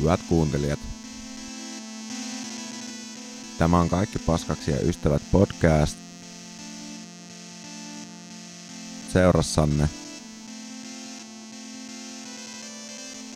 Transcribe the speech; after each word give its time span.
Hyvät 0.00 0.20
kuuntelijat, 0.28 0.78
tämä 3.58 3.80
on 3.80 3.88
Kaikki 3.88 4.18
paskaksi 4.18 4.70
ja 4.70 4.80
ystävät 4.80 5.22
podcast. 5.32 5.98
Seurassanne 9.12 9.88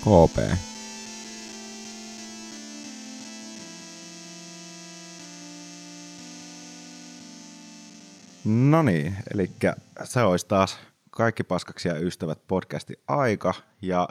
KP. 0.00 0.58
No 8.44 8.82
niin, 8.82 9.16
eli 9.34 9.50
se 10.04 10.22
olisi 10.22 10.46
taas 10.46 10.78
Kaikki 11.10 11.44
paskaksi 11.44 11.88
ja 11.88 11.98
ystävät 11.98 12.38
podcasti 12.48 12.94
aika 13.08 13.54
ja 13.82 14.08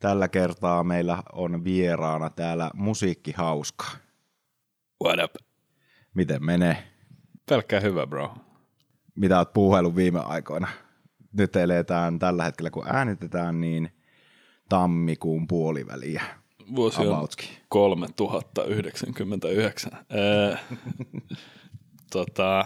tällä 0.00 0.28
kertaa 0.28 0.84
meillä 0.84 1.22
on 1.32 1.64
vieraana 1.64 2.30
täällä 2.30 2.70
musiikki 2.74 3.32
hauska. 3.36 3.84
What 5.04 5.24
up? 5.24 5.34
Miten 6.14 6.44
menee? 6.44 6.76
Pelkkää 7.48 7.80
hyvä, 7.80 8.06
bro. 8.06 8.34
Mitä 9.14 9.38
oot 9.38 9.52
puuhaillut 9.52 9.96
viime 9.96 10.20
aikoina? 10.20 10.68
Nyt 11.32 11.56
eletään 11.56 12.18
tällä 12.18 12.44
hetkellä, 12.44 12.70
kun 12.70 12.86
äänitetään, 12.88 13.60
niin 13.60 13.92
tammikuun 14.68 15.46
puoliväliä. 15.46 16.22
Vuosi 16.76 17.00
on 17.00 17.14
Aboutski. 17.14 17.58
3099. 17.68 19.92
Ee, 20.10 20.58
tota, 22.12 22.64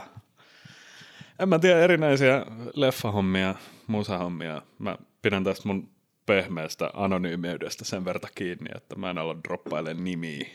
en 1.38 1.48
mä 1.48 1.58
tiedä 1.58 1.80
erinäisiä 1.80 2.46
leffahommia, 2.74 3.54
musahommia. 3.86 4.62
Mä 4.78 4.96
pidän 5.22 5.44
tästä 5.44 5.68
mun 5.68 5.93
pehmeästä 6.26 6.90
anonyymiydestä 6.94 7.84
sen 7.84 8.04
verta 8.04 8.28
kiinni, 8.34 8.70
että 8.74 8.96
mä 8.96 9.10
en 9.10 9.18
ala 9.18 9.36
droppailemaan 9.44 10.04
nimiä. 10.04 10.46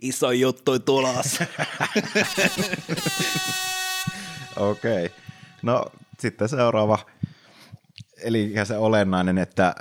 Iso 0.00 0.30
juttu 0.30 0.78
tulos. 0.78 1.38
Okei. 4.56 5.06
Okay. 5.06 5.18
No 5.62 5.86
sitten 6.18 6.48
seuraava, 6.48 6.98
eli 8.22 8.54
se 8.64 8.76
olennainen, 8.76 9.38
että 9.38 9.74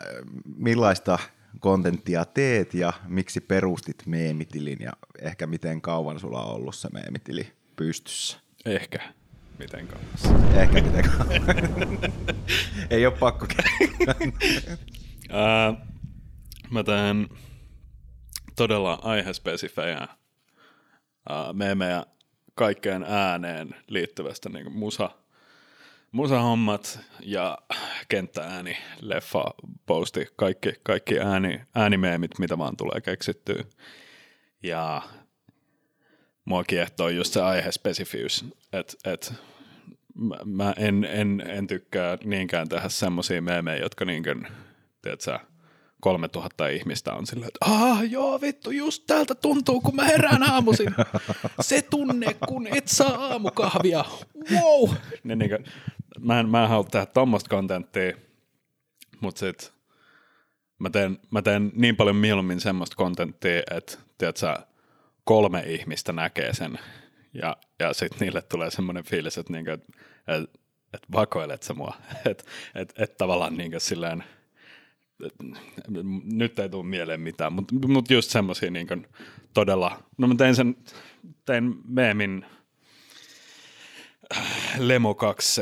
millaista 0.55 1.19
kontenttia 1.59 2.25
teet 2.25 2.73
ja 2.73 2.93
miksi 3.07 3.41
perustit 3.41 4.05
meemitilin 4.05 4.77
ja 4.81 4.91
ehkä 5.21 5.47
miten 5.47 5.81
kauan 5.81 6.19
sulla 6.19 6.43
on 6.43 6.55
ollut 6.55 6.75
se 6.75 6.89
meemitili 6.93 7.51
pystyssä? 7.75 8.37
Ehkä. 8.65 9.13
Miten 9.59 9.87
kauas? 9.87 10.43
Ehkä 10.55 10.81
miten 10.81 11.03
kauan. 11.03 11.27
Ei 12.89 13.05
ole 13.05 13.17
pakko 13.19 13.47
Ää, 15.33 15.73
mä 16.69 16.83
teen 16.83 17.29
todella 18.55 18.99
aihespesifejä 19.01 20.07
meemejä 21.53 22.05
kaikkeen 22.55 23.03
ääneen 23.03 23.75
liittyvästä 23.87 24.49
niin 24.49 24.71
musa, 24.71 25.09
musahommat 26.11 26.99
ja 27.19 27.57
kenttäääni, 28.09 28.77
leffa, 29.01 29.43
posti, 29.85 30.27
kaikki, 30.35 30.73
kaikki 30.83 31.19
ääni, 31.19 31.61
äänimeemit, 31.75 32.39
mitä 32.39 32.57
vaan 32.57 32.77
tulee 32.77 33.01
keksittyä. 33.01 33.63
Ja 34.63 35.01
mua 36.45 36.63
kiehtoo 36.63 37.09
just 37.09 37.33
se 37.33 37.41
aihespesifiys, 37.41 38.45
että 38.73 39.11
et, 39.11 39.33
mä, 40.15 40.37
mä 40.45 40.73
en, 40.77 41.03
en, 41.03 41.43
en 41.47 41.67
tykkää 41.67 42.17
niinkään 42.23 42.69
tehdä 42.69 42.89
semmosia 42.89 43.41
meemejä, 43.41 43.83
jotka 43.83 44.05
niinkään, 44.05 44.47
tiedätkö, 45.01 45.39
3000 46.01 46.67
ihmistä 46.67 47.13
on 47.13 47.27
silleen, 47.27 47.47
että 47.47 47.65
ah 47.65 48.11
joo 48.11 48.41
vittu, 48.41 48.71
just 48.71 49.03
täältä 49.07 49.35
tuntuu, 49.35 49.81
kun 49.81 49.95
mä 49.95 50.03
herään 50.03 50.43
aamuisin. 50.43 50.95
Se 51.61 51.81
tunne, 51.81 52.35
kun 52.47 52.67
et 52.67 52.87
saa 52.87 53.15
aamukahvia. 53.15 54.05
Wow! 54.51 54.89
Niin, 55.23 55.39
niin 55.39 55.49
kuin, 55.49 55.65
mä, 56.19 56.39
en, 56.39 56.49
mä 56.49 56.63
en 56.63 56.69
halua 56.69 56.89
tehdä 56.91 57.05
tommoista 57.05 57.49
kontenttia, 57.49 58.17
mutta 59.19 59.39
sit 59.39 59.73
mä 60.79 60.89
teen, 60.89 61.19
mä 61.31 61.41
teen 61.41 61.71
niin 61.75 61.95
paljon 61.95 62.15
mieluummin 62.15 62.59
semmoista 62.59 62.95
kontenttia, 62.95 63.63
että 63.71 63.97
tiedätkö, 64.17 64.59
kolme 65.23 65.63
ihmistä 65.67 66.13
näkee 66.13 66.53
sen 66.53 66.79
ja, 67.33 67.57
ja 67.79 67.93
sitten 67.93 68.19
niille 68.19 68.41
tulee 68.41 68.71
semmoinen 68.71 69.03
fiilis, 69.03 69.37
että, 69.37 69.53
niinku, 69.53 69.71
että, 69.71 69.87
että 70.93 71.07
vakoilet 71.11 71.63
sä 71.63 71.73
mua. 71.73 71.95
Että 72.29 72.43
et, 72.75 72.93
et 72.97 73.17
tavallaan 73.17 73.57
niinku 73.57 73.79
silleen, 73.79 74.23
nyt 76.23 76.59
ei 76.59 76.69
tule 76.69 76.85
mieleen 76.85 77.21
mitään, 77.21 77.53
mutta 77.53 77.75
mut 77.87 78.11
just 78.11 78.29
semmoisia 78.29 78.71
niin 78.71 79.07
todella, 79.53 80.03
no 80.17 80.27
mä 80.27 80.35
tein 80.35 80.55
sen, 80.55 80.75
tein 81.45 81.75
meemin 81.87 82.45
Lemo 84.77 85.13
2C 85.13 85.61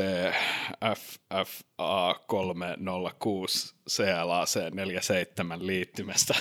FFA 0.96 2.14
306 2.26 3.74
CLAC 3.90 4.56
47 4.74 5.66
liittymästä 5.66 6.34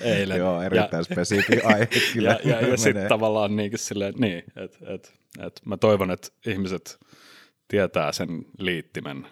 eilen. 0.00 0.38
Joo, 0.38 0.62
erittäin 0.62 1.04
spesifi 1.04 1.60
aihe 1.64 1.88
kyllä. 2.12 2.38
Ja, 2.44 2.50
ja, 2.50 2.68
ja 2.68 2.76
sitten 2.76 3.08
tavallaan 3.08 3.56
niin 3.56 3.78
silleen, 3.78 4.14
niin, 4.18 4.44
että 4.56 4.78
et, 4.94 5.14
et 5.46 5.60
mä 5.64 5.76
toivon, 5.76 6.10
että 6.10 6.28
ihmiset 6.46 6.98
tietää 7.68 8.12
sen 8.12 8.44
liittimen 8.58 9.26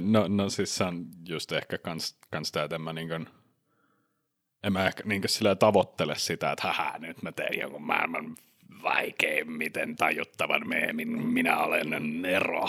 No, 0.00 0.28
no 0.28 0.50
siis 0.50 0.76
se 0.76 0.84
on 0.84 1.06
just 1.28 1.52
ehkä 1.52 1.78
kans, 1.78 2.16
kans 2.30 2.52
tämä, 2.52 2.64
että 2.64 2.78
mä, 2.78 2.92
niin 2.92 3.08
kuin, 3.08 3.28
en 4.62 4.72
mä 4.72 4.86
ehkä 4.86 5.02
niin 5.06 5.22
sillä 5.26 5.54
tavoittele 5.54 6.14
sitä, 6.18 6.52
että 6.52 6.66
hähä, 6.66 6.98
nyt 6.98 7.22
mä 7.22 7.32
teen 7.32 7.60
jonkun 7.60 7.82
maailman 7.82 8.36
vaikeimmiten 8.82 9.96
tajuttavan 9.96 10.68
meemin, 10.68 11.08
minä 11.26 11.58
olen 11.58 12.22
Nero. 12.22 12.68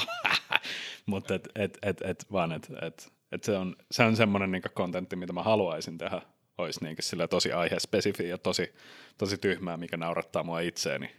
Mutta 1.05 1.35
et, 1.35 1.49
et, 1.55 1.77
et, 1.81 2.01
et, 2.01 2.25
vaan, 2.31 2.51
että 2.51 2.73
et, 2.81 3.13
et 3.31 3.43
se, 3.43 3.57
on, 3.57 3.75
se 3.91 4.03
on 4.03 4.15
semmoinen 4.15 4.51
niin 4.51 4.63
kontentti, 4.73 5.15
mitä 5.15 5.33
mä 5.33 5.43
haluaisin 5.43 5.97
tehdä 5.97 6.21
olisi 6.57 6.83
niin 6.83 6.95
sillä 6.99 7.27
tosi 7.27 7.51
aihespesifi 7.51 8.29
ja 8.29 8.37
tosi, 8.37 8.73
tosi 9.17 9.37
tyhmää, 9.37 9.77
mikä 9.77 9.97
naurattaa 9.97 10.43
mua 10.43 10.59
itseeni. 10.59 11.15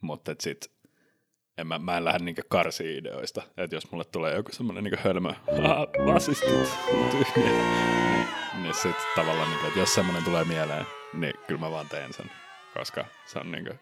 Mutta 0.00 0.34
sitten 0.40 0.70
en 1.58 1.66
mä, 1.66 1.78
mä 1.78 1.96
en 1.96 2.04
lähde 2.04 2.24
niin 2.24 2.36
karsi 2.48 2.96
ideoista. 2.96 3.42
Että 3.56 3.76
jos 3.76 3.90
mulle 3.90 4.04
tulee 4.04 4.34
joku 4.34 4.52
semmoinen 4.52 4.84
niin 4.84 4.98
hölmö, 5.04 5.32
basistit, 6.04 6.48
tyhmiä, 7.10 7.52
niin, 7.52 8.26
niin 8.62 8.74
sitten 8.74 8.94
tavallaan, 9.16 9.48
niin 9.48 9.58
kuin, 9.58 9.68
että 9.68 9.80
jos 9.80 9.94
semmoinen 9.94 10.24
tulee 10.24 10.44
mieleen, 10.44 10.86
niin 11.14 11.32
kyllä 11.46 11.60
mä 11.60 11.70
vaan 11.70 11.88
teen 11.88 12.12
sen, 12.12 12.30
koska 12.74 13.04
se 13.26 13.38
on 13.38 13.52
niin 13.52 13.64
kuin, 13.64 13.80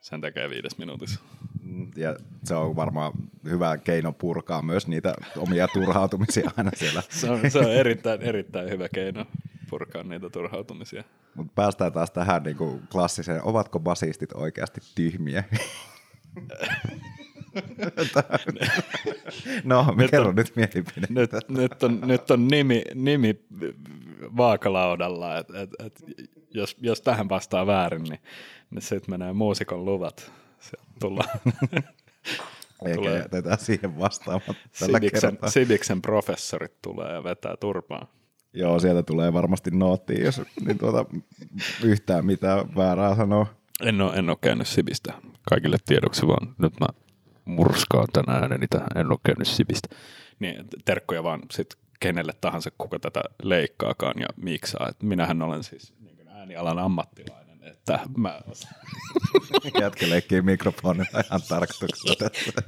sen 0.00 0.20
tekee 0.20 0.50
viides 0.50 0.78
minuutissa. 0.78 1.20
Mm, 1.62 1.90
ja 1.96 2.16
se 2.44 2.54
on 2.54 2.76
varmaan 2.76 3.12
hyvä 3.44 3.76
keino 3.76 4.12
purkaa 4.12 4.62
myös 4.62 4.88
niitä 4.88 5.14
omia 5.36 5.68
turhautumisia 5.68 6.50
aina 6.56 6.70
siellä. 6.74 7.02
se, 7.20 7.30
on, 7.30 7.50
se 7.50 7.58
on 7.58 7.72
erittäin, 7.72 8.22
erittäin 8.22 8.70
hyvä 8.70 8.88
keino 8.88 9.26
purkaa 9.70 10.02
niitä 10.02 10.30
turhautumisia. 10.30 11.04
Mutta 11.34 11.52
päästään 11.54 11.92
taas 11.92 12.10
tähän 12.10 12.42
niin 12.42 12.56
kuin 12.56 12.82
klassiseen, 12.92 13.42
ovatko 13.44 13.80
basistit 13.80 14.32
oikeasti 14.32 14.80
tyhmiä? 14.94 15.44
no, 19.64 19.94
nyt 19.96 20.10
kerro 20.10 20.28
on, 20.28 20.34
nyt 20.34 20.52
mielipide. 20.56 21.06
Nyt, 21.08 21.30
nyt, 21.48 21.82
on, 21.82 22.00
nyt 22.04 22.30
on 22.30 22.48
nimi, 22.48 22.82
nimi 22.94 23.40
vaakalaudalla, 24.36 25.38
että 25.38 25.60
et, 25.60 25.70
et, 25.86 26.04
jos, 26.54 26.76
jos 26.80 27.00
tähän 27.00 27.28
vastaa 27.28 27.66
väärin, 27.66 28.02
niin, 28.02 28.20
niin 28.70 28.82
sitten 28.82 29.10
menee 29.10 29.32
muusikon 29.32 29.84
luvat. 29.84 30.32
Sieltä 30.60 30.86
tullaan. 31.00 31.28
Eikä 32.86 32.96
tulee. 32.96 33.18
jätetään 33.18 33.58
siihen 33.58 33.98
vastaamaan 33.98 34.54
Sidiksen, 34.72 35.38
Sidiksen 35.46 36.02
professorit 36.02 36.82
tulee 36.82 37.12
ja 37.12 37.24
vetää 37.24 37.56
turpaa. 37.60 38.06
Joo, 38.52 38.78
sieltä 38.78 39.02
tulee 39.02 39.32
varmasti 39.32 39.70
noottiin, 39.70 40.24
jos 40.24 40.42
niin 40.66 40.78
tuota, 40.78 41.04
yhtään 41.82 42.26
mitään 42.26 42.74
väärää 42.76 43.16
sanoo. 43.16 43.46
En 43.82 44.00
ole, 44.00 44.16
en 44.16 44.30
ole 44.30 44.38
käynyt 44.40 44.66
Sibistä 44.66 45.12
kaikille 45.48 45.76
tiedoksi, 45.86 46.26
vaan 46.26 46.54
nyt 46.58 46.80
mä 46.80 46.86
murskaan 47.44 48.08
tänään 48.12 48.42
ääneni 48.42 48.66
En 48.96 49.10
ole 49.10 49.18
käynyt 49.26 49.48
Sibistä. 49.48 49.88
Niin, 50.38 50.64
terkkoja 50.84 51.22
vaan 51.22 51.40
sit 51.50 51.76
kenelle 52.00 52.32
tahansa, 52.40 52.70
kuka 52.78 52.98
tätä 52.98 53.22
leikkaakaan 53.42 54.20
ja 54.20 54.26
miksaa. 54.36 54.88
Et 54.88 55.02
minähän 55.02 55.42
olen 55.42 55.62
siis 55.62 55.94
niin 56.00 56.28
äänialan 56.28 56.78
ammattilainen, 56.78 57.62
että 57.62 58.00
mä... 58.16 58.40
Jätkä 59.80 60.10
leikkii 60.10 60.42
mikrofonilla 60.42 61.20
ihan 61.24 61.40
tarkoituksella 61.48 62.16
tässä. 62.30 62.52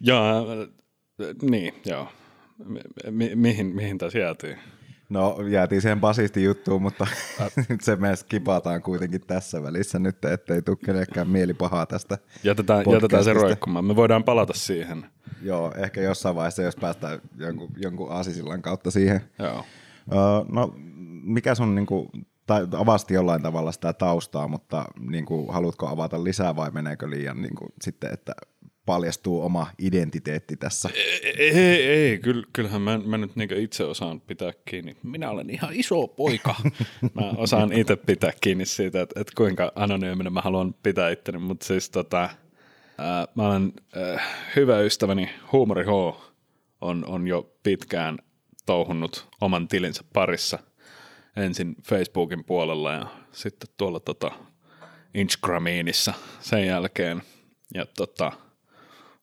joo, 0.00 0.46
niin, 1.42 1.74
joo. 1.86 2.08
Mi- 3.10 3.34
mihin, 3.34 3.66
mihin 3.66 3.98
tässä 3.98 4.18
jäätiin? 4.18 4.58
No 5.08 5.36
jäätiin 5.50 5.82
siihen 5.82 6.00
basisti 6.00 6.44
juttuun, 6.44 6.82
mutta 6.82 7.06
nyt 7.68 7.80
se 7.80 7.96
me 7.96 8.16
skipataan 8.16 8.82
kuitenkin 8.82 9.20
tässä 9.20 9.62
välissä 9.62 9.98
nyt, 9.98 10.24
ettei 10.24 10.62
tule 10.62 10.76
kenellekään 10.84 11.28
mieli 11.28 11.54
pahaa 11.54 11.86
tästä 11.86 12.18
jätetään, 12.44 12.84
jätetään 12.92 13.24
se 13.24 13.32
roikkumaan. 13.32 13.84
Me 13.84 13.96
voidaan 13.96 14.24
palata 14.24 14.52
siihen. 14.56 15.06
Joo, 15.42 15.72
ehkä 15.76 16.00
jossain 16.00 16.36
vaiheessa, 16.36 16.62
jos 16.62 16.76
päästään 16.76 17.18
jonkun, 17.36 17.70
jonkun 17.76 18.12
aasisillan 18.12 18.62
kautta 18.62 18.90
siihen. 18.90 19.20
Joo. 19.38 19.58
Uh, 19.58 20.52
no, 20.52 20.74
mikä 21.22 21.54
sun, 21.54 21.74
niin 21.74 21.86
kuin, 21.86 22.08
tai 22.46 22.66
avasti 22.76 23.14
jollain 23.14 23.42
tavalla 23.42 23.72
sitä 23.72 23.92
taustaa, 23.92 24.48
mutta 24.48 24.84
niin 25.00 25.24
kuin, 25.24 25.52
haluatko 25.52 25.88
avata 25.88 26.24
lisää 26.24 26.56
vai 26.56 26.70
meneekö 26.70 27.10
liian 27.10 27.42
niin 27.42 27.54
kuin, 27.54 27.68
sitten, 27.82 28.12
että 28.12 28.32
paljastuu 28.86 29.42
oma 29.42 29.66
identiteetti 29.78 30.56
tässä. 30.56 30.90
Ei, 30.94 31.50
ei, 31.50 31.86
ei. 31.86 32.20
kyllähän 32.52 32.82
mä, 32.82 32.98
mä 32.98 33.18
nyt 33.18 33.36
niin 33.36 33.56
itse 33.56 33.84
osaan 33.84 34.20
pitää 34.20 34.52
kiinni. 34.64 34.96
Minä 35.02 35.30
olen 35.30 35.50
ihan 35.50 35.70
iso 35.72 36.08
poika. 36.08 36.54
Mä 37.14 37.30
osaan 37.36 37.72
itse 37.72 37.96
pitää 37.96 38.32
kiinni 38.40 38.66
siitä, 38.66 39.02
että, 39.02 39.20
että 39.20 39.32
kuinka 39.36 39.72
anonyyminen 39.74 40.32
mä 40.32 40.40
haluan 40.40 40.74
pitää 40.82 41.10
itteni, 41.10 41.38
mutta 41.38 41.66
siis 41.66 41.90
tota, 41.90 42.30
ää, 42.98 43.28
mä 43.34 43.48
olen 43.48 43.72
ää, 43.96 44.20
hyvä 44.56 44.80
ystäväni 44.80 45.30
Huumori 45.52 45.84
H 45.84 45.88
on, 46.80 47.04
on 47.06 47.28
jo 47.28 47.56
pitkään 47.62 48.18
touhunnut 48.66 49.28
oman 49.40 49.68
tilinsä 49.68 50.04
parissa. 50.12 50.58
Ensin 51.36 51.76
Facebookin 51.82 52.44
puolella 52.44 52.92
ja 52.92 53.06
sitten 53.32 53.68
tuolla 53.76 54.00
tota, 54.00 54.30
Instagramiinissa 55.14 56.14
sen 56.40 56.66
jälkeen. 56.66 57.22
Ja 57.74 57.86
tota, 57.86 58.32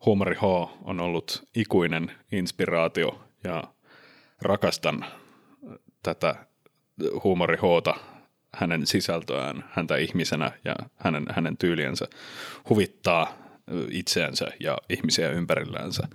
Huumori 0.06 0.36
H 0.36 0.44
on 0.84 1.00
ollut 1.00 1.44
ikuinen 1.56 2.12
inspiraatio 2.32 3.24
ja 3.44 3.64
rakastan 4.42 5.06
tätä 6.04 6.36
Huumori 7.24 7.58
Hta, 7.58 7.94
hänen 8.54 8.88
sisältöään, 8.88 9.64
häntä 9.72 9.98
ihmisenä 9.98 10.52
ja 10.66 10.76
hänen, 10.96 11.26
hänen 11.30 11.58
tyyliensä 11.58 12.08
huvittaa 12.70 13.34
itseänsä 13.90 14.48
ja 14.60 14.78
ihmisiä 14.90 15.30
ympärillänsä. 15.30 16.08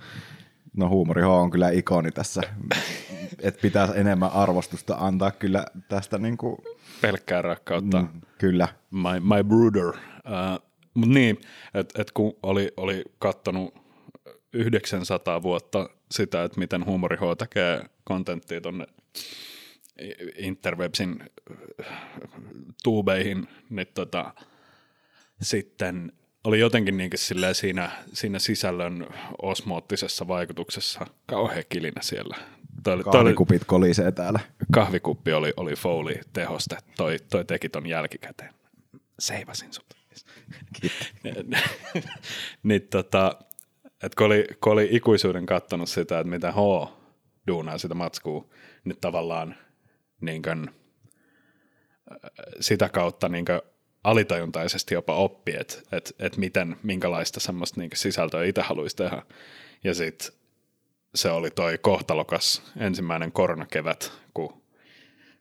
No 0.77 0.89
Huumori 0.89 1.23
H 1.23 1.29
on 1.29 1.51
kyllä 1.51 1.71
ikoni 1.71 2.13
tässä, 2.13 2.41
että 3.43 3.63
pitää 3.63 3.89
enemmän 3.95 4.33
arvostusta 4.33 4.97
antaa 4.99 5.31
kyllä 5.31 5.65
tästä 5.89 6.19
niin 6.19 6.37
kuin... 6.37 6.57
Pelkkää 7.01 7.43
rakkautta. 7.43 8.01
Mm, 8.01 8.21
kyllä. 8.39 8.69
My, 8.91 9.21
my 9.21 9.45
brother. 9.45 9.89
Uh, 9.89 10.67
mutta 10.97 11.15
niin, 11.15 11.41
että 11.75 12.03
et 12.03 12.11
kun 12.11 12.37
oli, 12.43 12.73
oli 12.77 13.05
kattonut 13.19 13.75
900 14.53 15.43
vuotta 15.43 15.91
sitä, 16.11 16.45
että 16.45 16.59
miten 16.59 16.87
Huumori 16.87 17.17
H 17.17 17.21
tekee 17.39 17.85
kontenttia 18.05 18.61
tuonne 18.61 18.87
interwebsin 20.39 21.19
tuubeihin, 22.83 23.49
niin 23.71 23.87
tota, 23.95 24.35
sitten 25.43 26.13
oli 26.45 26.61
jotenkin 26.61 26.97
niin 26.97 27.11
siinä, 27.53 27.91
siinä 28.13 28.39
sisällön 28.39 29.07
osmoottisessa 29.43 30.29
vaikutuksessa 30.29 31.07
kauhean 31.27 31.65
kilinä 31.69 32.03
siellä. 32.03 32.37
Toi, 32.85 33.03
Kahvikupit 33.05 33.61
toi, 33.61 33.67
kolisee 33.67 34.13
täällä. 34.13 34.41
Kahvikuppi 34.73 35.33
oli, 35.33 35.53
oli 35.57 35.75
Foley 35.75 36.21
tehoste. 36.33 36.77
Toi, 36.97 37.17
toi 37.31 37.45
teki 37.45 37.69
ton 37.69 37.87
jälkikäteen. 37.87 38.55
Seivasin 39.19 39.73
sut 39.73 39.96
niin 42.63 42.83
tota, 42.91 43.37
et 44.03 44.15
kun, 44.15 44.27
oli, 44.27 44.47
kun 44.61 44.73
oli 44.73 44.89
ikuisuuden 44.91 45.47
kattonut 45.47 45.89
sitä, 45.89 46.19
että 46.19 46.31
mitä 46.31 46.53
H 46.53 46.57
duunaa 47.47 47.79
sitä 47.79 47.95
matskua, 47.95 48.49
nyt 48.85 49.01
tavallaan 49.01 49.57
niin 50.21 50.43
kuin, 50.43 50.71
sitä 52.61 52.89
kautta 52.89 53.29
niin 53.29 53.45
kuin 53.45 53.61
alitajuntaisesti 54.05 54.95
jopa 54.95 55.17
oppi, 55.17 55.53
että 55.61 55.75
et, 55.93 56.15
et 56.19 56.37
miten, 56.37 56.77
minkälaista 56.83 57.41
semmoista 57.41 57.81
niin 57.81 57.91
sisältöä 57.95 58.45
itse 58.45 58.63
haluaisi 58.63 58.97
tehdä. 58.97 59.23
Ja 59.85 59.95
sitten 59.95 60.33
se 61.15 61.31
oli 61.31 61.51
toi 61.51 61.79
kohtalokas 61.79 62.73
ensimmäinen 62.77 63.33
koronakevät, 63.33 64.13
kun 64.35 64.63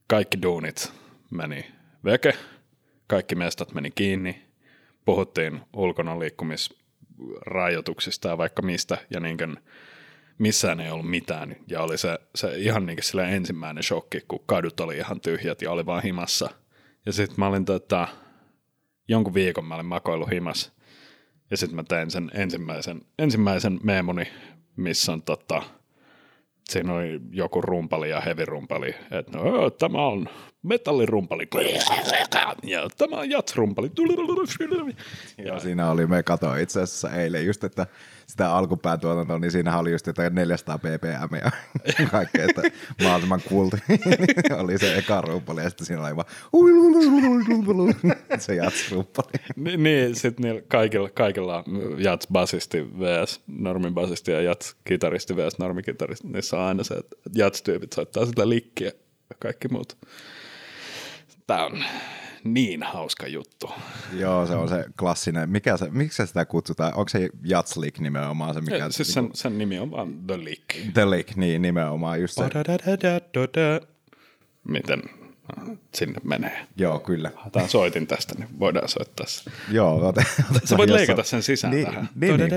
kaikki 0.08 0.42
duunit 0.42 0.94
meni 1.30 1.72
veke, 2.04 2.34
kaikki 3.08 3.36
mestat 3.36 3.74
meni 3.74 3.92
kiinni, 3.92 4.45
puhuttiin 5.06 5.62
ulkona 5.74 6.20
liikkumisrajoituksista 6.20 8.28
ja 8.28 8.38
vaikka 8.38 8.62
mistä, 8.62 8.98
ja 9.10 9.20
niin 9.20 9.38
kuin 9.38 9.58
missään 10.38 10.80
ei 10.80 10.92
ollut 10.92 11.10
mitään. 11.10 11.56
Ja 11.68 11.82
oli 11.82 11.98
se, 11.98 12.20
se 12.36 12.58
ihan 12.58 12.86
niin 12.86 12.98
kuin 13.12 13.26
ensimmäinen 13.26 13.84
shokki, 13.84 14.22
kun 14.28 14.44
kadut 14.46 14.80
oli 14.80 14.98
ihan 14.98 15.22
tyhjät 15.22 15.62
ja 15.62 15.72
oli 15.72 15.86
vaan 15.86 16.04
himassa. 16.04 16.50
Ja 17.06 17.14
sitten 17.14 17.40
mä 17.40 17.48
olin 17.48 17.66
tota, 17.66 18.08
jonkun 19.08 19.34
viikon 19.34 19.66
mä 19.66 19.76
olin 19.76 19.86
makoillut 19.86 20.32
himas. 20.32 20.76
Ja 21.52 21.58
sitten 21.58 21.76
mä 21.76 21.84
tein 21.84 22.12
sen 22.12 22.32
ensimmäisen, 22.34 23.02
ensimmäisen 23.20 23.80
meemoni, 23.84 24.28
missä 24.76 25.14
on 25.14 25.22
tota, 25.22 25.64
siinä 26.70 26.94
oli 26.94 27.20
joku 27.32 27.62
rumpali 27.62 28.10
ja 28.10 28.22
hevirumpali, 28.22 28.96
että 29.12 29.38
no, 29.38 29.70
tämä 29.70 30.08
on 30.08 30.30
metallirumpali 30.68 31.48
ja 32.64 32.90
tämä 32.98 33.16
on 33.16 33.30
jatsrumpali. 33.30 33.92
Ja 35.38 35.60
siinä 35.60 35.92
oli, 35.92 36.08
me 36.08 36.24
katoin 36.24 36.62
itse 36.62 36.82
asiassa 36.82 37.12
eilen 37.12 37.46
just, 37.46 37.64
että 37.64 37.88
sitä 38.28 38.52
alkupään 38.56 39.00
tuotantoa, 39.00 39.40
niin 39.40 39.52
siinä 39.52 39.78
oli 39.78 39.92
just 39.92 40.08
jotain 40.08 40.36
400 40.36 40.78
ppm 40.78 41.36
ja 41.36 41.52
kaikkea, 42.12 42.46
että 42.46 42.62
mahdollisimman 43.02 43.42
kulti. 43.50 43.78
oli 44.62 44.78
se 44.78 44.96
eka 44.96 45.22
rumpali 45.22 45.62
ja 45.62 45.70
sitten 45.70 45.88
siinä 45.88 46.06
oli 46.06 46.16
vaan 46.16 46.28
se 48.40 48.56
jatsrumpali. 48.56 49.32
niin, 49.56 49.84
niin 49.84 50.16
sitten 50.16 50.64
kaikilla, 50.68 51.10
kaikilla 51.10 51.64
jats-basisti 51.98 53.00
vs. 53.00 53.42
normibasisti 53.48 54.32
ja 54.32 54.42
jats-kitaristi 54.42 55.36
vs. 55.36 55.60
normikitaristi, 55.60 56.28
niissä 56.28 56.58
on 56.58 56.64
aina 56.64 56.84
se, 56.84 56.94
että 56.94 57.16
jats-tyypit 57.36 57.94
soittaa 57.94 58.26
sitä 58.26 58.50
likkiä 58.50 58.92
ja 59.30 59.36
kaikki 59.40 59.68
muut. 59.68 59.98
Tämä 61.48 61.66
on 61.66 61.84
niin 62.44 62.84
hauska 62.84 63.28
juttu. 63.28 63.72
Joo, 64.14 64.46
se 64.46 64.56
on 64.56 64.70
se 64.70 64.86
klassinen. 65.00 65.50
Mikä 65.50 65.78
se, 65.78 65.90
miksi 65.90 66.28
sitä 66.28 66.46
kutsutaan? 66.46 66.94
Onko 66.94 67.10
se 67.10 67.30
Jatslik 67.44 68.00
nimenomaan 68.00 68.54
se, 68.54 68.62
mikä... 68.62 68.78
Ja, 68.78 68.90
siis 68.90 69.14
sen, 69.14 69.30
sen 69.34 69.58
nimi 69.58 69.80
on 69.80 69.92
vaan 69.92 70.14
The 70.28 70.38
Lick. 70.38 70.94
The 70.94 71.10
Lick, 71.10 71.36
niin 71.36 71.62
nimenomaan 71.62 72.22
just 72.22 72.34
se. 72.34 72.44
Miten 74.64 75.02
sinne 75.96 76.20
menee. 76.24 76.68
Joo, 76.78 77.00
kyllä. 77.00 77.32
Otetaan 77.38 77.70
soitin 77.70 78.08
tästä, 78.08 78.36
niin 78.36 78.60
voidaan 78.60 78.90
soittaa 78.90 79.26
se. 79.28 79.52
Joo, 79.72 80.08
ote, 80.08 80.24
Sä 80.66 80.78
voit 80.78 80.90
leikata 80.90 81.24
sen 81.24 81.44
sisään 81.44 81.74
niin, 81.74 81.86
tähän. 81.86 82.10
Niin, 82.16 82.38
niin, 82.38 82.54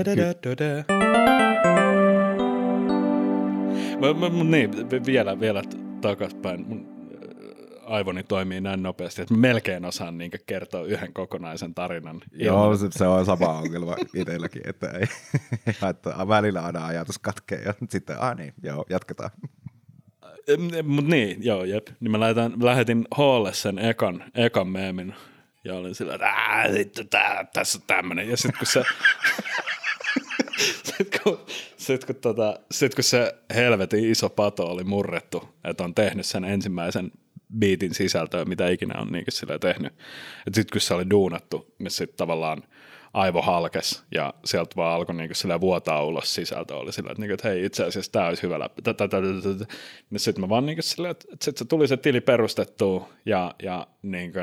Mutta 3.99 4.29
niin, 4.43 4.71
vielä, 5.05 5.39
vielä 5.39 5.63
takaspäin. 6.01 6.65
Mun 6.67 6.98
aivoni 7.89 8.23
toimii 8.23 8.61
näin 8.61 8.83
nopeasti, 8.83 9.21
että 9.21 9.33
melkein 9.33 9.85
osaan 9.85 10.17
niin 10.17 10.31
kertoa 10.45 10.85
yhden 10.85 11.13
kokonaisen 11.13 11.73
tarinan. 11.73 12.21
Joo, 12.31 12.77
se, 12.77 12.87
se 12.91 13.07
on 13.07 13.25
sama 13.25 13.47
ongelma 13.47 13.95
itselläkin, 14.15 14.61
että 14.65 14.89
ei, 14.89 15.07
että 15.89 16.27
välillä 16.27 16.61
aina 16.61 16.85
ajatus 16.85 17.19
katkee 17.19 17.61
ja 17.61 17.73
sitten, 17.89 18.21
ah 18.21 18.35
niin, 18.35 18.53
joo, 18.63 18.85
jatketaan. 18.89 19.29
Mutta 20.83 21.11
niin, 21.11 21.43
joo, 21.43 21.63
jep. 21.63 21.87
Niin 21.99 22.11
mä 22.11 22.19
lähetän, 22.19 22.53
lähetin 22.61 23.07
Hoolle 23.17 23.53
sen 23.53 23.79
ekan, 23.79 24.23
ekan 24.35 24.67
meemin 24.67 25.15
ja 25.63 25.75
olin 25.75 25.95
sillä, 25.95 26.15
että 26.15 26.33
vittu, 26.73 27.03
tää, 27.03 27.45
tässä 27.53 27.77
on 27.77 27.83
tämmönen. 27.87 28.29
Ja 28.29 28.37
sitten 28.37 28.59
kun 28.59 28.67
se... 28.67 28.83
sitten 30.83 31.19
kun, 31.23 31.39
sit, 31.77 32.05
kun, 32.05 32.15
tota, 32.15 32.59
sit 32.71 32.95
kun 32.95 33.03
se 33.03 33.35
helvetin 33.55 34.11
iso 34.11 34.29
pato 34.29 34.67
oli 34.67 34.83
murrettu, 34.83 35.49
että 35.63 35.83
on 35.83 35.95
tehnyt 35.95 36.25
sen 36.25 36.45
ensimmäisen 36.45 37.11
biitin 37.57 37.93
sisältöä, 37.93 38.45
mitä 38.45 38.69
ikinä 38.69 38.99
on 38.99 39.07
niin 39.07 39.25
sillä 39.29 39.59
tehnyt. 39.59 39.93
Sitten 40.45 40.71
kun 40.71 40.81
se 40.81 40.93
oli 40.93 41.09
duunattu, 41.09 41.73
niin 41.79 41.91
sitten 41.91 42.17
tavallaan– 42.17 42.63
aivo 43.13 43.41
halkes 43.41 44.03
ja 44.11 44.33
sieltä 44.45 44.75
vaan 44.75 44.95
alkoi 44.95 45.15
niinku 45.15 45.35
sillä 45.35 45.61
vuotaa 45.61 46.03
ulos 46.03 46.35
sisältö. 46.35 46.75
Oli 46.75 46.93
sillä, 46.93 47.11
että, 47.11 47.21
niinku, 47.21 47.33
että 47.33 47.49
hei 47.49 47.65
itse 47.65 47.85
asiassa 47.85 48.11
tämä 48.11 48.27
olisi 48.27 48.43
hyvä 48.43 48.59
läpi. 48.59 48.81
Niin 50.09 50.19
sitten 50.19 50.41
mä 50.41 50.49
vaan 50.49 50.65
niinku 50.65 50.81
sillä, 50.81 51.09
että, 51.09 51.25
että 51.33 51.45
sitten 51.45 51.65
se 51.65 51.69
tuli 51.69 51.87
se 51.87 51.97
tili 51.97 52.21
perustettua 52.21 53.09
ja, 53.25 53.55
ja 53.63 53.87
niinku, 54.01 54.39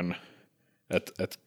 että 0.89 1.11
et, 1.19 1.39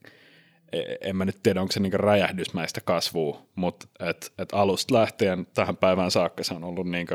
e, 0.72 0.82
en 1.00 1.16
mä 1.16 1.24
nyt 1.24 1.42
tiedä, 1.42 1.60
onko 1.60 1.72
se 1.72 1.80
niinku 1.80 1.98
räjähdysmäistä 1.98 2.80
kasvua, 2.80 3.42
mutta 3.54 3.86
et, 4.00 4.32
et 4.38 4.48
alusta 4.52 4.94
lähtien 4.94 5.46
tähän 5.54 5.76
päivään 5.76 6.10
saakka 6.10 6.44
se 6.44 6.54
on 6.54 6.64
ollut 6.64 6.88
niinku 6.88 7.14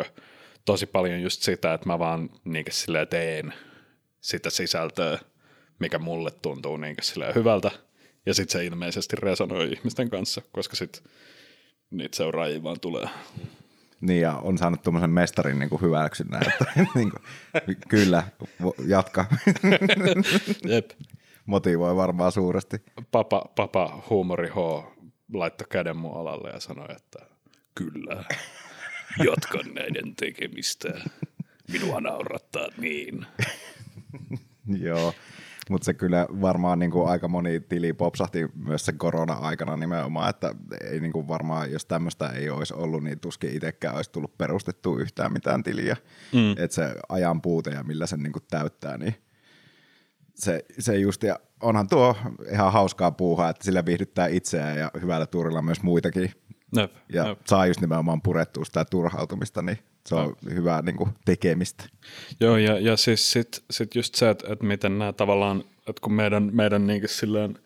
tosi 0.65 0.85
paljon 0.85 1.21
just 1.21 1.41
sitä, 1.41 1.73
että 1.73 1.87
mä 1.87 1.99
vaan 1.99 2.29
niinku 2.43 2.71
teen 3.09 3.53
sitä 4.25 4.49
sisältöä, 4.49 5.19
mikä 5.79 5.99
mulle 5.99 6.31
tuntuu 6.31 6.77
niinku 6.77 7.01
hyvältä– 7.35 7.71
ja 8.25 8.33
sitten 8.33 8.59
se 8.59 8.65
ilmeisesti 8.65 9.15
resonoi 9.15 9.71
ihmisten 9.71 10.09
kanssa, 10.09 10.41
koska 10.51 10.75
sitten 10.75 11.03
niitä 11.91 12.17
seuraajia 12.17 12.63
vaan 12.63 12.79
tulee. 12.79 13.09
Niin, 14.01 14.21
ja 14.21 14.33
on 14.33 14.57
saanut 14.57 14.81
tuommoisen 14.81 15.09
mestarin 15.09 15.59
niin 15.59 15.81
hyväksynnän, 15.81 16.41
että 16.47 16.65
niin 16.95 17.11
kuin, 17.11 17.23
kyllä, 17.87 18.23
jatka. 18.87 19.25
Jep. 20.69 20.91
Motivoi 21.45 21.95
varmaan 21.95 22.31
suuresti. 22.31 22.77
Papa, 23.11 23.45
papa 23.55 24.03
huumori 24.09 24.49
H 24.49 24.55
laittoi 25.33 25.67
käden 25.69 25.97
mun 25.97 26.17
alalle 26.17 26.49
ja 26.49 26.59
sanoi, 26.59 26.87
että 26.95 27.19
kyllä, 27.75 28.23
jatkan 29.25 29.73
näiden 29.73 30.15
tekemistä. 30.15 30.89
Minua 31.71 32.01
naurattaa 32.01 32.67
niin. 32.77 33.25
Joo. 34.87 35.13
Mutta 35.69 35.85
se 35.85 35.93
kyllä 35.93 36.27
varmaan 36.41 36.79
niin 36.79 36.91
kuin 36.91 37.09
aika 37.09 37.27
moni 37.27 37.59
tili 37.59 37.93
popsahti 37.93 38.47
myös 38.55 38.85
sen 38.85 38.97
korona-aikana 38.97 39.77
nimenomaan, 39.77 40.29
että 40.29 40.55
ei 40.83 40.99
niin 40.99 41.11
kuin 41.11 41.27
varmaan, 41.27 41.71
jos 41.71 41.85
tämmöistä 41.85 42.29
ei 42.29 42.49
olisi 42.49 42.73
ollut, 42.73 43.03
niin 43.03 43.19
tuskin 43.19 43.51
itsekään 43.55 43.95
olisi 43.95 44.11
tullut 44.11 44.37
perustettua 44.37 44.99
yhtään 44.99 45.33
mitään 45.33 45.63
tiliä. 45.63 45.97
Mm. 46.33 46.51
Että 46.51 46.75
se 46.75 46.95
ajan 47.09 47.41
puute 47.41 47.69
ja 47.69 47.83
millä 47.83 48.05
sen 48.05 48.19
niin 48.23 48.33
kuin 48.33 48.43
täyttää, 48.49 48.97
niin 48.97 49.15
se, 50.35 50.65
se 50.79 50.97
just, 50.97 51.23
ja 51.23 51.39
onhan 51.61 51.87
tuo 51.87 52.15
ihan 52.51 52.73
hauskaa 52.73 53.11
puuhaa, 53.11 53.49
että 53.49 53.63
sillä 53.63 53.85
viihdyttää 53.85 54.27
itseään 54.27 54.77
ja 54.77 54.91
hyvällä 55.01 55.25
tuurilla 55.25 55.61
myös 55.61 55.83
muitakin. 55.83 56.31
Nöp, 56.75 56.91
ja 57.13 57.23
nöp. 57.23 57.39
saa 57.45 57.67
just 57.67 57.81
nimenomaan 57.81 58.21
purettua 58.21 58.65
sitä 58.65 58.85
turhautumista, 58.85 59.61
niin 59.61 59.79
se 60.05 60.15
on 60.15 60.35
no. 60.45 60.51
hyvää 60.51 60.81
niin 60.81 60.95
kuin, 60.97 61.09
tekemistä. 61.25 61.83
Joo, 62.39 62.57
ja, 62.57 62.79
ja 62.79 62.97
siis 62.97 63.31
sitten 63.31 63.63
sit 63.71 63.95
just 63.95 64.15
se, 64.15 64.29
että, 64.29 64.53
että 64.53 64.65
miten 64.65 64.99
nämä 64.99 65.13
tavallaan, 65.13 65.63
että 65.77 66.01
kun 66.01 66.13
meidän, 66.13 66.49
meidän 66.53 66.87
niin 66.87 67.01
silleen, 67.05 67.59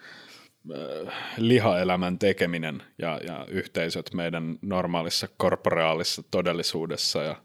äh, 1.07 1.13
lihaelämän 1.37 2.19
tekeminen 2.19 2.83
ja, 2.97 3.19
ja 3.27 3.45
yhteisöt 3.49 4.13
meidän 4.13 4.59
normaalissa 4.61 5.27
korporeaalisessa 5.37 6.23
todellisuudessa 6.31 7.23
ja 7.23 7.35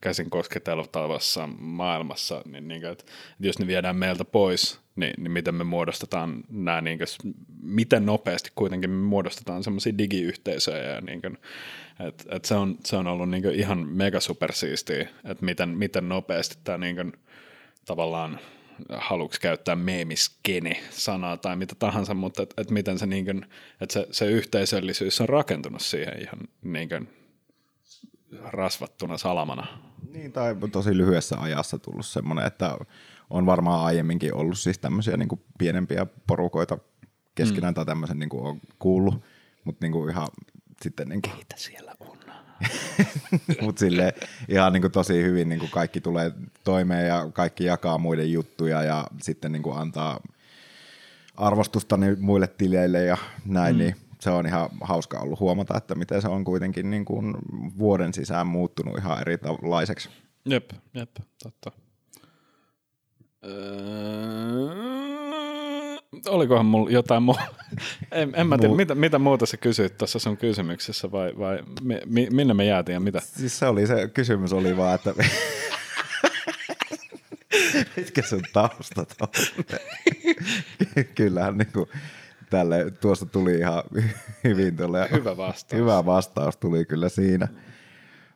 käsin 0.00 0.30
kosketeltavassa 0.30 1.48
maailmassa, 1.58 2.42
niin, 2.44 2.68
niin 2.68 2.84
että, 2.84 2.90
että 2.92 3.46
jos 3.46 3.58
ne 3.58 3.66
viedään 3.66 3.96
meiltä 3.96 4.24
pois, 4.24 4.83
niin, 4.96 5.14
niin 5.18 5.30
miten 5.30 5.54
me 5.54 5.64
muodostetaan 5.64 6.44
nämä, 6.48 6.80
niin 6.80 6.98
kuin, 6.98 7.34
miten 7.62 8.06
nopeasti 8.06 8.50
kuitenkin 8.54 8.90
me 8.90 9.06
muodostetaan 9.06 9.64
semmoisia 9.64 9.98
digiyhteisöjä 9.98 10.94
ja 10.94 11.00
niin 11.00 11.20
kuin, 11.20 11.38
et, 12.08 12.26
et 12.30 12.44
se, 12.44 12.54
on, 12.54 12.78
se 12.84 12.96
on 12.96 13.06
ollut 13.06 13.30
niin 13.30 13.54
ihan 13.54 13.88
mega 13.88 14.20
supersiistiä, 14.20 15.08
että 15.24 15.44
miten, 15.44 15.68
miten 15.68 16.08
nopeasti 16.08 16.58
tämä 16.64 16.78
niin 16.78 17.12
tavallaan 17.84 18.40
haluksi 18.88 19.40
käyttää 19.40 19.76
meemiskene 19.76 20.76
sanaa 20.90 21.36
tai 21.36 21.56
mitä 21.56 21.74
tahansa, 21.78 22.14
mutta 22.14 22.42
että 22.42 22.62
et 22.62 22.70
miten 22.70 22.98
se, 22.98 23.06
niin 23.06 23.24
kuin, 23.24 23.46
että 23.80 23.92
se, 23.92 24.06
se 24.10 24.26
yhteisöllisyys 24.26 25.20
on 25.20 25.28
rakentunut 25.28 25.82
siihen 25.82 26.22
ihan 26.22 26.38
niin 26.62 26.88
kuin, 26.88 27.08
rasvattuna 28.42 29.18
salamana. 29.18 29.66
Niin, 30.12 30.32
tai 30.32 30.56
tosi 30.72 30.96
lyhyessä 30.96 31.36
ajassa 31.38 31.78
tullut 31.78 32.06
semmoinen, 32.06 32.46
että 32.46 32.78
on 33.30 33.46
varmaan 33.46 33.84
aiemminkin 33.84 34.34
ollut 34.34 34.58
siis 34.58 34.78
tämmöisiä 34.78 35.16
niin 35.16 35.28
pienempiä 35.58 36.06
porukoita 36.26 36.78
keskenään 37.34 37.72
mm. 37.72 37.74
tai 37.74 37.86
tämmöisen 37.86 38.18
niin 38.18 38.30
on 38.32 38.60
kuullut, 38.78 39.22
mutta 39.64 39.86
niin 39.86 40.10
ihan 40.10 40.28
sitten... 40.82 41.08
Niin 41.08 41.22
kuin, 41.22 41.32
Keitä 41.32 41.54
siellä 41.56 41.94
on? 42.00 42.18
mutta 43.62 43.80
sille 43.80 44.14
ihan 44.48 44.72
niin 44.72 44.80
kuin 44.80 44.92
tosi 44.92 45.22
hyvin 45.22 45.48
niin 45.48 45.58
kuin 45.58 45.70
kaikki 45.70 46.00
tulee 46.00 46.32
toimeen 46.64 47.08
ja 47.08 47.30
kaikki 47.32 47.64
jakaa 47.64 47.98
muiden 47.98 48.32
juttuja 48.32 48.82
ja 48.82 49.06
sitten 49.22 49.52
niin 49.52 49.62
kuin 49.62 49.76
antaa 49.78 50.20
arvostusta 51.36 51.98
muille 52.18 52.46
tileille 52.46 53.04
ja 53.04 53.16
näin, 53.44 53.74
mm. 53.74 53.78
niin 53.78 53.96
se 54.20 54.30
on 54.30 54.46
ihan 54.46 54.70
hauska 54.80 55.20
ollut 55.20 55.40
huomata, 55.40 55.76
että 55.76 55.94
miten 55.94 56.22
se 56.22 56.28
on 56.28 56.44
kuitenkin 56.44 56.90
niin 56.90 57.04
kuin 57.04 57.34
vuoden 57.78 58.14
sisään 58.14 58.46
muuttunut 58.46 58.98
ihan 58.98 59.20
erilaiseksi. 59.20 60.08
Jep, 60.44 60.70
jep, 60.94 61.10
totta. 61.42 61.83
Öö, 63.44 64.84
olikohan 66.28 66.66
mulla 66.66 66.90
jotain 66.90 67.22
muuta? 67.22 67.42
en, 68.12 68.32
en 68.34 68.46
mä 68.46 68.58
tiedä, 68.58 68.74
mitä, 68.74 68.94
mitä 68.94 69.18
muuta 69.18 69.46
sä 69.46 69.56
kysyit 69.56 69.98
tuossa 69.98 70.18
sun 70.18 70.36
kysymyksessä 70.36 71.12
vai, 71.12 71.32
vai 71.38 71.58
mi, 72.06 72.28
minne 72.30 72.54
me 72.54 72.64
jäätiin 72.64 72.94
ja 72.94 73.00
mitä? 73.00 73.20
Siis 73.20 73.58
se 73.58 73.66
oli 73.66 73.86
se 73.86 74.08
kysymys 74.08 74.52
oli 74.52 74.76
vaan, 74.76 74.94
että 74.94 75.14
mitkä 77.96 78.22
sun 78.22 78.42
taustat 78.52 79.14
on? 79.20 79.28
Kyllähän 81.14 81.58
niin 81.58 81.72
kuin, 81.72 81.88
tälle, 82.50 82.90
tuosta 82.90 83.26
tuli 83.26 83.54
ihan 83.54 83.82
hyvin. 84.44 84.76
Tuolle, 84.76 85.08
hyvä 85.12 85.36
vastaus. 85.36 85.80
Hyvä 85.80 86.06
vastaus 86.06 86.56
tuli 86.56 86.84
kyllä 86.84 87.08
siinä. 87.08 87.48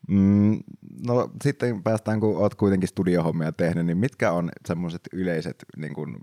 Mm, 0.08 0.58
no 1.06 1.30
sitten 1.42 1.82
päästään, 1.82 2.20
kun 2.20 2.36
olet 2.36 2.54
kuitenkin 2.54 2.88
studiohommia 2.88 3.52
tehnyt, 3.52 3.86
niin 3.86 3.98
mitkä 3.98 4.32
on 4.32 4.50
semmoiset 4.66 5.02
yleiset 5.12 5.64
niin 5.76 5.94
kuin, 5.94 6.16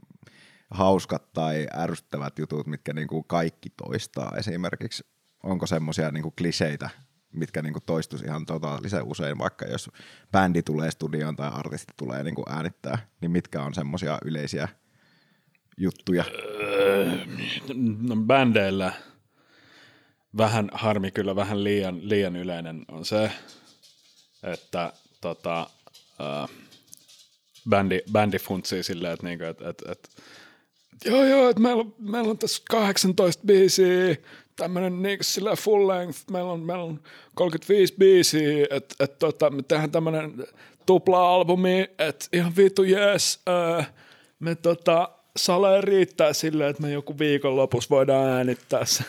hauskat 0.71 1.33
tai 1.33 1.67
ärsyttävät 1.77 2.39
jutut, 2.39 2.67
mitkä 2.67 2.93
niin 2.93 3.07
kuin 3.07 3.23
kaikki 3.27 3.69
toistaa 3.69 4.31
esimerkiksi? 4.37 5.03
Onko 5.43 5.67
semmoisia 5.67 6.11
niin 6.11 6.33
kliseitä, 6.37 6.89
mitkä 7.33 7.61
niin 7.61 7.73
toistuisi 7.85 8.25
ihan 8.25 8.45
totaalisen 8.45 9.03
usein, 9.03 9.37
vaikka 9.37 9.65
jos 9.65 9.91
bändi 10.31 10.63
tulee 10.63 10.91
studioon 10.91 11.35
tai 11.35 11.51
artisti 11.53 11.93
tulee 11.97 12.23
niin 12.23 12.35
kuin 12.35 12.49
äänittää, 12.49 12.97
niin 13.21 13.31
mitkä 13.31 13.63
on 13.63 13.73
semmoisia 13.73 14.17
yleisiä 14.25 14.67
juttuja? 15.77 16.23
No, 18.01 18.15
bändeillä 18.15 18.93
vähän 20.37 20.69
harmi 20.73 21.11
kyllä, 21.11 21.35
vähän 21.35 21.63
liian, 21.63 22.09
liian 22.09 22.35
yleinen 22.35 22.85
on 22.87 23.05
se, 23.05 23.31
että 24.53 24.93
tota, 25.21 25.69
uh, 26.19 26.49
bändi, 27.69 28.01
bändi 28.11 28.39
funtsii 28.39 28.83
silleen, 28.83 29.13
että, 29.13 29.25
niinku, 29.25 29.45
että, 29.45 29.69
että, 29.69 29.91
että 29.91 30.09
joo 31.05 31.25
joo, 31.25 31.49
että 31.49 31.61
meillä, 31.61 31.85
meillä 31.99 32.29
on 32.29 32.37
tässä 32.37 32.63
18 32.69 33.43
biisiä, 33.45 34.15
tämmöinen 34.55 35.01
niin 35.01 35.17
sillä 35.21 35.55
full 35.55 35.87
length, 35.87 36.19
meillä 36.31 36.51
on, 36.51 36.59
meillä 36.59 36.83
on 36.83 37.01
35 37.35 37.93
biisiä, 37.97 38.67
että 38.69 38.95
että 38.99 39.17
tota, 39.19 39.49
me 39.49 39.63
tehdään 39.63 39.91
tämmöinen 39.91 40.47
tupla-albumi, 40.85 41.87
että 41.99 42.25
ihan 42.33 42.55
vitu 42.57 42.83
jees, 42.83 43.39
uh, 43.79 43.85
me 44.39 44.55
tota, 44.55 45.09
sale 45.37 45.81
riittää 45.81 46.33
silleen, 46.33 46.69
että 46.69 46.81
me 46.81 46.91
joku 46.91 47.19
viikon 47.19 47.55
lopussa 47.55 47.89
voidaan 47.89 48.27
äänittää 48.27 48.85
se. 48.85 49.03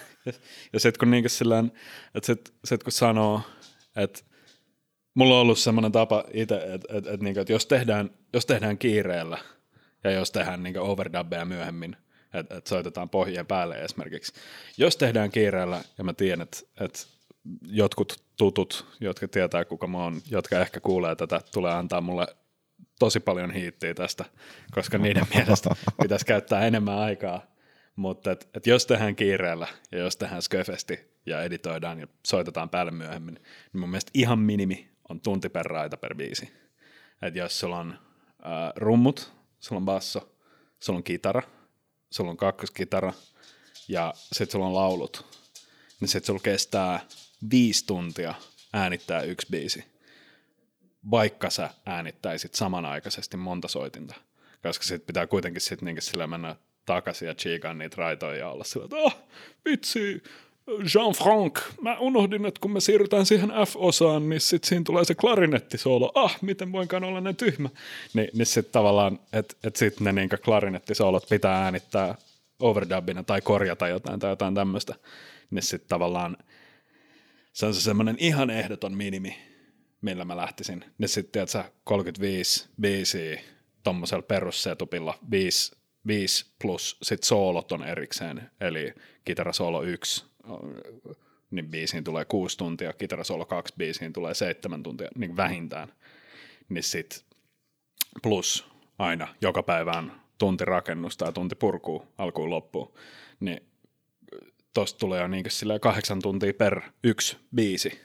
Ja 0.73 0.81
sitten 0.81 0.99
kun, 0.99 1.11
niinku 1.11 1.29
sillään, 1.29 1.73
että 2.15 2.27
sit, 2.27 2.53
sit 2.65 2.83
kun 2.83 2.93
sanoo, 2.93 3.41
että 3.97 4.21
mulla 5.17 5.35
on 5.35 5.41
ollut 5.41 5.59
semmoinen 5.59 5.93
tapa 5.93 6.25
itse, 6.33 6.55
että, 6.55 6.75
että, 6.75 7.11
että, 7.13 7.25
niinku, 7.25 7.41
että 7.41 7.53
jos, 7.53 7.67
tehdään, 7.67 8.11
jos 8.33 8.47
tehdään 8.47 8.79
kiireellä 8.79 9.39
ja 10.05 10.11
jos 10.11 10.31
tehdään 10.31 10.63
niinku 10.63 10.81
overdubbeja 10.81 11.45
myöhemmin, 11.45 11.97
että, 12.35 12.57
että 12.57 12.69
soitetaan 12.69 13.11
pohjien 13.11 13.47
päälle 13.47 13.75
esimerkiksi. 13.85 14.33
Jos 14.77 14.97
tehdään 14.97 15.31
kiireellä 15.31 15.83
ja 15.99 16.05
mä 16.05 16.13
tiedän, 16.13 16.41
että, 16.41 16.59
että 16.81 16.99
jotkut 17.63 18.23
tutut, 18.37 18.87
jotka 19.01 19.29
tietää 19.29 19.65
kuka 19.65 19.87
mä 19.87 19.99
oon, 19.99 20.21
jotka 20.31 20.61
ehkä 20.61 20.81
kuulee 20.81 21.17
tätä, 21.17 21.41
tulee 21.53 21.73
antaa 21.73 22.01
mulle 22.01 22.27
tosi 22.99 23.21
paljon 23.21 23.51
hiittiä 23.51 23.95
tästä, 23.95 24.25
koska 24.71 24.99
niiden 24.99 25.27
mielestä 25.35 25.71
pitäisi 26.03 26.27
käyttää 26.27 26.67
enemmän 26.67 26.99
aikaa. 26.99 27.47
Mutta 27.97 28.31
et, 28.31 28.49
et 28.55 28.67
jos 28.67 28.87
tehdään 28.87 29.17
kiireellä 29.17 29.69
ja 29.93 29.99
jos 29.99 30.17
tehdään 30.17 30.43
sköfesti 30.43 31.01
ja 31.27 31.43
editoidaan 31.43 32.01
ja 32.01 32.07
soitetaan 32.27 32.71
päälle 32.71 32.93
myöhemmin, 32.93 33.35
niin 33.35 33.81
mun 33.81 33.91
mielestä 33.91 34.11
ihan 34.15 34.39
minimi 34.39 34.96
on 35.09 35.21
tunti 35.21 35.49
per 35.49 35.67
raita 35.67 35.97
per 35.97 36.15
biisi. 36.15 36.53
Et 37.23 37.37
jos 37.37 37.61
sulla 37.61 37.79
on 37.79 37.93
äh, 37.93 38.73
rummut, 38.77 39.33
sulla 39.61 39.79
on 39.79 39.85
basso, 39.85 40.37
sulla 40.81 40.97
on 40.97 41.03
kitara, 41.03 41.43
sulla 42.11 42.31
on 42.31 42.37
kakkoskitara 42.37 43.13
ja 43.89 44.15
sitten 44.17 44.53
sulla 44.53 44.67
on 44.67 44.75
laulut, 44.75 45.27
niin 46.01 46.09
sitten 46.09 46.27
sulla 46.27 46.41
kestää 46.43 47.01
viisi 47.51 47.87
tuntia 47.87 48.35
äänittää 48.73 49.23
yksi 49.23 49.47
biisi, 49.51 49.85
vaikka 51.11 51.51
sä 51.51 51.71
äänittäisit 51.87 52.55
samanaikaisesti 52.55 53.37
monta 53.37 53.69
soitinta, 53.69 54.15
koska 54.63 54.85
sitten 54.85 55.07
pitää 55.07 55.27
kuitenkin 55.27 55.61
sit 55.61 55.83
niinku 55.83 56.01
sillä 56.01 56.27
mennä 56.27 56.57
takaisin 56.87 57.29
ja 57.29 57.35
chiikaan 57.35 57.79
niitä 57.79 57.97
raitoja 57.99 58.39
ja 58.39 58.51
olla 58.51 58.65
sillä, 58.65 58.85
että 58.85 58.97
oh, 58.97 59.29
vitsi, 59.65 60.23
Jean-Franc, 60.69 61.59
mä 61.81 61.99
unohdin, 61.99 62.47
että 62.47 62.61
kun 62.61 62.73
me 62.73 62.81
siirrytään 62.81 63.27
siihen 63.27 63.53
F-osaan, 63.67 64.29
niin 64.29 64.41
sitten 64.41 64.69
siinä 64.69 64.85
tulee 64.85 65.05
se 65.05 65.15
klarinettisoolo. 65.15 66.13
Ah, 66.15 66.39
miten 66.43 66.73
voinkaan 66.73 67.05
olla 67.05 67.21
näin 67.21 67.37
tyhmä. 67.37 67.69
Ni, 68.15 68.29
niin 68.33 68.47
sitten 68.47 68.73
tavallaan, 68.73 69.19
että 69.33 69.57
et 69.65 69.77
sitten 69.77 70.05
ne 70.05 70.13
niinku 70.13 70.37
klarinettisoolot 70.45 71.29
pitää 71.29 71.65
äänittää 71.65 72.15
overdubbina 72.61 73.23
tai 73.23 73.41
korjata 73.41 73.89
jotain 73.89 74.21
tai 74.21 74.31
jotain 74.31 74.55
tämmöistä. 74.55 74.95
Niin 75.51 75.63
sitten 75.63 75.89
tavallaan 75.89 76.37
se 77.53 77.67
on 77.67 77.75
se 77.75 77.81
semmoinen 77.81 78.17
ihan 78.19 78.51
ehdoton 78.51 78.97
minimi, 78.97 79.37
millä 80.01 80.25
mä 80.25 80.37
lähtisin. 80.37 80.85
Niin 80.99 81.09
sitten, 81.09 81.33
tiedätkö, 81.33 81.73
35 81.85 82.69
biisiä 82.81 83.41
tuommoisella 83.83 84.23
perussetupilla, 84.23 85.19
5, 85.31 85.77
5 86.07 86.47
plus 86.63 86.97
sit 87.03 87.25
soolot 87.25 87.73
on 87.73 87.85
erikseen, 87.85 88.51
eli 88.61 88.95
kitarasoolo 89.25 89.83
1, 89.83 90.25
niin 91.51 91.71
biisiin 91.71 92.05
tulee 92.05 92.25
6 92.25 92.59
tuntia, 92.59 92.93
kitarasoolo 92.93 93.45
2 93.45 93.75
biisiin 93.79 94.13
tulee 94.13 94.35
7 94.35 94.83
tuntia, 94.83 95.09
niin 95.17 95.37
vähintään. 95.37 95.93
Niin 96.69 96.83
sit 96.83 97.25
plus 98.23 98.69
aina 98.99 99.29
joka 99.41 99.63
päivään 99.63 100.13
tunti 100.39 100.65
rakennusta 100.65 101.25
ja 101.25 101.33
tunti 101.33 101.55
purkuu 101.55 102.07
alkuun 102.19 102.51
loppuun, 102.51 102.93
niin 103.41 103.61
tosta 104.75 104.99
tulee 104.99 105.21
jo 105.21 105.29
niin 105.29 105.45
kahdeksan 105.81 106.23
tuntia 106.23 106.55
per 106.55 106.81
yksi 107.05 107.37
biisi, 107.55 108.01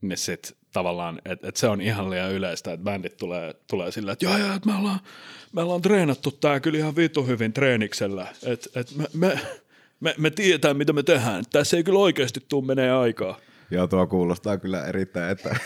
niin 0.00 0.18
sit 0.18 0.56
tavallaan, 0.72 1.20
että 1.24 1.48
et 1.48 1.56
se 1.56 1.68
on 1.68 1.80
ihan 1.80 2.10
liian 2.10 2.32
yleistä, 2.32 2.72
että 2.72 2.84
bändit 2.84 3.16
tulee, 3.16 3.54
tulee 3.70 3.92
sillä, 3.92 4.12
että 4.12 4.24
joo, 4.24 4.38
joo, 4.38 4.54
että 4.54 4.68
me 4.68 4.78
ollaan, 4.78 5.00
me 5.52 5.62
ollaan 5.62 5.82
treenattu 5.82 6.30
tää 6.30 6.60
kyllä 6.60 6.78
ihan 6.78 6.96
vitu 6.96 7.26
hyvin 7.26 7.52
treeniksellä, 7.52 8.26
että 8.42 8.80
et 8.80 8.96
me, 8.96 9.04
me, 9.14 9.40
me, 10.00 10.14
me 10.18 10.30
tiedetään, 10.30 10.76
mitä 10.76 10.92
me 10.92 11.02
tehdään. 11.02 11.44
Tässä 11.52 11.76
ei 11.76 11.84
kyllä 11.84 11.98
oikeasti 11.98 12.40
tule 12.48 12.66
menee 12.66 12.92
aikaa. 12.92 13.38
Joo, 13.70 13.86
tuo 13.86 14.06
kuulostaa 14.06 14.58
kyllä 14.58 14.86
erittäin, 14.86 15.30
että 15.30 15.48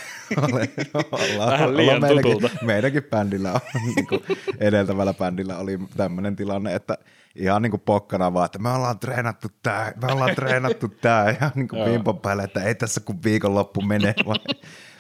ole, 0.43 0.69
ollaan, 1.13 1.53
Vähän 1.53 1.77
liian 1.77 2.05
ollaan 2.05 2.15
meidänkin, 2.15 2.51
meidänkin 2.63 3.03
bändillä 3.03 3.53
on, 3.53 3.61
niin 3.97 4.07
kuin 4.07 4.21
edeltävällä 4.59 5.15
bändillä 5.15 5.59
oli 5.59 5.79
tämmöinen 5.97 6.37
tilanne, 6.37 6.75
että 6.75 6.99
ihan 7.35 7.63
niin 7.63 7.71
kuin 7.71 7.81
pokkana 7.81 8.33
vaan, 8.33 8.47
että 8.47 8.59
me 8.59 8.69
ollaan 8.69 8.99
treenattu 8.99 9.49
tää, 9.63 9.93
me 10.03 10.13
ollaan 10.13 10.35
treenattu 10.35 10.89
tää, 10.89 11.31
ja 11.41 11.51
niin 11.55 11.69
kuin 11.69 11.85
pimpon 11.85 12.21
päälle, 12.21 12.43
että 12.43 12.63
ei 12.63 12.75
tässä 12.75 13.01
kun 13.01 13.23
viikonloppu 13.25 13.81
menee, 13.81 14.15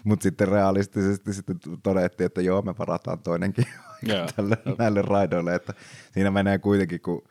mutta 0.04 0.22
sitten 0.22 0.48
realistisesti 0.48 1.32
sitten 1.32 1.56
todettiin, 1.82 2.26
että 2.26 2.40
joo, 2.40 2.62
me 2.62 2.74
varataan 2.78 3.18
toinenkin 3.18 3.66
tälle, 4.36 4.56
näille 4.78 5.02
raidoille, 5.02 5.54
että 5.54 5.74
siinä 6.12 6.30
menee 6.30 6.58
kuitenkin, 6.58 7.00
kun 7.00 7.22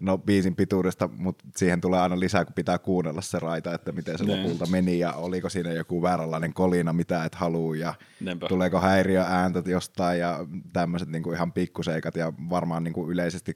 no 0.00 0.18
biisin 0.18 0.56
pituudesta, 0.56 1.08
mutta 1.16 1.44
siihen 1.56 1.80
tulee 1.80 2.00
aina 2.00 2.20
lisää, 2.20 2.44
kun 2.44 2.54
pitää 2.54 2.78
kuunnella 2.78 3.20
se 3.20 3.38
raita, 3.38 3.74
että 3.74 3.92
miten 3.92 4.18
se 4.18 4.24
ne. 4.24 4.36
lopulta 4.36 4.66
meni 4.66 4.98
ja 4.98 5.12
oliko 5.12 5.48
siinä 5.48 5.72
joku 5.72 6.02
vääränlainen 6.02 6.54
kolina, 6.54 6.92
mitä 6.92 7.24
et 7.24 7.34
halua 7.34 7.76
ja 7.76 7.94
Neempä. 8.20 8.48
tuleeko 8.48 8.80
häiriöääntöt 8.80 9.66
jostain 9.66 10.20
ja 10.20 10.46
tämmöiset 10.72 11.08
niinku 11.08 11.32
ihan 11.32 11.52
pikkuseikat 11.52 12.16
ja 12.16 12.32
varmaan 12.50 12.84
niinku 12.84 13.10
yleisesti 13.10 13.54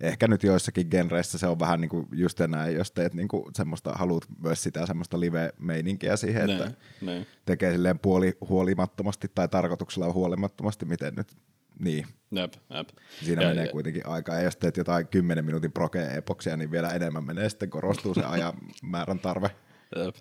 ehkä 0.00 0.28
nyt 0.28 0.42
joissakin 0.42 0.86
genreissä 0.90 1.38
se 1.38 1.46
on 1.46 1.58
vähän 1.58 1.80
niin 1.80 1.88
kuin 1.88 2.06
just 2.12 2.40
näin, 2.40 2.74
jos 2.74 2.92
teet 2.92 3.14
niin 3.14 3.28
kuin 3.28 3.44
semmoista, 3.54 3.92
haluat 3.92 4.24
myös 4.42 4.62
sitä 4.62 4.86
semmoista 4.86 5.20
live-meininkiä 5.20 6.16
siihen, 6.16 6.50
että 6.50 6.70
ne. 7.00 7.26
tekee 7.44 7.72
silleen 7.72 7.98
puoli 7.98 8.36
huolimattomasti 8.48 9.28
tai 9.34 9.48
tarkoituksella 9.48 10.12
huolimattomasti, 10.12 10.84
miten 10.84 11.14
nyt 11.14 11.36
niin. 11.78 12.06
Jep, 12.30 12.52
jep. 12.70 12.88
Siinä 13.24 13.42
ja, 13.42 13.48
menee 13.48 13.64
ja, 13.64 13.72
kuitenkin 13.72 14.06
aikaa. 14.06 14.34
Ja 14.34 14.42
jos 14.42 14.56
teet 14.56 14.76
jotain 14.76 15.08
10 15.08 15.44
minuutin 15.44 15.72
proke-epoksia, 15.72 16.56
niin 16.56 16.70
vielä 16.70 16.88
enemmän 16.88 17.24
menee, 17.24 17.48
sitten 17.48 17.70
korostuu 17.70 18.14
se 18.14 18.24
ajan 18.24 18.52
määrän 18.82 19.18
tarve. 19.18 19.50
Jep. 19.96 20.14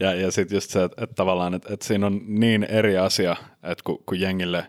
Ja, 0.00 0.14
ja 0.14 0.30
sitten 0.30 0.56
just 0.56 0.70
se, 0.70 0.84
että, 0.84 1.04
että 1.04 1.14
tavallaan, 1.14 1.54
että, 1.54 1.74
että 1.74 1.86
siinä 1.86 2.06
on 2.06 2.20
niin 2.26 2.64
eri 2.64 2.98
asia, 2.98 3.36
että 3.62 3.84
kun, 3.84 4.02
kun 4.06 4.20
jengille, 4.20 4.66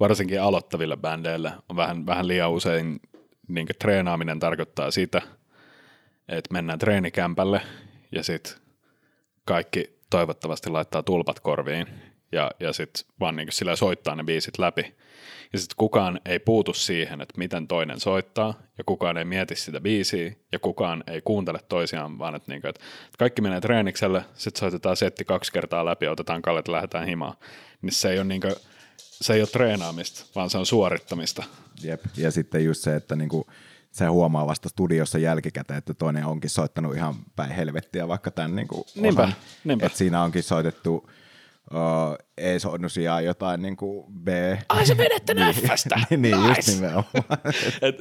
varsinkin 0.00 0.42
aloittaville 0.42 0.96
bändeille, 0.96 1.52
on 1.68 1.76
vähän, 1.76 2.06
vähän 2.06 2.28
liian 2.28 2.50
usein 2.50 3.00
niin 3.48 3.66
treenaaminen 3.78 4.38
tarkoittaa 4.38 4.90
sitä, 4.90 5.22
että 6.28 6.52
mennään 6.52 6.78
treenikämpälle 6.78 7.60
ja 8.12 8.22
sitten 8.22 8.54
kaikki 9.44 9.98
toivottavasti 10.10 10.70
laittaa 10.70 11.02
tulpat 11.02 11.40
korviin 11.40 11.86
ja, 12.32 12.50
ja 12.60 12.72
sitten 12.72 13.04
vaan 13.20 13.36
niin 13.36 13.52
sillä 13.52 13.76
soittaa 13.76 14.16
ne 14.16 14.24
biisit 14.24 14.58
läpi. 14.58 14.94
Ja 15.52 15.58
sitten 15.58 15.76
kukaan 15.76 16.20
ei 16.24 16.38
puutu 16.38 16.74
siihen, 16.74 17.20
että 17.20 17.38
miten 17.38 17.68
toinen 17.68 18.00
soittaa, 18.00 18.54
ja 18.78 18.84
kukaan 18.84 19.16
ei 19.16 19.24
mieti 19.24 19.56
sitä 19.56 19.80
biisiä, 19.80 20.32
ja 20.52 20.58
kukaan 20.58 21.04
ei 21.06 21.20
kuuntele 21.20 21.58
toisiaan, 21.68 22.18
vaan 22.18 22.34
että, 22.34 22.52
niinku, 22.52 22.68
että 22.68 22.80
kaikki 23.18 23.42
menee 23.42 23.60
treenikselle, 23.60 24.24
sitten 24.34 24.60
soitetaan 24.60 24.96
setti 24.96 25.24
kaksi 25.24 25.52
kertaa 25.52 25.84
läpi, 25.84 26.08
otetaan 26.08 26.42
kallet 26.42 26.66
ja 26.68 26.72
lähdetään 26.72 27.06
himaan. 27.06 27.34
Niin 27.82 27.92
se 27.92 28.10
ei 28.10 28.18
ole, 28.18 28.24
niinku, 28.24 28.48
se 29.00 29.34
ei 29.34 29.40
ole 29.40 29.48
treenaamista, 29.48 30.24
vaan 30.34 30.50
se 30.50 30.58
on 30.58 30.66
suorittamista. 30.66 31.44
Jep, 31.82 32.04
ja 32.16 32.30
sitten 32.30 32.64
just 32.64 32.82
se, 32.82 32.96
että 32.96 33.16
niinku, 33.16 33.46
se 33.90 34.06
huomaa 34.06 34.46
vasta 34.46 34.68
studiossa 34.68 35.18
jälkikäteen, 35.18 35.78
että 35.78 35.94
toinen 35.94 36.26
onkin 36.26 36.50
soittanut 36.50 36.96
ihan 36.96 37.14
päin 37.36 37.50
helvettiä 37.50 38.08
vaikka 38.08 38.30
tämän 38.30 38.56
niinku 38.56 38.86
niinpä, 38.94 39.32
niinpä. 39.64 39.86
että 39.86 39.98
siinä 39.98 40.22
onkin 40.22 40.42
soitettu 40.42 41.10
uh, 41.72 42.16
ei 42.38 42.60
soinut 42.60 42.92
sijaan 42.92 43.24
jotain 43.24 43.62
niin 43.62 43.76
kuin 43.76 44.12
B. 44.14 44.28
Ai 44.68 44.86
se 44.86 44.96
vedette 44.96 45.34
niin, 45.34 45.54
Fstä. 45.54 46.00
niin, 46.10 46.22
niin 46.22 46.36
nice. 46.36 46.48
just 46.48 46.68
nimenomaan. 46.68 47.04
et, 47.82 47.96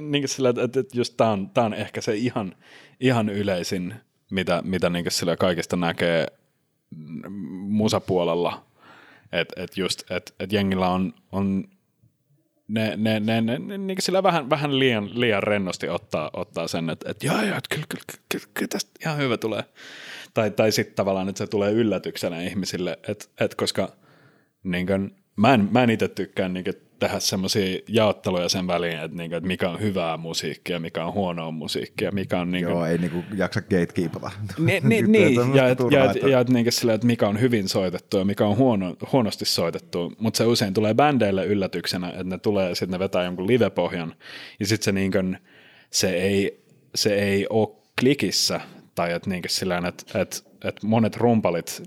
niin 0.00 0.22
kuin 0.22 0.28
sillä, 0.28 0.48
että 0.48 0.80
et 0.80 0.94
just 0.94 1.14
tää 1.16 1.30
on, 1.30 1.50
tää 1.50 1.64
on 1.64 1.74
ehkä 1.74 2.00
se 2.00 2.14
ihan, 2.14 2.56
ihan 3.00 3.28
yleisin, 3.28 3.94
mitä, 4.30 4.62
mitä 4.64 4.90
niin 4.90 5.04
sillä 5.08 5.36
kaikista 5.36 5.76
näkee 5.76 6.26
musapuolella. 7.68 8.64
Että 9.32 9.62
et 9.62 9.76
just, 9.76 10.10
että 10.10 10.32
et 10.40 10.52
jengillä 10.52 10.88
on, 10.88 11.14
on 11.32 11.64
ne, 12.68 12.96
ne, 12.96 13.20
ne, 13.20 13.40
ne, 13.40 13.58
ne 13.58 13.78
niin 13.78 14.02
sillä 14.02 14.22
vähän, 14.22 14.50
vähän 14.50 14.78
liian, 14.78 15.20
liian 15.20 15.42
rennosti 15.42 15.88
ottaa, 15.88 16.30
ottaa 16.32 16.68
sen, 16.68 16.90
että 16.90 17.10
et, 17.10 17.22
joo, 17.22 17.42
joo, 17.42 17.58
kyllä, 17.70 17.86
kyllä, 17.88 18.04
kyllä, 18.28 18.46
kyllä 18.54 18.68
tästä 18.68 18.90
ihan 19.04 19.18
hyvä 19.18 19.36
tulee. 19.36 19.64
Tai, 20.34 20.50
tai 20.50 20.72
sitten 20.72 20.94
tavallaan, 20.94 21.28
että 21.28 21.38
se 21.38 21.46
tulee 21.46 21.72
yllätyksenä 21.72 22.40
ihmisille, 22.40 22.98
että 23.08 23.24
et 23.40 23.54
koska 23.54 23.92
niin 24.64 24.86
kun, 24.86 25.14
mä 25.36 25.54
en, 25.54 25.68
mä 25.70 25.82
en 25.82 25.90
itse 25.90 26.08
tykkään 26.08 26.54
niin 26.54 26.64
tehdä 26.98 27.20
semmoisia 27.20 27.80
jaotteluja 27.88 28.48
sen 28.48 28.66
väliin, 28.66 28.98
että, 28.98 29.16
niin 29.16 29.30
kuin, 29.30 29.36
että 29.36 29.46
mikä 29.46 29.70
on 29.70 29.80
hyvää 29.80 30.16
musiikkia, 30.16 30.80
mikä 30.80 31.04
on 31.04 31.12
huonoa 31.12 31.50
musiikkia, 31.50 32.12
mikä 32.12 32.40
on... 32.40 32.50
Niin 32.50 32.64
kuin, 32.64 32.74
Joo, 32.74 32.86
ei 32.86 32.98
niin 32.98 33.10
kuin 33.10 33.24
jaksa 33.34 33.60
gatekeepata. 33.62 34.30
Ni, 34.58 34.80
ni, 34.82 35.02
niin, 35.18 35.54
ja, 35.54 35.68
et, 35.68 35.78
ja, 35.90 36.10
et, 36.10 36.22
ja 36.22 36.40
et, 36.40 36.48
niin 36.48 36.72
sillä, 36.72 36.94
että 36.94 37.06
mikä 37.06 37.28
on 37.28 37.40
hyvin 37.40 37.68
soitettu 37.68 38.18
ja 38.18 38.24
mikä 38.24 38.46
on 38.46 38.56
huono, 38.56 38.96
huonosti 39.12 39.44
soitettu, 39.44 40.12
mutta 40.18 40.38
se 40.38 40.44
usein 40.44 40.74
tulee 40.74 40.94
bändeille 40.94 41.46
yllätyksenä, 41.46 42.08
että 42.08 42.24
ne 42.24 42.38
tulee, 42.38 42.74
sitten 42.74 42.92
ne 42.92 42.98
vetää 42.98 43.24
jonkun 43.24 43.46
live-pohjan, 43.46 44.14
ja 44.60 44.66
sitten 44.66 44.84
se, 44.84 44.92
niin 44.92 45.12
kuin, 45.12 45.38
se, 45.90 46.10
ei, 46.10 46.64
se 46.94 47.14
ei 47.14 47.46
ole 47.50 47.68
klikissä, 48.00 48.60
tai 48.94 49.12
että 49.12 49.30
niin 49.30 49.42
sillä 49.46 49.82
että, 49.88 50.18
että, 50.20 50.36
että 50.64 50.86
monet 50.86 51.16
rumpalit, 51.16 51.82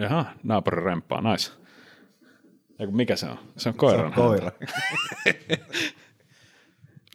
jaha, 0.00 0.24
naapuri 0.42 0.84
remppaa, 0.84 1.32
nice 1.32 1.50
Eiku, 2.78 2.92
mikä 2.92 3.16
se 3.16 3.26
on? 3.26 3.38
Se 3.56 3.68
on 3.68 3.74
koira. 3.74 3.98
Se 3.98 4.04
on 4.04 4.12
koira. 4.12 4.52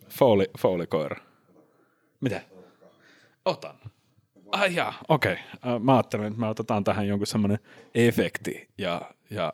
fouli, 0.10 0.46
foulikoira. 0.60 1.16
Mitä? 2.22 2.42
Otan. 3.46 3.76
Ai 4.52 4.76
jaa, 4.76 4.94
okei. 5.10 5.34
Okay. 5.34 5.80
Mä 5.80 5.94
ajattelin, 5.94 6.26
että 6.26 6.40
me 6.40 6.48
otetaan 6.48 6.84
tähän 6.84 7.08
jonkun 7.08 7.28
semmoinen 7.28 7.60
efekti 7.96 8.70
ja, 8.78 9.02
ja 9.30 9.54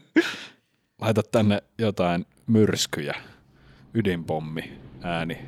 laita 1.00 1.22
tänne 1.22 1.62
jotain 1.78 2.26
myrskyjä, 2.46 3.14
ydinpommi 3.94 4.78
ääni. 5.02 5.38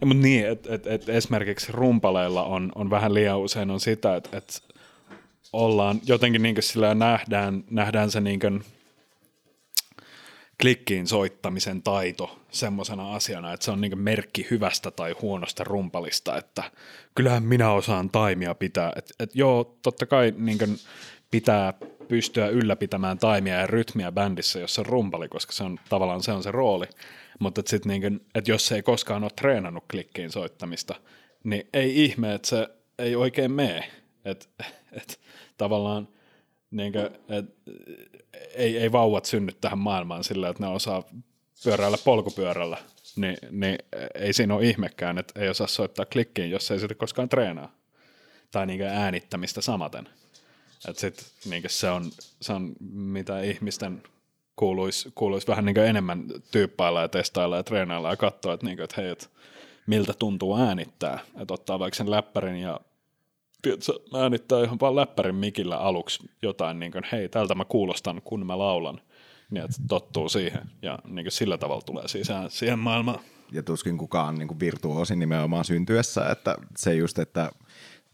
Ja, 0.00 0.06
mutta 0.06 0.22
niin, 0.22 0.48
että 0.48 0.74
et, 0.74 0.86
et 0.86 1.08
esimerkiksi 1.08 1.72
rumpaleilla 1.72 2.44
on, 2.44 2.72
on 2.74 2.90
vähän 2.90 3.14
liian 3.14 3.38
usein 3.38 3.70
on 3.70 3.80
sitä, 3.80 4.16
että 4.16 4.36
et 4.36 4.62
ollaan 5.52 6.00
jotenkin 6.06 6.42
niin 6.42 6.56
sillä 6.60 6.94
nähdään, 6.94 7.64
nähdään 7.70 8.10
se 8.10 8.20
niin 8.20 8.40
klikkiin 10.60 11.06
soittamisen 11.06 11.82
taito 11.82 12.38
semmoisena 12.50 13.14
asiana, 13.14 13.52
että 13.52 13.64
se 13.64 13.70
on 13.70 13.80
niin 13.80 13.98
merkki 13.98 14.46
hyvästä 14.50 14.90
tai 14.90 15.14
huonosta 15.22 15.64
rumpalista, 15.64 16.36
että 16.36 16.62
kyllähän 17.14 17.42
minä 17.42 17.70
osaan 17.70 18.10
taimia 18.10 18.54
pitää. 18.54 18.92
Että 18.96 19.14
et 19.20 19.30
joo, 19.34 19.76
totta 19.82 20.06
kai 20.06 20.34
niin 20.36 20.58
pitää 21.30 21.74
pystyä 22.08 22.48
ylläpitämään 22.48 23.18
taimia 23.18 23.54
ja 23.54 23.66
rytmiä 23.66 24.12
bändissä, 24.12 24.58
jos 24.58 24.78
on 24.78 24.86
rumpali, 24.86 25.28
koska 25.28 25.52
se 25.52 25.64
on 25.64 25.80
tavallaan 25.88 26.22
se 26.22 26.32
on 26.32 26.42
se 26.42 26.50
rooli. 26.50 26.86
Mutta 27.38 27.60
et 27.60 27.66
sit 27.66 27.84
niin 27.84 28.20
et 28.34 28.48
jos 28.48 28.72
ei 28.72 28.82
koskaan 28.82 29.22
ole 29.22 29.30
treenannut 29.36 29.84
klikkiin 29.90 30.30
soittamista, 30.30 30.94
niin 31.44 31.68
ei 31.72 32.04
ihme, 32.04 32.34
että 32.34 32.48
se 32.48 32.68
ei 32.98 33.16
oikein 33.16 33.52
mene. 33.52 33.90
Et, 34.24 34.48
et, 34.92 35.20
tavallaan 35.56 36.08
niin 36.70 36.92
kuin, 36.92 37.06
et, 37.28 37.46
ei, 38.54 38.78
ei 38.78 38.92
vauvat 38.92 39.24
synny 39.24 39.52
tähän 39.60 39.78
maailmaan 39.78 40.24
sillä, 40.24 40.48
että 40.48 40.62
ne 40.62 40.68
osaa 40.68 41.02
pyöräillä 41.64 41.98
polkupyörällä, 42.04 42.78
niin, 43.16 43.36
niin 43.50 43.78
ei 44.14 44.32
siinä 44.32 44.54
ole 44.54 44.66
ihmekään, 44.66 45.18
että 45.18 45.40
ei 45.40 45.48
osaa 45.48 45.66
soittaa 45.66 46.04
klikkiin, 46.04 46.50
jos 46.50 46.70
ei 46.70 46.80
sitä 46.80 46.94
koskaan 46.94 47.28
treenaa. 47.28 47.74
Tai 48.50 48.66
niin 48.66 48.82
äänittämistä 48.82 49.60
samaten. 49.60 50.08
Et 50.88 50.98
sit, 50.98 51.32
niin 51.44 51.62
se, 51.66 51.90
on, 51.90 52.10
se 52.40 52.52
on, 52.52 52.72
mitä 52.90 53.40
ihmisten 53.40 54.02
kuuluisi, 54.58 55.12
kuuluisi 55.14 55.46
vähän 55.46 55.64
niin 55.64 55.78
enemmän 55.78 56.24
tyyppailla 56.50 57.02
ja 57.02 57.08
testailla 57.08 57.56
ja 57.56 57.62
treenailla 57.62 58.10
ja 58.10 58.16
katsoa, 58.16 58.54
että, 58.54 58.66
niin 58.66 58.76
kuin, 58.76 58.84
että 58.84 59.00
hei, 59.02 59.10
että 59.10 59.26
miltä 59.86 60.12
tuntuu 60.18 60.56
äänittää. 60.56 61.18
Että 61.40 61.54
ottaa 61.54 61.78
vaikka 61.78 61.96
sen 61.96 62.10
läppärin 62.10 62.56
ja 62.56 62.80
tiedätkö, 63.62 63.92
äänittää 64.14 64.64
ihan 64.64 64.80
vaan 64.80 64.96
läppärin 64.96 65.34
mikillä 65.34 65.76
aluksi 65.76 66.30
jotain, 66.42 66.78
niin 66.78 66.92
kuin, 66.92 67.04
hei, 67.12 67.28
tältä 67.28 67.54
mä 67.54 67.64
kuulostan, 67.64 68.22
kun 68.24 68.46
mä 68.46 68.58
laulan. 68.58 69.00
Niin, 69.50 69.64
että 69.64 69.76
tottuu 69.88 70.28
siihen 70.28 70.62
ja 70.82 70.98
niin 71.04 71.24
kuin 71.24 71.32
sillä 71.32 71.58
tavalla 71.58 71.82
tulee 71.82 72.08
sisään 72.08 72.50
siihen 72.50 72.78
maailmaan. 72.78 73.20
Ja 73.52 73.62
tuskin 73.62 73.98
kukaan 73.98 74.38
niin 74.38 74.48
kuin 74.48 74.60
virtuosi 74.60 75.16
nimenomaan 75.16 75.64
syntyessä, 75.64 76.28
että 76.30 76.56
se 76.76 76.94
just, 76.94 77.18
että 77.18 77.52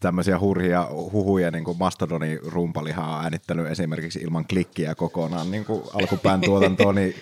tämmöisiä 0.05 0.39
hurhia 0.39 0.87
huhuja, 0.91 1.51
niin 1.51 1.63
kuin 1.63 1.77
Mastodonin 1.77 2.39
rumpalihaa 2.43 3.23
äänittänyt 3.23 3.67
esimerkiksi 3.67 4.19
ilman 4.19 4.45
klikkiä 4.47 4.95
kokonaan 4.95 5.51
niin 5.51 5.65
kuin 5.65 5.83
alkupään 5.93 6.41
tuotantoa, 6.41 6.93
niin, 6.93 7.15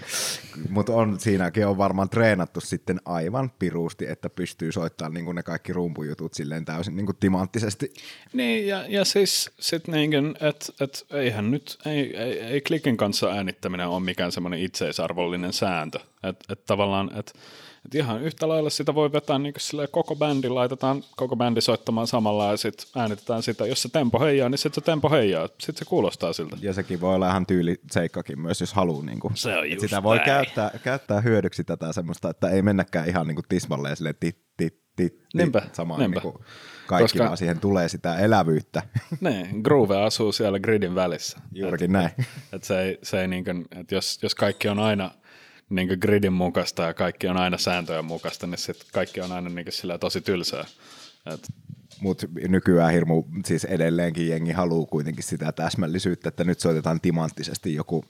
mutta 0.69 0.93
on, 0.93 1.19
siinäkin 1.19 1.67
on 1.67 1.77
varmaan 1.77 2.09
treenattu 2.09 2.61
sitten 2.61 3.01
aivan 3.05 3.51
piruusti, 3.59 4.05
että 4.07 4.29
pystyy 4.29 4.71
soittamaan 4.71 5.13
niin 5.13 5.25
kuin 5.25 5.35
ne 5.35 5.43
kaikki 5.43 5.73
rumpujutut 5.73 6.33
silleen 6.33 6.65
täysin 6.65 6.95
niin 6.95 7.05
kuin 7.05 7.17
timanttisesti. 7.19 7.93
Niin, 8.33 8.67
ja, 8.67 8.85
ja 8.87 9.05
siis 9.05 9.51
sitten 9.59 9.93
niin 9.93 10.35
että 10.41 10.83
et, 10.83 11.05
eihän 11.11 11.51
nyt, 11.51 11.77
ei, 11.85 12.17
ei, 12.17 12.39
ei 12.39 12.61
klikin 12.61 12.97
kanssa 12.97 13.31
äänittäminen 13.31 13.87
ole 13.87 14.03
mikään 14.03 14.31
semmoinen 14.31 14.59
itseisarvollinen 14.59 15.53
sääntö, 15.53 15.99
että 16.23 16.53
et 16.53 16.65
tavallaan, 16.65 17.11
että 17.19 17.31
et 17.85 17.95
ihan 17.95 18.21
yhtä 18.21 18.47
lailla 18.47 18.69
sitä 18.69 18.95
voi 18.95 19.11
vetää 19.11 19.39
niin 19.39 19.53
koko 19.91 20.15
bändi, 20.15 20.49
laitetaan 20.49 21.03
koko 21.15 21.35
bändi 21.35 21.61
soittamaan 21.61 22.07
samalla 22.07 22.51
ja 22.51 22.57
sitten 22.57 22.87
äänitetään 22.95 23.43
sitä. 23.43 23.65
Jos 23.65 23.81
se 23.81 23.89
tempo 23.89 24.19
heijaa, 24.19 24.49
niin 24.49 24.57
sitten 24.57 24.81
se 24.81 24.85
tempo 24.85 25.09
heijaa. 25.09 25.47
Sitten 25.47 25.75
se 25.75 25.85
kuulostaa 25.85 26.33
siltä. 26.33 26.57
Ja 26.61 26.73
sekin 26.73 27.01
voi 27.01 27.15
olla 27.15 27.29
ihan 27.29 27.45
tyyliseikkakin 27.45 28.39
myös, 28.39 28.61
jos 28.61 28.73
haluaa. 28.73 29.05
Niin 29.05 29.19
kuin. 29.19 29.37
Se 29.37 29.57
on 29.57 29.71
just 29.71 29.81
sitä 29.81 30.03
voi 30.03 30.19
käyttää, 30.19 30.71
käyttää 30.83 31.21
hyödyksi 31.21 31.63
tätä 31.63 31.93
semmoista, 31.93 32.29
että 32.29 32.49
ei 32.49 32.61
mennäkään 32.61 33.09
ihan 33.09 33.27
niin 33.27 33.35
kuin 33.35 33.45
tismalleen 33.49 33.97
silleen 33.97 34.15
tit, 34.19 34.37
tit, 34.57 34.79
tit, 34.95 35.19
niinpä, 35.33 35.61
samaan 35.71 35.99
niinpä. 35.99 36.21
Niin 36.21 36.33
kuin 36.33 36.45
kaikki, 36.87 37.03
Koska, 37.03 37.23
vaan 37.23 37.37
siihen 37.37 37.59
tulee 37.59 37.89
sitä 37.89 38.17
elävyyttä. 38.19 38.83
Niin, 39.21 39.61
groove 39.61 40.01
asuu 40.01 40.31
siellä 40.31 40.59
gridin 40.59 40.95
välissä. 40.95 41.39
Juurikin 41.51 41.85
et, 41.85 41.91
näin. 41.91 42.09
Et 42.53 42.63
se 42.63 42.81
ei, 42.81 42.99
se 43.03 43.21
ei 43.21 43.27
niin 43.27 43.45
kuin, 43.45 43.65
et 43.75 43.91
jos, 43.91 44.19
jos 44.23 44.35
kaikki 44.35 44.69
on 44.69 44.79
aina– 44.79 45.11
niin 45.75 45.97
gridin 46.01 46.33
mukaista 46.33 46.83
ja 46.83 46.93
kaikki 46.93 47.27
on 47.27 47.37
aina 47.37 47.57
sääntöjen 47.57 48.05
mukaista, 48.05 48.47
niin 48.47 48.57
sit 48.57 48.85
kaikki 48.93 49.21
on 49.21 49.31
aina 49.31 49.49
niin 49.49 49.65
sillä 49.69 49.97
tosi 49.97 50.21
tylsää. 50.21 50.65
Et. 51.33 51.47
Mutta 52.01 52.27
nykyään 52.47 52.93
hirmu, 52.93 53.23
siis 53.45 53.65
edelleenkin 53.65 54.27
jengi 54.27 54.51
haluaa 54.51 54.85
kuitenkin 54.85 55.23
sitä 55.23 55.51
täsmällisyyttä, 55.51 56.29
että 56.29 56.43
nyt 56.43 56.59
soitetaan 56.59 57.01
timanttisesti 57.01 57.73
joku, 57.73 58.05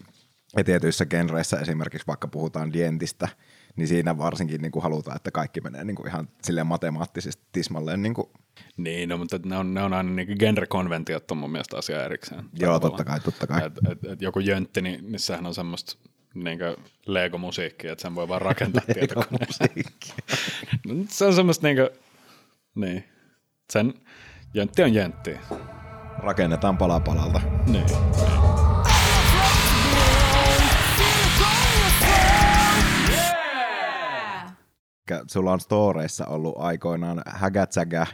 ja 0.58 0.64
tietyissä 0.64 1.06
genreissä 1.06 1.58
esimerkiksi 1.58 2.08
vaikka 2.08 2.28
puhutaan 2.28 2.74
dientistä, 2.74 3.28
niin 3.76 3.88
siinä 3.88 4.18
varsinkin 4.18 4.62
niin 4.62 4.72
kuin 4.72 4.84
halutaan, 4.84 5.16
että 5.16 5.32
kaikki 5.32 5.62
menee 5.62 5.84
niin 5.84 5.96
kuin 5.96 6.08
ihan 6.08 6.30
silleen 6.44 6.68
matemaattisesti 6.68 7.44
tismalleen. 7.52 8.02
Niin, 8.02 8.14
kuin. 8.14 8.28
niin 8.78 9.10
no, 9.10 9.18
mutta 9.18 9.40
ne 9.46 9.58
on, 9.58 9.74
ne 9.74 9.84
on 9.84 9.94
aina 9.94 10.10
niin 10.10 10.38
genre-konventiot 10.40 11.32
on 11.32 11.38
mun 11.38 11.52
mielestä 11.52 11.78
asia 11.78 12.06
erikseen. 12.06 12.46
Joo, 12.60 12.80
totta 12.80 13.04
kai, 13.04 13.20
totta 13.20 13.48
kai. 13.48 13.66
Et, 13.66 13.74
et, 13.92 14.12
et 14.12 14.22
joku 14.22 14.40
jöntti, 14.40 14.82
niin, 14.82 15.12
niin 15.12 15.20
sehän 15.20 15.46
on 15.46 15.56
semmoista 15.56 15.98
niin 16.34 16.60
Lego-musiikki, 17.06 17.88
että 17.88 18.02
sen 18.02 18.16
voi 18.16 18.28
vaan 18.28 18.42
rakentaa 18.42 18.84
tietokoneella. 18.94 19.68
no, 20.88 20.94
se 21.10 21.26
on 21.26 21.34
semmoista 21.34 21.68
niin 21.68 21.78
kuin, 21.78 21.90
niin. 22.76 23.04
Sen 23.70 23.94
jöntti 24.54 24.84
on 24.84 24.94
jöntti. 24.94 25.38
Rakennetaan 26.18 26.78
pala 26.78 27.00
palalta. 27.00 27.42
Niin. 27.68 27.86
Sulla 35.28 35.52
on 35.52 35.60
storeissa 35.60 36.26
ollut 36.26 36.56
aikoinaan 36.58 37.22
hägätsägä, 37.26 38.08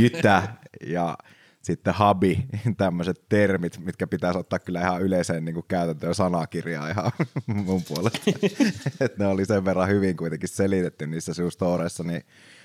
jytä 0.00 0.42
ja 0.86 1.18
sitten 1.62 1.94
habi, 1.94 2.46
tämmöiset 2.76 3.24
termit, 3.28 3.78
mitkä 3.84 4.06
pitäisi 4.06 4.38
ottaa 4.38 4.58
kyllä 4.58 4.80
ihan 4.80 5.02
yleiseen 5.02 5.44
niin 5.44 5.64
käytäntöön 5.68 6.14
sanakirjaa 6.14 6.90
ihan 6.90 7.12
mun 7.66 7.82
puolesta. 7.88 8.30
että 9.04 9.24
ne 9.24 9.26
oli 9.26 9.44
sen 9.44 9.64
verran 9.64 9.88
hyvin 9.88 10.16
kuitenkin 10.16 10.48
selitetty 10.48 11.06
niissä 11.06 11.34
sun 11.34 11.52
storeissa, 11.52 12.04
niin 12.04 12.22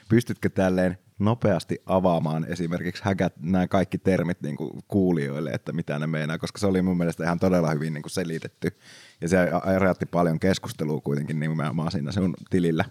pystytkö 0.09 0.49
tälleen 0.49 0.97
nopeasti 1.19 1.81
avaamaan 1.85 2.45
esimerkiksi 2.49 3.03
häkät 3.05 3.33
nämä 3.39 3.67
kaikki 3.67 3.97
termit 3.97 4.41
niin 4.41 4.57
kuin 4.57 4.83
kuulijoille, 4.87 5.51
että 5.51 5.73
mitä 5.73 5.99
ne 5.99 6.07
meinaa, 6.07 6.37
koska 6.37 6.59
se 6.59 6.67
oli 6.67 6.81
mun 6.81 6.97
mielestä 6.97 7.23
ihan 7.23 7.39
todella 7.39 7.71
hyvin 7.71 7.93
niin 7.93 8.01
kuin 8.01 8.11
selitetty. 8.11 8.77
Ja 9.21 9.27
se 9.29 9.37
herätti 9.65 10.05
paljon 10.05 10.39
keskustelua 10.39 11.01
kuitenkin 11.01 11.39
nimenomaan 11.39 11.91
siinä 11.91 12.11
sun 12.11 12.33
tilillä. 12.49 12.85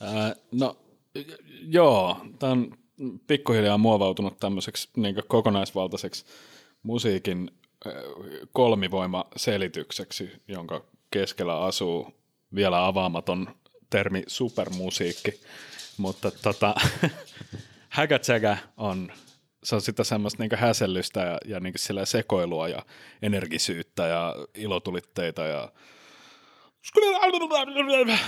Ää, 0.00 0.34
no 0.52 0.76
joo, 1.66 2.26
tämä 2.38 2.52
on 2.52 2.70
pikkuhiljaa 3.26 3.78
muovautunut 3.78 4.38
tämmöiseksi 4.38 4.88
niin 4.96 5.16
kokonaisvaltaiseksi 5.28 6.24
musiikin 6.82 7.50
kolmivoimaselitykseksi, 8.52 10.30
jonka 10.48 10.84
keskellä 11.10 11.64
asuu 11.64 12.14
vielä 12.54 12.86
avaamaton 12.86 13.54
termi 13.90 14.22
supermusiikki. 14.26 15.40
Mutta 15.96 16.30
tota, 16.30 16.74
häkätsägä 17.88 18.58
on, 18.76 19.12
se 19.64 19.74
on 19.74 19.80
sitä 19.80 20.04
semmoista 20.04 20.42
niin 20.42 20.58
häsellystä 20.58 21.20
ja, 21.20 21.38
ja 21.44 21.60
niin 21.60 21.74
sekoilua 22.04 22.68
ja 22.68 22.82
energisyyttä 23.22 24.06
ja 24.06 24.34
ilotulitteita 24.54 25.42
ja 25.44 25.72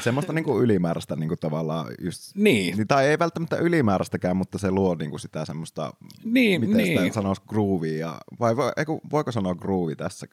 Semmoista 0.00 0.32
niinku 0.32 0.60
ylimääräistä 0.60 1.16
niinku 1.16 1.36
tavallaan 1.36 1.86
just, 2.04 2.36
niin. 2.36 2.76
niin. 2.76 2.88
Tai 2.88 3.06
ei 3.06 3.18
välttämättä 3.18 3.56
ylimääräistäkään, 3.56 4.36
mutta 4.36 4.58
se 4.58 4.70
luo 4.70 4.94
niinku 4.94 5.18
sitä 5.18 5.44
semmoista, 5.44 5.92
niin, 6.24 6.60
miten 6.60 6.76
niin. 6.76 6.98
sitä 6.98 7.14
sanoisi 7.14 7.42
groovia, 7.48 8.14
vai 8.40 8.56
voiko, 8.56 9.00
voiko 9.10 9.32
sanoa 9.32 9.54
groovy 9.54 9.96
tässä? 9.96 10.26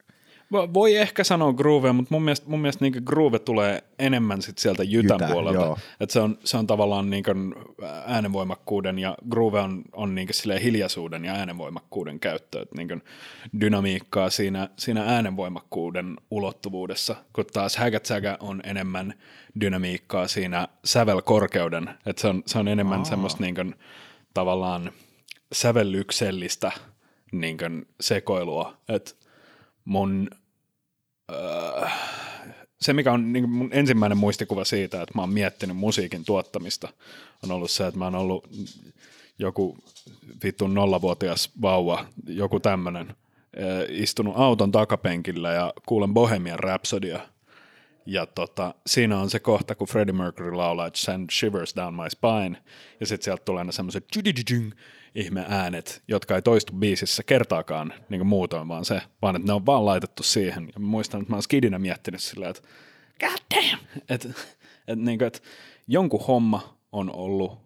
Voi 0.52 0.96
ehkä 0.96 1.24
sanoa 1.24 1.54
groove, 1.54 1.92
mutta 1.92 2.16
mun 2.16 2.24
mielestä, 2.24 2.50
mun 2.50 2.60
mielestä 2.60 2.86
niin 2.86 3.04
groove 3.06 3.40
tulee 3.40 3.84
enemmän 4.00 4.42
sit 4.42 4.58
sieltä 4.58 4.84
jytän 4.84 5.20
Jytä, 5.22 5.34
puolelta. 5.34 5.80
Et 6.00 6.10
se, 6.10 6.20
on, 6.20 6.38
se 6.44 6.58
on 6.58 6.68
tavallaan 6.68 7.10
niin 7.10 7.24
äänenvoimakkuuden 8.06 9.00
ja 9.00 9.18
groove 9.30 9.60
on, 9.60 9.82
on 9.94 10.16
niin 10.16 10.28
hiljaisuuden 10.64 11.26
ja 11.26 11.34
äänenvoimakkuuden 11.34 12.20
käyttö. 12.20 12.62
Et 12.62 12.74
niin 12.78 13.04
dynamiikkaa 13.62 14.30
siinä, 14.30 14.70
siinä 14.78 15.04
äänenvoimakkuuden 15.04 16.18
ulottuvuudessa, 16.32 17.16
kun 17.34 17.46
taas 17.54 17.78
hägätsägä 17.78 18.38
on 18.40 18.62
enemmän 18.64 19.14
dynamiikkaa 19.62 20.28
siinä 20.28 20.68
sävelkorkeuden. 20.86 21.90
Et 22.06 22.18
se, 22.18 22.28
on, 22.28 22.44
se 22.46 22.60
on 22.60 22.68
enemmän 22.68 23.00
Aa. 23.00 23.06
semmoista 23.06 23.44
niin 23.44 23.56
kuin, 23.56 23.76
tavallaan 24.34 24.92
sävellyksellistä 25.54 26.72
niin 27.32 27.58
sekoilua. 28.00 28.78
Et 28.90 29.18
mun 29.86 30.30
se, 32.82 32.94
mikä 32.94 33.12
on 33.12 33.34
niin 33.34 33.50
mun 33.50 33.70
ensimmäinen 33.74 34.18
muistikuva 34.18 34.66
siitä, 34.66 35.02
että 35.02 35.16
mä 35.16 35.22
oon 35.22 35.34
miettinyt 35.34 35.78
musiikin 35.78 36.26
tuottamista, 36.26 36.94
on 37.44 37.52
ollut 37.52 37.72
se, 37.72 37.88
että 37.88 38.00
mä 38.00 38.06
oon 38.06 38.16
ollut 38.16 38.50
joku 39.40 39.78
vittu 40.44 40.68
nollavuotias 40.68 41.52
vauva, 41.62 42.06
joku 42.28 42.60
tämmöinen, 42.60 43.16
istunut 43.90 44.34
auton 44.38 44.72
takapenkillä 44.72 45.52
ja 45.52 45.74
kuulen 45.86 46.14
Bohemian 46.14 46.60
Rhapsodia. 46.60 47.20
Ja 48.06 48.26
tota, 48.26 48.74
siinä 48.88 49.20
on 49.20 49.30
se 49.30 49.40
kohta, 49.40 49.76
kun 49.76 49.88
Freddie 49.88 50.14
Mercury 50.14 50.52
laulaa, 50.52 50.90
send 50.94 51.30
shivers 51.32 51.76
down 51.76 51.94
my 51.94 52.10
spine, 52.10 52.64
ja 53.00 53.06
sitten 53.06 53.24
sieltä 53.24 53.44
tulee 53.46 53.64
ne 53.64 53.72
semmoiset 53.72 54.06
ihme 55.16 55.46
äänet, 55.50 56.04
jotka 56.08 56.36
ei 56.36 56.42
toistu 56.42 56.74
biisissä 56.74 57.24
kertaakaan 57.24 57.94
niin 58.10 58.20
kuin 58.20 58.28
muutoin, 58.28 58.68
vaan 58.68 58.86
se, 58.86 59.02
vaan 59.22 59.36
että 59.36 59.48
ne 59.48 59.54
on 59.54 59.66
vaan 59.66 59.86
laitettu 59.86 60.24
siihen. 60.24 60.70
Ja 60.74 60.80
muistan, 60.80 61.22
että 61.22 61.32
mä 61.32 61.36
oon 61.36 61.44
skidinä 61.44 61.80
miettinyt 61.80 62.22
silleen, 62.22 62.50
että 62.50 62.62
god 63.20 63.56
damn! 63.56 63.80
Että, 64.10 64.30
että, 64.88 64.96
niin 64.96 65.18
kuin, 65.18 65.28
että 65.28 65.40
jonkun 65.88 66.26
homma 66.28 66.78
on 66.92 67.16
ollut, 67.16 67.60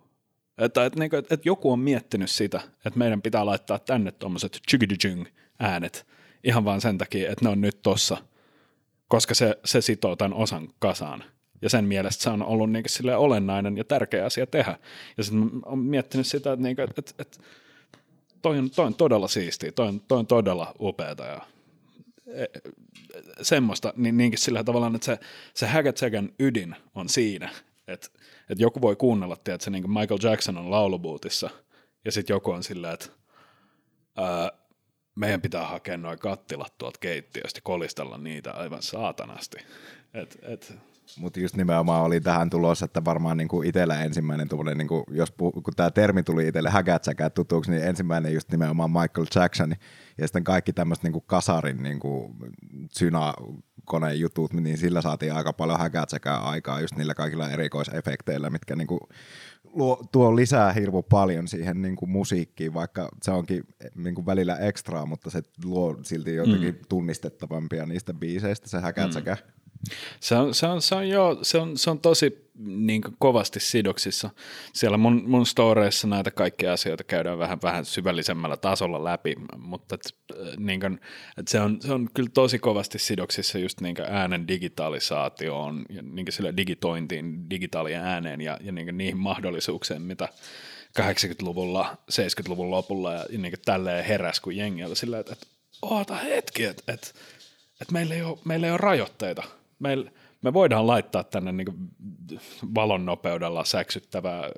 että, 0.57 0.85
että, 0.85 0.99
niin 0.99 1.09
kuin, 1.09 1.19
että 1.19 1.49
joku 1.49 1.71
on 1.71 1.79
miettinyt 1.79 2.29
sitä, 2.29 2.61
että 2.85 2.99
meidän 2.99 3.21
pitää 3.21 3.45
laittaa 3.45 3.79
tänne 3.79 4.11
tuommoiset 4.11 4.59
äänet 5.59 6.07
ihan 6.43 6.65
vaan 6.65 6.81
sen 6.81 6.97
takia, 6.97 7.31
että 7.31 7.45
ne 7.45 7.49
on 7.49 7.61
nyt 7.61 7.81
tossa, 7.81 8.17
koska 9.07 9.33
se, 9.33 9.57
se 9.65 9.81
sitoo 9.81 10.15
tämän 10.15 10.33
osan 10.33 10.67
kasaan. 10.79 11.23
Ja 11.61 11.69
sen 11.69 11.85
mielestä 11.85 12.23
se 12.23 12.29
on 12.29 12.43
ollut 12.43 12.71
niin 12.71 12.83
sille 12.87 13.15
olennainen 13.15 13.77
ja 13.77 13.83
tärkeä 13.83 14.25
asia 14.25 14.47
tehdä. 14.47 14.79
Ja 15.17 15.23
sitten 15.23 15.49
olen 15.65 15.79
miettinyt 15.79 16.27
sitä, 16.27 16.53
että, 16.53 16.63
niin 16.63 16.81
että, 16.81 16.93
että, 16.97 17.13
että 17.19 17.37
toi, 18.41 18.57
on, 18.57 18.69
toi 18.69 18.85
on 18.85 18.95
todella 18.95 19.27
siistiä, 19.27 19.71
toi 19.71 19.87
on, 19.87 20.01
toi 20.01 20.19
on 20.19 20.27
todella 20.27 20.75
upeata 20.79 21.25
ja 21.25 21.41
e, 22.27 22.45
semmoista, 23.41 23.93
niin 23.97 24.17
niinkin 24.17 24.39
sillä 24.39 24.63
tavalla, 24.63 24.91
että 24.95 25.05
se, 25.05 25.19
se 25.53 25.67
Hagatsegen 25.67 26.33
ydin 26.39 26.75
on 26.95 27.09
siinä, 27.09 27.49
että, 27.87 28.07
että 28.49 28.63
joku 28.63 28.81
voi 28.81 28.95
kuunnella, 28.95 29.33
että 29.33 29.57
se 29.59 29.69
niin 29.69 29.89
Michael 29.89 30.19
Jackson 30.23 30.57
on 30.57 30.71
laulubuutissa, 30.71 31.49
ja 32.05 32.11
sitten 32.11 32.33
joku 32.33 32.51
on 32.51 32.63
sillä, 32.63 32.91
että 32.91 33.05
ää, 34.17 34.51
meidän 35.15 35.41
pitää 35.41 35.67
hakea 35.67 35.97
noin 35.97 36.19
kattilat 36.19 36.77
tuolta 36.77 36.99
keittiöstä 36.99 37.59
kolistella 37.63 38.17
niitä 38.17 38.51
aivan 38.51 38.81
saatanasti. 38.81 39.57
Et, 40.13 40.37
et, 40.41 40.73
mutta 41.19 41.39
just 41.39 41.55
nimenomaan 41.55 42.03
oli 42.03 42.21
tähän 42.21 42.49
tulossa, 42.49 42.85
että 42.85 43.05
varmaan 43.05 43.37
niin 43.37 43.47
kuin 43.47 43.67
itsellä 43.67 44.01
ensimmäinen 44.01 44.49
tuommoinen, 44.49 44.77
niin 44.77 44.87
kuin, 44.87 45.03
jos 45.11 45.29
puh- 45.29 45.61
kun 45.61 45.73
tämä 45.75 45.91
termi 45.91 46.23
tuli 46.23 46.47
itselle 46.47 46.69
hägätsäkään 46.69 47.31
tutuksi, 47.31 47.71
niin 47.71 47.83
ensimmäinen 47.83 48.33
just 48.33 48.51
nimenomaan 48.51 48.91
Michael 48.91 49.27
Jackson 49.35 49.75
ja 50.17 50.27
sitten 50.27 50.43
kaikki 50.43 50.73
tämmöiset 50.73 51.03
niin 51.03 51.23
kasarin 51.25 51.83
niin 51.83 51.99
kuin 51.99 52.35
synakoneen 52.91 54.19
jutut, 54.19 54.53
niin 54.53 54.77
sillä 54.77 55.01
saatiin 55.01 55.33
aika 55.33 55.53
paljon 55.53 55.79
hägätsäkään 55.79 56.43
aikaa 56.43 56.81
just 56.81 56.95
niillä 56.95 57.13
kaikilla 57.13 57.49
erikoisefekteillä, 57.49 58.49
mitkä 58.49 58.75
niin 58.75 58.87
kuin 58.87 58.99
luo, 59.63 60.03
tuo 60.11 60.35
lisää 60.35 60.73
hirvu 60.73 61.03
paljon 61.03 61.47
siihen 61.47 61.81
niin 61.81 61.95
kuin 61.95 62.09
musiikkiin, 62.09 62.73
vaikka 62.73 63.09
se 63.23 63.31
onkin 63.31 63.63
niin 63.95 64.15
kuin 64.15 64.25
välillä 64.25 64.57
ekstraa, 64.57 65.05
mutta 65.05 65.29
se 65.29 65.41
luo 65.63 65.97
silti 66.01 66.35
jotenkin 66.35 66.75
mm. 66.75 66.81
tunnistettavampia 66.89 67.85
niistä 67.85 68.13
biiseistä 68.13 68.69
se 68.69 68.79
häkätsäkä. 68.79 69.37
Mm. 69.45 69.55
Se 70.19 70.35
on, 70.35 70.53
se 70.53 70.67
on, 70.67 70.81
se 70.81 70.95
on, 70.95 71.09
joo, 71.09 71.37
se 71.41 71.57
on, 71.57 71.77
se 71.77 71.89
on 71.89 71.99
tosi 71.99 72.45
niin 72.59 73.01
kovasti 73.19 73.59
sidoksissa. 73.59 74.29
Siellä 74.73 74.97
mun, 74.97 75.23
mun 75.27 75.45
storeissa 75.45 76.07
näitä 76.07 76.31
kaikkia 76.31 76.73
asioita 76.73 77.03
käydään 77.03 77.39
vähän, 77.39 77.59
vähän 77.63 77.85
syvällisemmällä 77.85 78.57
tasolla 78.57 79.03
läpi, 79.03 79.35
mutta 79.57 79.95
et, 79.95 80.15
niin 80.57 80.79
kuin, 80.79 80.99
et 81.37 81.47
se, 81.47 81.59
on, 81.59 81.81
se 81.81 81.93
on 81.93 82.09
kyllä 82.13 82.29
tosi 82.33 82.59
kovasti 82.59 82.99
sidoksissa 82.99 83.57
just 83.57 83.81
niin 83.81 83.95
äänen 84.09 84.47
digitalisaatioon, 84.47 85.85
ja 85.89 86.01
niin 86.01 86.25
sille 86.29 86.53
digitointiin, 86.57 87.49
digitaalien 87.49 88.01
ääneen 88.01 88.41
ja, 88.41 88.57
ja 88.61 88.71
niin 88.71 88.97
niihin 88.97 89.17
mahdollisuuksiin, 89.17 90.01
mitä 90.01 90.29
80-luvulla, 91.01 91.97
70-luvun 92.11 92.71
lopulla 92.71 93.13
ja, 93.13 93.25
ja 93.29 93.39
niin 93.39 93.53
tälleen 93.65 94.05
heräs 94.05 94.39
kuin 94.39 94.57
jengi 94.57 94.83
sillä, 94.93 95.19
että, 95.19 95.33
että 95.33 95.47
oota 95.81 96.15
hetki, 96.15 96.63
että, 96.63 96.93
että, 96.93 97.07
että 97.81 97.93
meillä, 97.93 98.15
ei 98.15 98.21
ole, 98.21 98.37
meillä 98.45 98.67
ei 98.67 98.71
ole 98.71 98.77
rajoitteita– 98.77 99.43
me, 99.79 99.95
me 100.41 100.53
voidaan 100.53 100.87
laittaa 100.87 101.23
tänne 101.23 101.51
niin 101.51 101.91
valon 102.75 103.05
nopeudella 103.05 103.63
säksyttävää 103.63 104.49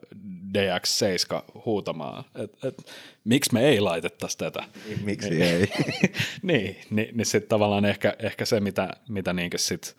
DX7 0.57 1.61
huutamaan. 1.65 2.23
Et, 2.35 2.63
et, 2.63 2.91
miksi 3.23 3.53
me 3.53 3.67
ei 3.67 3.79
laitettaisi 3.79 4.37
tätä? 4.37 4.63
Miksi 5.03 5.29
niin, 5.29 5.41
ei? 5.43 5.67
niin, 6.41 6.77
niin, 6.89 7.17
niin 7.17 7.25
sitten 7.25 7.49
tavallaan 7.49 7.85
ehkä, 7.85 8.15
ehkä 8.19 8.45
se, 8.45 8.59
mitä, 8.59 8.89
mitä 9.09 9.33
niin 9.33 9.51
sit, 9.55 9.97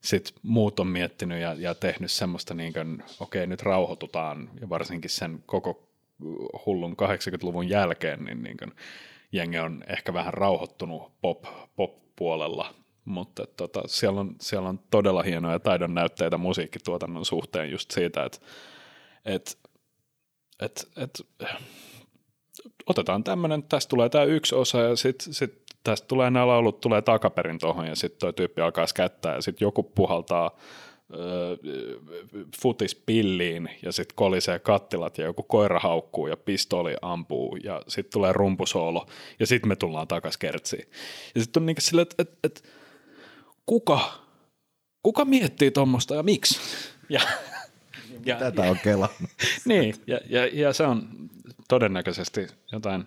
sit 0.00 0.34
muut 0.42 0.80
on 0.80 0.86
miettinyt 0.86 1.40
ja, 1.40 1.54
ja 1.58 1.74
tehnyt 1.74 2.10
semmoista, 2.10 2.54
niin 2.54 3.02
okei, 3.20 3.46
nyt 3.46 3.62
rauhoitutaan, 3.62 4.50
ja 4.60 4.68
varsinkin 4.68 5.10
sen 5.10 5.42
koko 5.46 5.88
hullun 6.66 6.96
80-luvun 7.02 7.68
jälkeen, 7.68 8.24
niin, 8.24 8.42
niin 8.42 8.56
kuin, 8.56 8.72
jengi 9.32 9.58
on 9.58 9.84
ehkä 9.88 10.14
vähän 10.14 10.34
rauhoittunut 10.34 11.12
pop, 11.20 11.44
pop-puolella 11.76 12.83
mutta 13.04 13.46
tota, 13.56 13.82
siellä, 13.86 14.20
on, 14.20 14.36
siellä 14.40 14.68
on 14.68 14.80
todella 14.90 15.22
hienoja 15.22 15.58
taidon 15.58 15.94
näytteitä 15.94 16.38
musiikkituotannon 16.38 17.24
suhteen 17.24 17.70
just 17.70 17.90
siitä, 17.90 18.24
että 18.24 18.38
et, 19.24 19.58
et, 20.60 20.88
et, 20.96 21.26
otetaan 22.86 23.24
tämmöinen, 23.24 23.62
tästä 23.62 23.90
tulee 23.90 24.08
tämä 24.08 24.24
yksi 24.24 24.54
osa 24.54 24.80
ja 24.80 24.96
sitten 24.96 25.34
sit 25.34 25.62
tästä 25.84 26.06
tulee 26.06 26.30
nämä 26.30 26.46
laulut, 26.46 26.80
tulee 26.80 27.02
takaperin 27.02 27.58
tuohon 27.58 27.86
ja 27.86 27.96
sitten 27.96 28.18
tuo 28.20 28.32
tyyppi 28.32 28.60
alkaa 28.60 28.86
skättää 28.86 29.34
ja 29.34 29.42
sitten 29.42 29.66
joku 29.66 29.82
puhaltaa 29.82 30.50
futispilliin 32.62 33.70
ja 33.82 33.92
sitten 33.92 34.14
kolisee 34.14 34.58
kattilat 34.58 35.18
ja 35.18 35.24
joku 35.24 35.42
koira 35.42 35.78
haukkuu 35.78 36.26
ja 36.26 36.36
pistooli 36.36 36.94
ampuu 37.02 37.56
ja 37.56 37.82
sitten 37.88 38.12
tulee 38.12 38.32
rumpusoolo 38.32 39.06
ja 39.38 39.46
sitten 39.46 39.68
me 39.68 39.76
tullaan 39.76 40.08
takaisin 40.08 40.38
kertsiin. 40.38 40.88
Ja 41.34 41.40
sitten 41.40 41.60
on 41.60 41.66
niin 41.66 41.76
silleen, 41.78 42.06
että 42.10 42.22
et, 42.22 42.38
et, 42.44 42.68
kuka, 43.66 44.24
kuka 45.02 45.24
miettii 45.24 45.70
tuommoista 45.70 46.14
ja 46.14 46.22
miksi? 46.22 46.60
Ja, 47.08 47.20
ja, 48.24 48.36
Tätä 48.36 48.62
on 48.62 48.78
kela. 48.84 49.08
niin, 49.64 49.94
ja, 50.06 50.20
ja, 50.28 50.46
ja 50.46 50.72
se 50.72 50.82
on 50.82 51.08
todennäköisesti 51.68 52.46
jotain 52.72 53.06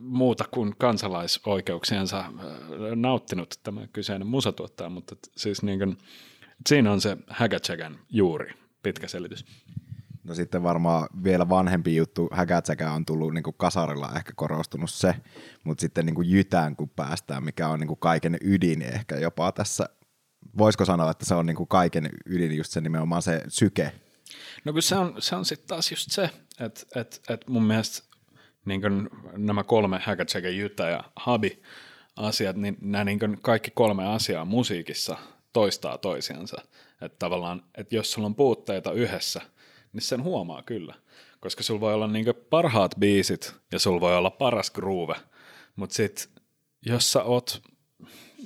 muuta 0.00 0.44
kuin 0.50 0.74
kansalaisoikeuksiensa 0.78 2.24
nauttinut 2.94 3.54
tämä 3.62 3.86
kyseinen 3.92 4.26
musatuottaja, 4.26 4.90
mutta 4.90 5.16
siis 5.36 5.62
niin 5.62 5.78
kuin, 5.78 5.98
siinä 6.68 6.92
on 6.92 7.00
se 7.00 7.16
Hagachagan 7.26 7.98
juuri, 8.10 8.52
pitkä 8.82 9.08
selitys. 9.08 9.44
No 10.24 10.34
sitten 10.34 10.62
varmaan 10.62 11.08
vielä 11.24 11.48
vanhempi 11.48 11.96
juttu, 11.96 12.28
häkätsäkä 12.32 12.92
on 12.92 13.04
tullut 13.06 13.34
niin 13.34 13.42
kuin 13.42 13.56
kasarilla 13.58 14.12
ehkä 14.16 14.32
korostunut 14.36 14.90
se, 14.90 15.14
mutta 15.64 15.80
sitten 15.80 16.06
niin 16.06 16.14
kuin 16.14 16.30
jytään 16.30 16.76
kun 16.76 16.90
päästään, 16.90 17.44
mikä 17.44 17.68
on 17.68 17.80
niin 17.80 17.88
kuin 17.88 18.00
kaiken 18.00 18.38
ydin 18.44 18.82
ehkä 18.82 19.16
jopa 19.16 19.52
tässä. 19.52 19.88
Voisiko 20.58 20.84
sanoa, 20.84 21.10
että 21.10 21.24
se 21.24 21.34
on 21.34 21.46
niin 21.46 21.56
kuin 21.56 21.68
kaiken 21.68 22.10
ydin 22.26 22.56
just 22.56 22.72
se 22.72 22.80
nimenomaan 22.80 23.22
se 23.22 23.42
syke? 23.48 23.92
No 24.64 24.72
kun 24.72 24.82
se 24.82 24.96
on, 24.96 25.14
se 25.18 25.36
on 25.36 25.44
sitten 25.44 25.68
taas 25.68 25.90
just 25.90 26.10
se, 26.10 26.30
että 26.60 27.00
et, 27.00 27.22
et 27.28 27.48
mun 27.48 27.64
mielestä 27.64 28.08
niin 28.64 28.80
kuin 28.80 29.08
nämä 29.36 29.64
kolme 29.64 30.00
häkätsäkä, 30.02 30.48
jytä 30.48 30.88
ja 30.88 31.04
habi 31.16 31.62
asiat, 32.16 32.56
niin 32.56 32.76
nämä 32.80 33.04
niin 33.04 33.18
kuin 33.18 33.38
kaikki 33.42 33.70
kolme 33.70 34.06
asiaa 34.06 34.44
musiikissa 34.44 35.16
toistaa 35.52 35.98
toisiansa. 35.98 36.56
Että 37.00 37.18
tavallaan, 37.18 37.62
että 37.74 37.96
jos 37.96 38.12
sulla 38.12 38.26
on 38.26 38.34
puutteita 38.34 38.92
yhdessä– 38.92 39.40
niin 39.92 40.02
sen 40.02 40.22
huomaa 40.22 40.62
kyllä. 40.62 40.94
Koska 41.40 41.62
sulla 41.62 41.80
voi 41.80 41.94
olla 41.94 42.06
niinku 42.06 42.34
parhaat 42.50 42.94
biisit 42.98 43.54
ja 43.72 43.78
sulla 43.78 44.00
voi 44.00 44.16
olla 44.16 44.30
paras 44.30 44.70
groove, 44.70 45.14
mutta 45.76 45.94
sit 45.94 46.30
jos 46.86 47.12
sä 47.12 47.22
oot, 47.22 47.62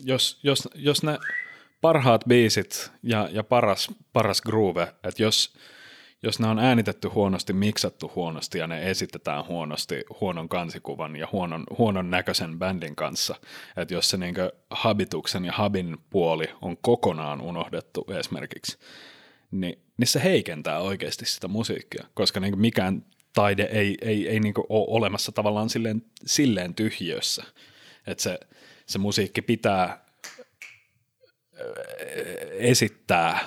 jos, 0.04 0.40
jos, 0.42 0.68
jos 0.74 1.02
ne 1.02 1.18
parhaat 1.80 2.24
biisit 2.28 2.92
ja, 3.02 3.28
ja 3.32 3.44
paras, 3.44 3.88
paras 4.12 4.42
groove, 4.42 4.82
että 5.04 5.22
jos, 5.22 5.54
jos 6.22 6.40
ne 6.40 6.46
on 6.46 6.58
äänitetty 6.58 7.08
huonosti, 7.08 7.52
miksattu 7.52 8.12
huonosti 8.14 8.58
ja 8.58 8.66
ne 8.66 8.90
esitetään 8.90 9.46
huonosti 9.46 10.04
huonon 10.20 10.48
kansikuvan 10.48 11.16
ja 11.16 11.28
huonon, 11.32 11.64
huonon 11.78 12.10
näköisen 12.10 12.58
bändin 12.58 12.96
kanssa, 12.96 13.34
että 13.76 13.94
jos 13.94 14.10
se 14.10 14.16
niinkö 14.16 14.52
habituksen 14.70 15.44
ja 15.44 15.52
habin 15.52 15.96
puoli 16.10 16.46
on 16.62 16.76
kokonaan 16.76 17.40
unohdettu 17.40 18.06
esimerkiksi, 18.18 18.78
niin, 19.50 19.78
niin 19.96 20.08
se 20.08 20.22
heikentää 20.24 20.80
oikeasti 20.80 21.26
sitä 21.26 21.48
musiikkia, 21.48 22.04
koska 22.14 22.40
niin 22.40 22.58
mikään 22.58 23.04
taide 23.34 23.62
ei, 23.62 23.98
ei, 24.00 24.28
ei 24.28 24.40
niin 24.40 24.54
ole 24.68 24.86
olemassa 24.88 25.32
tavallaan 25.32 25.70
silleen, 25.70 26.02
silleen 26.26 26.74
tyhjössä, 26.74 27.44
että 28.06 28.22
se, 28.22 28.40
se 28.86 28.98
musiikki 28.98 29.42
pitää 29.42 30.06
esittää 32.50 33.38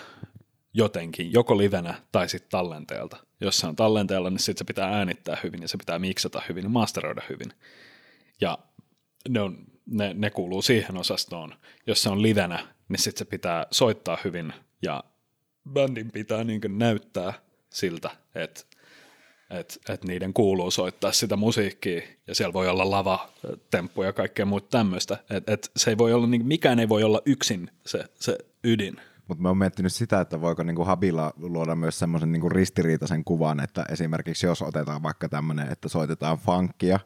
jotenkin, 0.73 1.33
joko 1.33 1.57
livenä 1.57 2.01
tai 2.11 2.29
sitten 2.29 2.51
tallenteelta. 2.51 3.17
Jos 3.41 3.57
se 3.57 3.67
on 3.67 3.75
tallenteella, 3.75 4.29
niin 4.29 4.39
sitten 4.39 4.59
se 4.59 4.65
pitää 4.65 4.97
äänittää 4.97 5.37
hyvin 5.43 5.61
ja 5.61 5.67
se 5.67 5.77
pitää 5.77 5.99
miksata 5.99 6.41
hyvin 6.49 6.63
ja 6.63 6.69
masteroida 6.69 7.21
hyvin. 7.29 7.53
Ja 8.41 8.57
ne, 9.29 9.41
on, 9.41 9.65
ne, 9.85 10.13
ne 10.13 10.29
kuuluu 10.29 10.61
siihen 10.61 10.97
osastoon. 10.97 11.55
Jos 11.87 12.03
se 12.03 12.09
on 12.09 12.21
livenä, 12.21 12.67
niin 12.89 12.99
sitten 12.99 13.19
se 13.19 13.25
pitää 13.25 13.67
soittaa 13.71 14.17
hyvin 14.23 14.53
ja 14.81 15.03
bändin 15.73 16.11
pitää 16.11 16.43
niin 16.43 16.61
näyttää 16.67 17.33
siltä, 17.69 18.09
että 18.35 18.61
et, 19.49 19.79
et 19.89 20.03
niiden 20.03 20.33
kuuluu 20.33 20.71
soittaa 20.71 21.11
sitä 21.11 21.35
musiikkia 21.35 22.01
ja 22.27 22.35
siellä 22.35 22.53
voi 22.53 22.67
olla 22.67 22.91
lava, 22.91 23.29
temppu 23.71 24.03
ja 24.03 24.13
kaikkea 24.13 24.45
muuta 24.45 24.67
tämmöistä. 24.77 25.17
Et, 25.29 25.49
et 25.49 25.71
se 25.75 25.89
ei 25.89 25.97
voi 25.97 26.13
olla, 26.13 26.27
niin, 26.27 26.45
mikään 26.45 26.79
ei 26.79 26.89
voi 26.89 27.03
olla 27.03 27.21
yksin 27.25 27.71
se, 27.85 28.05
se 28.19 28.37
ydin. 28.63 28.97
Mutta 29.27 29.41
mä 29.41 29.47
oon 29.47 29.57
miettinyt 29.57 29.93
sitä, 29.93 30.21
että 30.21 30.41
voiko 30.41 30.63
niinku 30.63 30.83
Habilla 30.83 31.33
luoda 31.37 31.75
myös 31.75 31.99
semmoisen 31.99 32.31
niinku 32.31 32.49
ristiriitaisen 32.49 33.23
kuvan, 33.23 33.59
että 33.59 33.85
esimerkiksi 33.89 34.45
jos 34.45 34.61
otetaan 34.61 35.03
vaikka 35.03 35.29
tämmöinen, 35.29 35.71
että 35.71 35.89
soitetaan 35.89 36.37
funkia, 36.37 36.99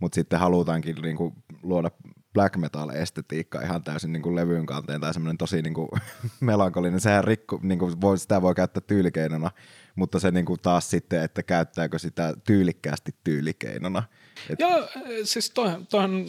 mutta 0.00 0.14
sitten 0.14 0.38
halutaankin 0.38 0.96
niinku 0.96 1.34
luoda 1.62 1.90
black 2.38 2.56
metal 2.56 2.88
estetiikka 2.88 3.60
ihan 3.60 3.82
täysin 3.82 4.12
niinku 4.12 4.36
levyyn 4.36 4.66
kanteen 4.66 5.00
tai 5.00 5.14
semmoinen 5.14 5.38
tosi 5.38 5.62
niinku 5.62 5.88
melankolinen, 6.40 7.00
sehän 7.00 7.24
rikku, 7.24 7.60
niinku 7.62 7.92
voi, 8.00 8.18
sitä 8.18 8.42
voi 8.42 8.54
käyttää 8.54 8.82
tyylikeinona, 8.86 9.50
mutta 9.96 10.20
se 10.20 10.30
niinku 10.30 10.56
taas 10.56 10.90
sitten, 10.90 11.22
että 11.22 11.42
käyttääkö 11.42 11.98
sitä 11.98 12.34
tyylikkäästi 12.46 13.14
tyylikeinona. 13.24 14.02
Et... 14.50 14.60
Joo, 14.60 14.88
siis 15.24 15.50
toihan, 15.50 15.86
toihan 15.86 16.24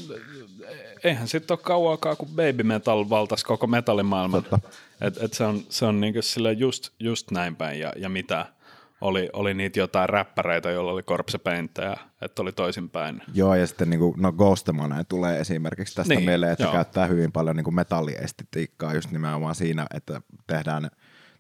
eihän 1.04 1.28
sitten 1.28 1.56
ole 1.56 1.64
kauaakaan, 1.64 2.18
kun 2.18 2.28
baby 2.28 2.64
metal 2.64 3.10
valtaisi 3.10 3.46
koko 3.46 3.68
metallimaailman. 3.68 4.44
Et, 5.02 5.18
et 5.24 5.34
se 5.34 5.44
on, 5.44 5.62
se 5.70 5.86
on 5.86 6.00
niinku 6.00 6.20
just, 6.58 6.90
just 7.00 7.32
näin 7.32 7.56
päin 7.56 7.80
ja, 7.80 7.94
ja 7.96 8.10
mitä 8.10 8.46
oli, 9.02 9.30
oli 9.34 9.54
niitä 9.54 9.80
jotain 9.80 10.10
räppäreitä, 10.10 10.72
joilla 10.72 10.92
oli 10.92 11.04
korpsepenttejä, 11.04 11.98
että 12.22 12.42
oli 12.42 12.52
toisinpäin. 12.52 13.22
Joo, 13.34 13.56
ja 13.56 13.68
sitten 13.68 13.90
niinku, 13.90 14.16
no 14.18 14.32
Ghostemane 14.32 15.04
tulee 15.04 15.40
esimerkiksi 15.40 15.96
tästä 15.96 16.14
niin, 16.14 16.26
mieleen, 16.26 16.52
että 16.52 16.64
joo. 16.64 16.74
käyttää 16.74 17.06
hyvin 17.06 17.32
paljon 17.32 17.56
niinku 17.56 17.72
metalliestetiikkaa 17.72 18.94
just 18.94 19.12
nimenomaan 19.12 19.56
siinä, 19.56 19.86
että 19.94 20.22
tehdään 20.48 20.90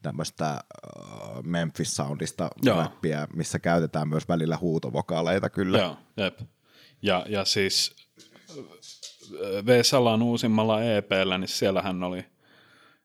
tämmöistä 0.01 0.63
uh, 0.95 1.43
Memphis-soundista 1.43 2.49
räppiä, 2.77 3.27
missä 3.35 3.59
käytetään 3.59 4.09
myös 4.09 4.27
välillä 4.27 4.57
huutovokaaleita 4.57 5.49
kyllä. 5.49 5.77
Joo, 5.77 5.97
jep. 6.17 6.39
Ja, 7.01 7.25
ja 7.29 7.45
siis 7.45 7.95
Vesalan 9.65 10.21
uusimmalla 10.21 10.83
EPllä, 10.83 11.37
niin 11.37 11.47
siellähän 11.47 12.03
oli, 12.03 12.25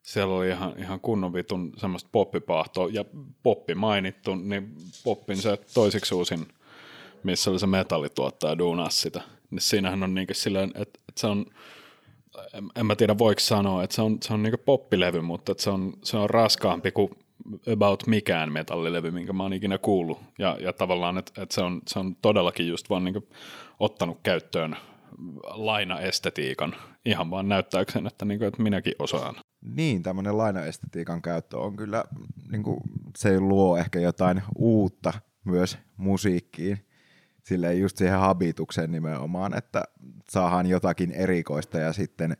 siellä 0.04 0.34
oli 0.34 0.48
ihan, 0.48 0.74
ihan 0.78 1.00
kunnon 1.00 1.32
vitun 1.32 1.72
semmoista 1.76 2.08
poppipahtoa, 2.12 2.88
ja 2.92 3.04
poppi 3.42 3.74
mainittu, 3.74 4.34
niin 4.34 4.76
poppin 5.04 5.36
se 5.36 5.58
toisiksi 5.74 6.14
uusin, 6.14 6.48
missä 7.22 7.50
oli 7.50 7.58
se 7.58 7.66
metallituottaja 7.66 8.58
duunaa 8.58 8.90
sitä. 8.90 9.22
Niin 9.50 9.60
siinähän 9.60 10.02
on 10.02 10.14
niin 10.14 10.26
silleen, 10.32 10.68
että, 10.68 11.00
että 11.08 11.20
se 11.20 11.26
on, 11.26 11.46
en, 12.54 12.70
en 12.76 12.86
mä 12.86 12.96
tiedä 12.96 13.18
voiko 13.18 13.40
sanoa, 13.40 13.82
että 13.82 13.96
se 13.96 14.02
on, 14.02 14.18
se 14.22 14.34
on 14.34 14.42
niin 14.42 14.54
poppilevy, 14.64 15.20
mutta 15.20 15.52
että 15.52 15.64
se, 15.64 15.70
on, 15.70 15.92
se 16.02 16.16
on 16.16 16.30
raskaampi 16.30 16.92
kuin 16.92 17.10
about 17.72 18.06
mikään 18.06 18.52
metallilevy, 18.52 19.10
minkä 19.10 19.32
mä 19.32 19.42
oon 19.42 19.52
ikinä 19.52 19.78
kuullut. 19.78 20.18
Ja, 20.38 20.56
ja 20.60 20.72
tavallaan, 20.72 21.18
että, 21.18 21.42
että 21.42 21.54
se, 21.54 21.60
on, 21.60 21.82
se 21.86 21.98
on 21.98 22.16
todellakin 22.22 22.68
just 22.68 22.90
vaan 22.90 23.04
niin 23.04 23.28
ottanut 23.80 24.18
käyttöön 24.22 24.76
lainaestetiikan 25.44 26.76
ihan 27.04 27.30
vaan 27.30 27.48
näyttääkseen, 27.48 28.06
että, 28.06 28.24
niin 28.24 28.38
kuin, 28.38 28.48
että 28.48 28.62
minäkin 28.62 28.94
osaan. 28.98 29.34
Niin, 29.64 30.02
tämmöinen 30.02 30.38
lainaestetiikan 30.38 31.22
käyttö 31.22 31.58
on 31.58 31.76
kyllä, 31.76 32.04
niin 32.50 32.62
kuin, 32.62 32.80
se 33.16 33.40
luo 33.40 33.76
ehkä 33.76 34.00
jotain 34.00 34.42
uutta 34.56 35.12
myös 35.44 35.78
musiikkiin, 35.96 36.86
sille 37.42 37.74
just 37.74 37.96
siihen 37.96 38.18
habitukseen 38.18 38.90
nimenomaan, 38.90 39.58
että 39.58 39.82
saadaan 40.30 40.66
jotakin 40.66 41.10
erikoista 41.12 41.78
ja 41.78 41.92
sitten 41.92 42.36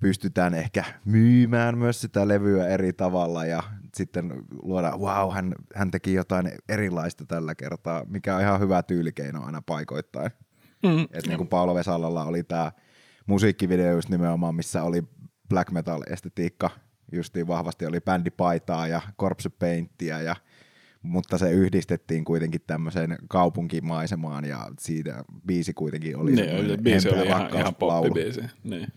pystytään 0.00 0.54
ehkä 0.54 0.84
myymään 1.04 1.78
myös 1.78 2.00
sitä 2.00 2.28
levyä 2.28 2.68
eri 2.68 2.92
tavalla 2.92 3.44
ja 3.44 3.62
sitten 3.94 4.32
luoda, 4.62 4.92
wow, 4.98 5.32
hän, 5.32 5.54
hän 5.74 5.90
teki 5.90 6.14
jotain 6.14 6.52
erilaista 6.68 7.24
tällä 7.26 7.54
kertaa, 7.54 8.04
mikä 8.08 8.36
on 8.36 8.42
ihan 8.42 8.60
hyvä 8.60 8.82
tyylikeino 8.82 9.44
aina 9.44 9.62
paikoittain. 9.62 10.30
Mm. 10.82 11.02
Että 11.02 11.28
niin 11.28 11.38
kuin 11.38 11.48
Paolo 11.48 11.74
Vesalalla 11.74 12.24
oli 12.24 12.42
tämä 12.42 12.72
musiikkivideo 13.26 13.92
just 13.92 14.08
nimenomaan, 14.08 14.54
missä 14.54 14.82
oli 14.82 15.02
black 15.48 15.70
metal 15.70 16.02
estetiikka, 16.10 16.70
justiin 17.12 17.46
vahvasti 17.46 17.86
oli 17.86 18.00
bändipaitaa 18.00 18.86
ja 18.86 19.00
corpse 19.18 19.48
painttia 19.48 20.20
ja 20.20 20.36
mutta 21.02 21.38
se 21.38 21.50
yhdistettiin 21.50 22.24
kuitenkin 22.24 22.60
tämmöiseen 22.66 23.18
kaupunkimaisemaan 23.28 24.44
ja 24.44 24.70
siitä 24.78 25.24
biisi 25.46 25.72
kuitenkin 25.72 26.16
oli 26.16 26.32
niin, 26.32 26.82
biisi 26.82 27.08
oli 27.08 27.26
ihan, 27.26 27.50
ihan 27.54 27.74
poppibiisi. 27.74 28.40
Niin. 28.64 28.88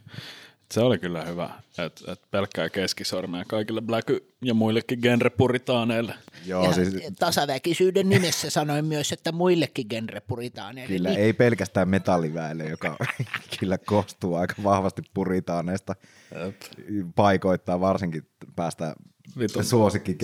Se 0.71 0.81
oli 0.81 0.97
kyllä 0.97 1.25
hyvä, 1.25 1.49
että 1.77 2.11
et 2.11 2.21
pelkkää 2.31 2.69
keskisormea 2.69 3.45
kaikille 3.47 3.81
black 3.81 4.09
ja 4.41 4.53
muillekin 4.53 4.99
genrepuritaaneille. 5.01 6.13
Joo, 6.45 6.63
ja 6.63 6.73
siis... 6.73 6.95
Tasaväkisyyden 7.19 8.09
nimessä 8.09 8.49
sanoin 8.49 8.85
myös, 8.85 9.11
että 9.11 9.31
muillekin 9.31 9.85
genrepuritaaneille. 9.89 10.95
Kyllä, 10.95 11.09
niin... 11.09 11.21
ei 11.21 11.33
pelkästään 11.33 11.89
metalliväelle, 11.89 12.65
joka 12.65 12.97
kyllä 13.59 13.77
koostuu 13.77 14.35
aika 14.35 14.55
vahvasti 14.63 15.01
puritaaneista. 15.13 15.95
Jep. 16.45 16.61
Paikoittaa 17.15 17.79
varsinkin 17.79 18.27
päästä 18.55 18.95
suosikki 19.61 20.17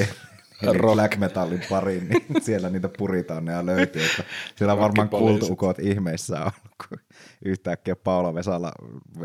black 0.82 1.18
metalin 1.18 1.62
pariin, 1.70 2.10
niin 2.10 2.26
siellä 2.46 2.70
niitä 2.70 2.90
puritaaneja 2.98 3.66
löytyy. 3.66 4.06
Että 4.06 4.24
siellä 4.56 4.74
on 4.74 4.80
varmaan 4.80 5.10
kultuukot 5.10 5.80
ihmeissä 5.80 6.40
ollut, 6.40 6.76
kun 6.90 7.00
yhtäkkiä 7.46 7.96
Paula 7.96 8.34
Vesala 8.34 8.72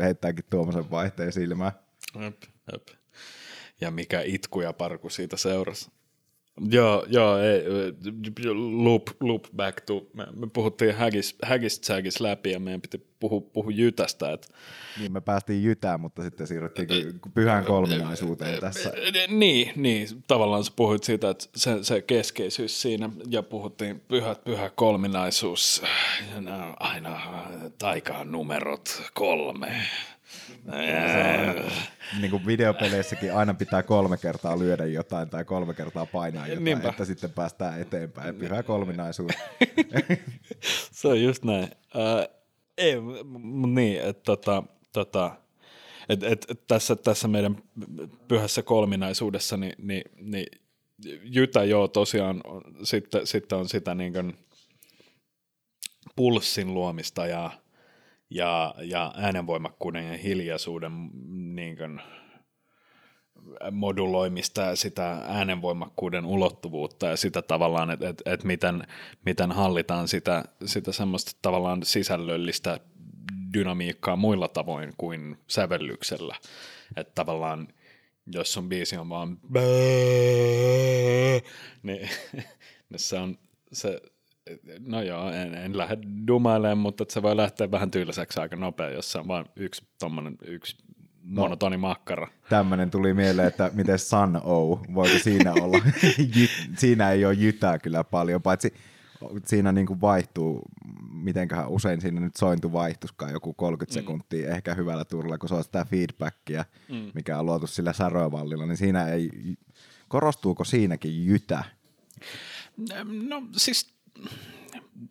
heittääkin 0.01 0.45
tuommoisen 0.49 0.91
vaihteen 0.91 1.33
silmään. 1.33 1.71
Jep, 2.19 2.41
jep. 2.71 2.87
Ja 3.81 3.91
mikä 3.91 4.21
itku 4.21 4.61
ja 4.61 4.73
parku 4.73 5.09
siitä 5.09 5.37
seurasi. 5.37 5.91
Joo, 6.69 7.05
joo 7.09 7.37
ei, 7.37 7.63
loop, 8.53 9.07
loop 9.19 9.43
back 9.55 9.81
to, 9.81 10.07
me, 10.13 10.27
me 10.35 10.47
puhuttiin 10.53 10.95
Haggis 10.95 11.37
Jaggis 11.89 12.19
läpi 12.19 12.51
ja 12.51 12.59
meidän 12.59 12.81
piti 12.81 13.07
puhua, 13.19 13.41
puhua 13.41 13.71
Jytästä. 13.71 14.31
Et... 14.31 14.49
Niin, 14.99 15.11
me 15.11 15.21
päästiin 15.21 15.63
Jytään, 15.63 16.01
mutta 16.01 16.23
sitten 16.23 16.47
siirryttiin 16.47 16.87
pyhän 17.33 17.65
kolminaisuuteen 17.65 18.59
tässä. 18.59 18.93
Niin, 19.27 19.71
niin, 19.75 20.07
tavallaan 20.27 20.63
sä 20.63 20.71
puhuit 20.75 21.03
siitä, 21.03 21.29
että 21.29 21.45
se, 21.55 21.83
se 21.83 22.01
keskeisyys 22.01 22.81
siinä 22.81 23.09
ja 23.29 23.43
puhuttiin 23.43 23.99
pyhät, 23.99 24.43
pyhä 24.43 24.69
kolminaisuus, 24.69 25.83
ja 26.45 26.73
aina 26.79 27.21
taikaan 27.77 28.31
numerot 28.31 29.01
kolme 29.13 29.87
niin 32.21 32.31
kuin 32.31 32.45
videopeleissäkin 32.45 33.35
aina 33.35 33.53
pitää 33.53 33.83
kolme 33.83 34.17
kertaa 34.17 34.59
lyödä 34.59 34.85
jotain 34.85 35.29
tai 35.29 35.45
kolme 35.45 35.73
kertaa 35.73 36.05
painaa 36.05 36.47
jotain, 36.47 36.63
Niinpä. 36.63 36.89
että 36.89 37.05
sitten 37.05 37.31
päästään 37.31 37.81
eteenpäin. 37.81 38.35
Pyhä 38.35 38.63
kolminaisuus. 38.63 39.31
Se 40.91 41.07
on 41.07 41.23
just 41.23 41.43
näin. 41.43 41.63
Uh, 41.63 42.41
ei, 42.77 42.95
niin, 43.67 44.01
että 44.01 44.23
tota, 44.23 44.63
tota, 44.93 45.35
et, 46.09 46.23
et, 46.23 46.45
et 46.49 46.67
tässä, 46.67 46.95
tässä 46.95 47.27
meidän 47.27 47.57
pyhässä 48.27 48.63
kolminaisuudessa, 48.63 49.57
niin, 49.57 49.73
niin, 49.77 50.03
niin 50.21 50.47
Jytä 51.23 51.63
joo 51.63 51.87
tosiaan 51.87 52.41
sitten, 52.83 53.27
sitten 53.27 53.57
on 53.57 53.69
sitä 53.69 53.95
niin 53.95 54.13
kuin 54.13 54.37
pulssin 56.15 56.73
luomista 56.73 57.27
ja 57.27 57.51
ja, 58.31 58.75
ja 58.81 59.13
äänenvoimakkuuden 59.17 60.07
ja 60.07 60.17
hiljaisuuden 60.17 60.91
niin 61.55 61.77
kuin, 61.77 62.01
moduloimista 63.71 64.61
ja 64.61 64.75
sitä 64.75 65.11
äänenvoimakkuuden 65.11 66.25
ulottuvuutta 66.25 67.05
ja 67.05 67.17
sitä 67.17 67.41
tavallaan, 67.41 67.91
että 67.91 68.09
et, 68.09 68.21
et 68.25 68.43
miten, 68.43 68.83
miten 69.25 69.51
hallitaan 69.51 70.07
sitä, 70.07 70.43
sitä 70.65 70.91
semmoista 70.91 71.31
tavallaan 71.41 71.83
sisällöllistä 71.83 72.79
dynamiikkaa 73.53 74.15
muilla 74.15 74.47
tavoin 74.47 74.93
kuin 74.97 75.37
sävellyksellä. 75.47 76.35
Että 76.95 77.11
tavallaan 77.15 77.67
jos 78.27 78.57
on 78.57 78.69
biisi 78.69 78.97
on 78.97 79.09
vaan 79.09 79.37
niin, 81.83 82.09
niin 82.09 82.09
se 82.95 83.19
on 83.19 83.37
se, 83.71 84.01
no 84.79 85.01
joo, 85.01 85.31
en, 85.31 85.53
en 85.53 85.77
lähde 85.77 85.97
dumailemaan, 86.27 86.77
mutta 86.77 87.05
se 87.09 87.21
voi 87.21 87.37
lähteä 87.37 87.71
vähän 87.71 87.91
tyyliseksi 87.91 88.39
aika 88.39 88.55
nopea, 88.55 88.89
jos 88.89 89.11
se 89.11 89.17
on 89.19 89.27
vain 89.27 89.45
yksi 89.55 89.85
tommonen, 89.99 90.35
yksi 90.45 90.77
No. 91.23 91.41
monotoni 91.41 91.77
makkara. 91.77 92.27
Tämmöinen 92.49 92.91
tuli 92.91 93.13
mieleen, 93.13 93.47
että 93.47 93.71
miten 93.73 93.99
Sun 93.99 94.41
O, 94.43 94.81
voiko 94.93 95.19
siinä 95.23 95.53
olla? 95.53 95.77
Jy- 96.35 96.75
siinä 96.77 97.11
ei 97.11 97.25
ole 97.25 97.33
jytää 97.33 97.79
kyllä 97.79 98.03
paljon, 98.03 98.41
paitsi 98.41 98.73
siinä 99.45 99.71
niin 99.71 99.87
kuin 99.87 100.01
vaihtuu, 100.01 100.61
mitenköhän 101.13 101.67
usein 101.69 102.01
siinä 102.01 102.19
nyt 102.19 102.35
sointu 102.35 102.73
vaihtuskaan 102.73 103.31
joku 103.31 103.53
30 103.53 103.93
sekuntia, 103.93 104.49
ehkä 104.55 104.73
hyvällä 104.73 105.05
turilla, 105.05 105.37
kun 105.37 105.49
se 105.49 105.55
on 105.55 105.63
sitä 105.63 105.85
feedbackia, 105.89 106.65
Mm. 106.89 107.11
mikä 107.13 107.39
on 107.39 107.45
luotu 107.45 107.67
sillä 107.67 107.93
särövallilla, 107.93 108.65
niin 108.65 108.77
siinä 108.77 109.07
ei, 109.07 109.29
korostuuko 110.07 110.63
siinäkin 110.63 111.25
jytä? 111.25 111.63
No 113.27 113.43
siis, 113.57 113.93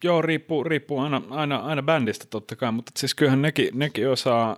joo, 0.05 0.23
riippuu, 0.23 0.65
riippuu 0.65 0.99
aina, 0.99 1.23
aina, 1.31 1.57
aina 1.57 1.83
bändistä 1.83 2.25
totta 2.31 2.57
kai, 2.57 2.73
mutta 2.73 2.93
siis 2.97 3.15
kyllähän 3.15 3.43
nekin, 3.43 3.69
nekin 3.73 4.09
osaa, 4.09 4.57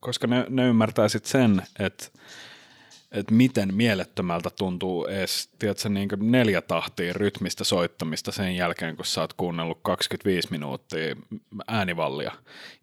koska 0.00 0.26
ne, 0.26 0.46
ne 0.48 0.66
ymmärtää 0.66 1.08
sitten 1.08 1.30
sen, 1.30 1.62
että 1.78 2.06
että 3.12 3.34
miten 3.34 3.74
mielettömältä 3.74 4.50
tuntuu 4.50 5.06
edes, 5.06 5.48
tiedätkö, 5.58 5.88
niin 5.88 6.08
neljä 6.20 6.62
tahtia 6.62 7.12
rytmistä 7.12 7.64
soittamista 7.64 8.32
sen 8.32 8.56
jälkeen, 8.56 8.96
kun 8.96 9.04
sä 9.04 9.20
oot 9.20 9.32
kuunnellut 9.32 9.78
25 9.82 10.48
minuuttia 10.50 11.16
äänivallia. 11.68 12.32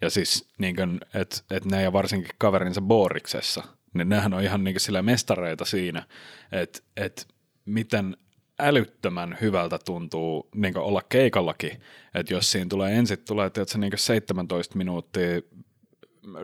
Ja 0.01 0.09
siis, 0.09 0.49
niin 0.57 0.99
että 1.13 1.37
et 1.51 1.65
ne 1.65 1.81
ja 1.81 1.93
varsinkin 1.93 2.35
kaverinsa 2.37 2.81
Booriksessa, 2.81 3.63
niin 3.93 4.09
nehän 4.09 4.33
on 4.33 4.43
ihan 4.43 4.63
niin 4.63 4.79
sillä 4.79 5.01
mestareita 5.01 5.65
siinä, 5.65 6.03
että 6.51 6.79
et 6.97 7.27
miten 7.65 8.17
älyttömän 8.59 9.37
hyvältä 9.41 9.79
tuntuu 9.85 10.49
niin 10.55 10.77
olla 10.77 11.01
keikallakin, 11.09 11.81
että 12.15 12.33
jos 12.33 12.51
siinä 12.51 12.69
tulee 12.69 12.97
ensin 12.97 13.17
tulee 13.27 13.49
tiedätkö, 13.49 13.77
niin 13.77 13.91
17 13.95 14.77
minuuttia 14.77 15.41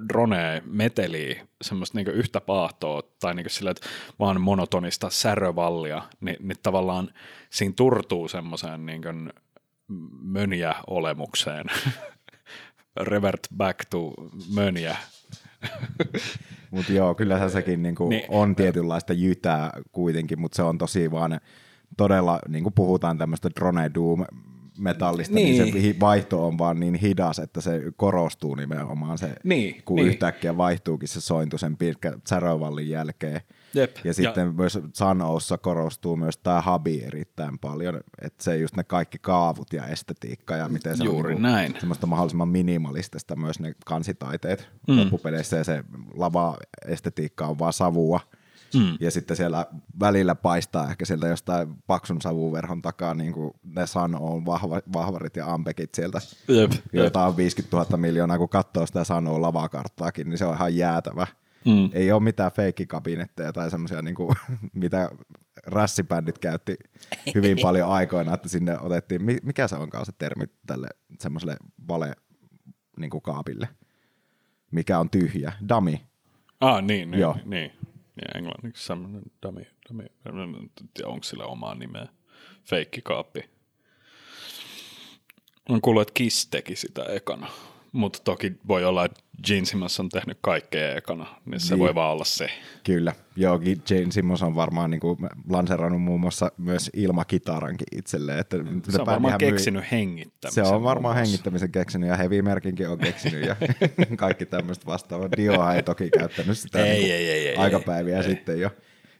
dronea, 0.09 0.61
meteliä, 0.65 1.45
semmoista 1.61 1.97
niinku 1.97 2.11
yhtä 2.11 2.41
paahtoa 2.41 3.01
tai 3.19 3.35
niinku 3.35 3.49
sillä, 3.49 3.71
että 3.71 3.87
vaan 4.19 4.41
monotonista 4.41 5.09
särövallia, 5.09 6.01
niin, 6.21 6.37
niin 6.39 6.57
tavallaan 6.63 7.13
siinä 7.49 7.73
turtuu 7.77 8.27
semmoiseen 8.27 8.85
niinku 8.85 9.09
mönjä-olemukseen. 10.21 11.65
Revert 13.01 13.47
back 13.57 13.79
to 13.89 14.13
mönjä. 14.53 14.97
Mutta 16.71 16.91
joo, 16.93 17.15
kyllähän 17.15 17.51
sekin 17.51 17.83
niinku 17.83 18.09
Niin. 18.09 18.25
on 18.29 18.55
tietynlaista 18.55 19.13
jytää 19.13 19.71
kuitenkin, 19.91 20.39
mutta 20.39 20.55
se 20.55 20.63
on 20.63 20.77
tosi 20.77 21.11
vaan 21.11 21.39
todella, 21.97 22.39
niin 22.47 22.63
kuin 22.63 22.73
puhutaan 22.73 23.17
tämmöistä 23.17 23.49
drone 23.59 23.91
doom 23.95 24.25
metallista, 24.79 25.35
niin. 25.35 25.71
niin 25.73 25.93
se 25.93 25.99
vaihto 25.99 26.47
on 26.47 26.57
vaan 26.57 26.79
niin 26.79 26.95
hidas, 26.95 27.39
että 27.39 27.61
se 27.61 27.81
korostuu 27.97 28.55
nimenomaan 28.55 29.17
se, 29.17 29.35
Niin, 29.43 29.81
kun 29.85 29.95
niin. 29.95 30.07
yhtäkkiä 30.07 30.57
vaihtuukin 30.57 31.07
se 31.07 31.21
sointu 31.21 31.57
sen 31.57 31.77
pitkän 31.77 32.21
särövallin 32.27 32.89
jälkeen. 32.89 33.41
Jep. 33.73 33.95
Ja 34.03 34.13
sitten 34.13 34.47
ja, 34.47 34.53
myös 34.53 34.79
Sanoussa 34.93 35.57
korostuu 35.57 36.15
myös 36.15 36.37
tämä 36.37 36.61
habi 36.61 37.03
erittäin 37.03 37.59
paljon, 37.59 38.01
että 38.21 38.43
se 38.43 38.57
just 38.57 38.75
ne 38.75 38.83
kaikki 38.83 39.17
kaavut 39.21 39.73
ja 39.73 39.85
estetiikka 39.85 40.55
ja 40.55 40.69
miten 40.69 40.97
se 40.97 41.03
Juuri 41.03 41.35
on 41.35 41.41
näin. 41.41 41.75
semmoista 41.79 42.07
mahdollisimman 42.07 42.47
minimalistista 42.47 43.35
myös 43.35 43.59
ne 43.59 43.73
kansitaiteet 43.85 44.69
mm. 44.87 44.97
loppupeleissä 44.99 45.57
ja 45.57 45.63
se 45.63 45.83
lava-estetiikka 46.13 47.47
on 47.47 47.59
vaan 47.59 47.73
savua. 47.73 48.19
Mm. 48.73 48.97
Ja 48.99 49.11
sitten 49.11 49.37
siellä 49.37 49.65
välillä 49.99 50.35
paistaa 50.35 50.89
ehkä 50.89 51.05
sieltä 51.05 51.27
jostain 51.27 51.75
paksun 51.87 52.21
savuverhon 52.21 52.81
takaa 52.81 53.13
niin 53.13 53.33
kuin 53.33 53.51
ne 53.63 53.87
Sun 53.87 54.15
on 54.15 54.45
vahva, 54.45 54.81
vahvarit 54.93 55.35
ja 55.35 55.53
ampekit 55.53 55.95
sieltä, 55.95 56.19
Jep. 56.47 56.71
joita 56.93 57.25
on 57.25 57.37
50 57.37 57.77
000 57.77 57.97
miljoonaa, 57.97 58.37
kun 58.37 58.49
katsoo 58.49 58.85
sitä 58.85 59.03
Sun 59.03 59.27
on 59.27 59.41
lavakarttaakin, 59.41 60.29
niin 60.29 60.37
se 60.37 60.45
on 60.45 60.55
ihan 60.55 60.75
jäätävä. 60.75 61.27
Mm. 61.65 61.89
Ei 61.93 62.11
ole 62.11 62.23
mitään 62.23 62.51
feikkikabinetteja 62.51 63.53
tai 63.53 63.71
semmoisia, 63.71 64.01
niin 64.01 64.15
kuin, 64.15 64.35
mitä 64.73 65.09
rassibändit 65.65 66.37
käytti 66.39 66.77
hyvin 67.35 67.57
paljon 67.63 67.89
aikoina, 67.89 68.33
että 68.33 68.49
sinne 68.49 68.79
otettiin, 68.79 69.23
mi- 69.23 69.39
mikä 69.43 69.67
se 69.67 69.75
onkaan 69.75 70.05
se 70.05 70.11
termi 70.17 70.45
tälle 70.67 70.87
semmoiselle 71.19 71.57
vale 71.87 72.15
niin 72.99 73.09
kuin 73.09 73.21
kaapille, 73.21 73.69
mikä 74.71 74.99
on 74.99 75.09
tyhjä, 75.09 75.53
dummy. 75.69 75.97
Ah, 76.61 76.83
niin, 76.83 77.11
niin, 77.11 77.21
Joo. 77.21 77.37
niin. 77.45 77.71
Ja 78.21 78.39
englanniksi 78.39 78.85
semmoinen 78.85 79.21
dummy, 79.45 79.65
dummy. 79.89 80.03
En 80.03 80.69
tiedä, 80.93 81.09
onko 81.09 81.23
sillä 81.23 81.45
omaa 81.45 81.75
nimeä. 81.75 82.07
Feikkikaappi. 82.63 83.49
On 85.69 85.81
kuullut, 85.81 86.01
että 86.01 86.13
Kiss 86.13 86.47
teki 86.47 86.75
sitä 86.75 87.03
ekana. 87.03 87.47
Mutta 87.91 88.19
toki 88.23 88.53
voi 88.67 88.85
olla, 88.85 89.05
että 89.05 89.21
Gene 89.47 89.65
Simmons 89.65 89.99
on 89.99 90.09
tehnyt 90.09 90.37
kaikkea 90.41 90.95
ekana, 90.95 91.25
niin 91.45 91.59
se 91.59 91.73
Niin. 91.73 91.79
voi 91.79 91.95
vaan 91.95 92.11
olla 92.11 92.23
se. 92.23 92.49
Kyllä, 92.83 93.13
joo, 93.35 93.59
Jane 93.89 94.11
Simmons 94.11 94.43
on 94.43 94.55
varmaan 94.55 94.89
niin 94.89 94.99
kuin 94.99 95.17
lanserannut 95.49 96.01
muun 96.01 96.19
muassa 96.19 96.51
myös 96.57 96.89
ilmakitarankin 96.93 97.87
itselleen. 97.91 98.39
Että 98.39 98.57
Se 98.89 99.01
on 99.01 99.05
varmaan 99.05 99.37
keksinyt 99.37 99.91
hengittämisen. 99.91 100.65
Se 100.65 100.73
on 100.73 100.83
varmaan 100.83 101.15
hengittämisen 101.15 101.71
keksinyt 101.71 102.09
ja 102.09 102.15
Heavy 102.15 102.41
Merkinkin 102.41 102.89
on 102.89 102.97
keksinyt 102.97 103.45
ja 103.45 103.55
kaikki 104.17 104.45
tämmöistä 104.45 104.85
vastaavaa. 104.85 105.29
Diohan 105.37 105.75
ei 105.75 105.83
toki 105.83 106.09
käyttänyt 106.09 106.57
sitä 106.57 106.85
Ei, 106.85 106.99
niin 106.99 107.13
ei, 107.13 107.29
ei, 107.29 107.47
ei, 107.47 107.55
aikapäiviä 107.55 108.17
ei, 108.17 108.23
sitten 108.23 108.59
jo. 108.59 108.69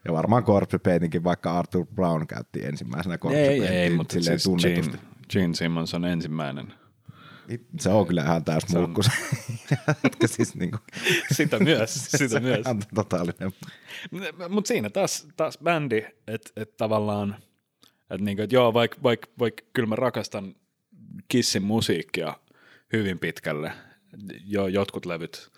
Ja 0.05 0.13
varmaan 0.13 0.43
Corpse 0.43 0.79
vaikka 1.23 1.59
Arthur 1.59 1.85
Brown 1.95 2.27
käytti 2.27 2.65
ensimmäisenä 2.65 3.17
Corpse 3.17 3.41
Ei, 3.41 3.59
Paintia 3.59 3.79
ei, 3.79 3.89
mutta 3.89 4.21
siis 4.21 4.43
tunnetusti. 4.43 4.91
Gene, 4.91 5.03
Gene 5.29 5.53
Simmons 5.53 5.93
on 5.93 6.05
ensimmäinen. 6.05 6.73
Se 7.79 7.89
on 7.89 8.07
kyllä 8.07 8.23
ihan 8.23 8.43
täys 8.45 8.63
mulkku. 8.73 9.01
Siis 10.25 10.55
niinku, 10.55 10.77
Sitä 11.31 11.59
myös, 11.59 12.05
sitä 12.17 12.27
se 12.27 12.39
myös. 12.39 12.67
on 12.67 12.81
totaalinen. 12.95 13.51
Mutta 14.49 14.67
siinä 14.67 14.89
taas, 14.89 15.27
taas 15.37 15.57
bändi, 15.63 16.05
että 16.27 16.51
et 16.55 16.77
tavallaan, 16.77 17.35
että 18.01 18.25
niinku, 18.25 18.41
et 18.43 18.51
joo, 18.51 18.73
vaikka 18.73 18.97
vaik, 19.03 19.27
vaik, 19.39 19.65
kyllä 19.73 19.87
mä 19.87 19.95
rakastan 19.95 20.55
Kissin 21.27 21.63
musiikkia 21.63 22.33
hyvin 22.93 23.19
pitkälle, 23.19 23.71
jo, 24.45 24.67
jotkut 24.67 25.05
levyt, 25.05 25.51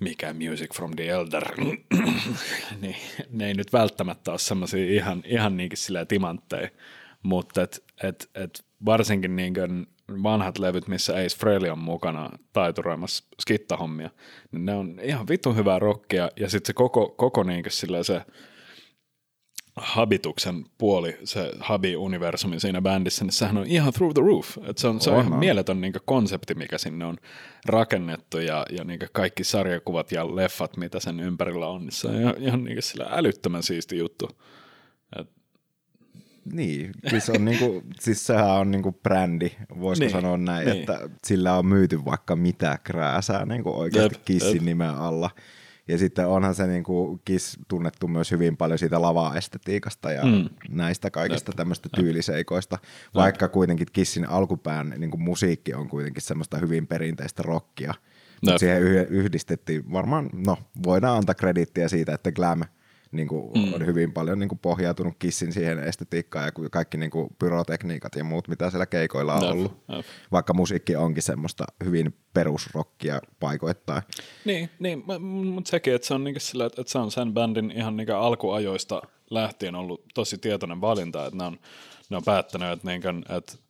mikä 0.00 0.34
Music 0.34 0.74
from 0.74 0.90
the 0.96 1.08
Elder, 1.08 1.44
niin 2.80 2.96
ne 3.30 3.46
ei 3.46 3.54
nyt 3.54 3.72
välttämättä 3.72 4.30
ole 4.30 4.38
semmoisia 4.38 4.84
ihan, 4.84 5.22
ihan 5.26 5.56
niinkin 5.56 5.78
silleen 5.78 6.06
timantteja, 6.06 6.68
mutta 7.22 7.62
et, 7.62 7.84
et, 8.02 8.30
et 8.34 8.64
varsinkin 8.84 9.36
niinku 9.36 9.60
vanhat 10.22 10.58
levyt, 10.58 10.88
missä 10.88 11.12
Ace 11.12 11.36
Frehley 11.38 11.70
on 11.70 11.78
mukana 11.78 12.30
taituroimassa 12.52 13.24
skittahommia, 13.40 14.10
niin 14.52 14.66
ne 14.66 14.74
on 14.74 15.00
ihan 15.02 15.28
vitun 15.28 15.56
hyvää 15.56 15.78
rockia, 15.78 16.30
ja 16.36 16.50
sitten 16.50 16.66
se 16.66 16.72
koko, 16.72 17.08
koko 17.08 17.44
silleen 17.68 18.04
se 18.04 18.22
habituksen 19.78 20.64
puoli, 20.78 21.16
se 21.24 21.52
habi-universumi 21.60 22.60
siinä 22.60 22.82
bändissä, 22.82 23.24
niin 23.24 23.32
sehän 23.32 23.58
on 23.58 23.66
ihan 23.66 23.92
through 23.92 24.14
the 24.14 24.22
roof. 24.22 24.58
Et 24.68 24.78
se 24.78 24.88
on, 24.88 25.00
se 25.00 25.10
on, 25.10 25.16
On, 25.16 25.26
ihan 25.26 25.38
mieletön 25.38 25.80
niin 25.80 25.92
konsepti, 26.04 26.54
mikä 26.54 26.78
sinne 26.78 27.04
on 27.04 27.16
rakennettu 27.66 28.38
ja, 28.38 28.66
ja 28.70 28.84
niin 28.84 29.00
kaikki 29.12 29.44
sarjakuvat 29.44 30.12
ja 30.12 30.36
leffat, 30.36 30.76
mitä 30.76 31.00
sen 31.00 31.20
ympärillä 31.20 31.66
on, 31.66 31.80
niin 31.80 31.92
se 31.92 32.08
on 32.08 32.20
ihan, 32.20 32.34
ihan 32.38 32.64
niin 32.64 32.82
sillä 32.82 33.06
älyttömän 33.10 33.62
siisti 33.62 33.98
juttu. 33.98 34.28
Niin, 36.52 36.90
siis, 37.10 37.30
on 37.30 37.44
niinku, 37.44 37.82
siis 38.00 38.26
sehän 38.26 38.50
on 38.50 38.70
niinku 38.70 38.92
brändi, 38.92 39.50
voisiko 39.80 40.04
Niin, 40.04 40.12
sanoa 40.12 40.36
näin, 40.36 40.66
niin. 40.68 40.80
että 40.80 41.08
sillä 41.26 41.54
on 41.58 41.66
myyty 41.66 42.04
vaikka 42.04 42.36
mitä 42.36 42.78
krääsää 42.84 43.46
niinku 43.46 43.70
oikeasti 43.80 44.14
Jep, 44.16 44.24
Kissin 44.24 44.54
jep. 44.54 44.62
nimen 44.64 44.90
alla. 44.90 45.30
Ja 45.88 45.98
sitten 45.98 46.26
onhan 46.28 46.54
se 46.54 46.66
niinku 46.66 47.20
Kiss 47.24 47.58
tunnettu 47.68 48.08
myös 48.08 48.30
hyvin 48.30 48.56
paljon 48.56 48.78
siitä 48.78 49.02
lava-estetiikasta 49.02 50.12
ja 50.12 50.24
Mm. 50.24 50.48
näistä 50.68 51.10
kaikista 51.10 51.52
tämmöistä 51.56 51.88
tyyliseikoista, 51.96 52.78
vaikka 53.14 53.48
kuitenkin 53.48 53.86
Kissin 53.92 54.28
alkupään 54.28 54.94
niinku 54.98 55.16
musiikki 55.16 55.74
on 55.74 55.88
kuitenkin 55.88 56.22
semmoista 56.22 56.58
hyvin 56.58 56.86
perinteistä 56.86 57.42
rockia. 57.42 57.94
Mutta 58.34 58.50
Jep. 58.50 58.58
siihen 58.58 58.82
yh- 58.82 59.06
yhdistettiin 59.10 59.92
varmaan, 59.92 60.30
no 60.46 60.56
voidaan 60.86 61.16
antaa 61.18 61.34
krediittiä 61.34 61.88
siitä, 61.88 62.14
että 62.14 62.32
Glam 62.32 62.60
niin 63.12 63.28
kuin 63.28 63.52
mm. 63.54 63.74
on 63.74 63.86
hyvin 63.86 64.12
paljon 64.12 64.38
niin 64.38 64.48
kuin 64.48 64.58
pohjautunut 64.58 65.14
Kissin 65.18 65.52
siihen 65.52 65.78
estetiikkaan 65.78 66.44
ja 66.44 66.52
kaikki 66.70 66.96
niin 66.96 67.10
kuin 67.10 67.28
pyrotekniikat 67.38 68.14
ja 68.14 68.24
muut, 68.24 68.48
mitä 68.48 68.70
siellä 68.70 68.86
keikoilla 68.86 69.34
on 69.34 69.44
ollut. 69.44 69.84
jep. 69.88 70.06
Vaikka 70.32 70.54
musiikki 70.54 70.96
onkin 70.96 71.22
semmoista 71.22 71.64
hyvin 71.84 72.14
perusrockia 72.34 73.20
paikoittain. 73.40 74.02
Niin, 74.44 74.70
niin 74.78 75.04
mutta 75.44 75.70
sekin, 75.70 75.94
että 75.94 76.08
se 76.08 76.14
on 76.14 76.24
niinku 76.24 76.40
sillä, 76.40 76.66
että, 76.66 76.82
se 76.86 76.98
on 76.98 77.10
sen 77.10 77.34
bändin 77.34 77.70
ihan 77.70 77.96
niinku 77.96 78.12
alkuajoista 78.12 79.02
lähtien 79.30 79.74
ollut 79.74 80.04
tosi 80.14 80.38
tietoinen 80.38 80.80
valinta, 80.80 81.26
että 81.26 81.36
ne 81.36 81.44
on, 81.44 81.58
ne 82.10 82.16
on 82.16 82.24
päättänyt, 82.24 82.72
että, 82.72 82.86
niinku, 82.88 83.08
että, 83.36 83.67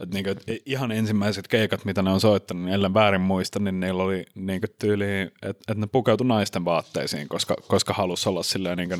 että, 0.00 0.14
niinku, 0.14 0.30
että 0.30 0.52
ihan 0.66 0.92
ensimmäiset 0.92 1.48
keikat, 1.48 1.84
mitä 1.84 2.02
ne 2.02 2.10
on 2.10 2.20
soittanut, 2.20 2.64
niin 2.64 2.74
ellen 2.74 2.94
väärin 2.94 3.20
muista, 3.20 3.58
niin 3.58 3.80
niillä 3.80 4.02
oli 4.02 4.26
niinku 4.34 4.66
tyyli, 4.78 5.20
että, 5.22 5.48
että 5.48 5.74
ne 5.74 5.86
pukeutui 5.86 6.26
naisten 6.26 6.64
vaatteisiin, 6.64 7.28
koska, 7.28 7.56
koska 7.68 7.92
halusi 7.92 8.28
olla 8.28 8.42
silleen 8.42 8.78
niinku, 8.78 8.96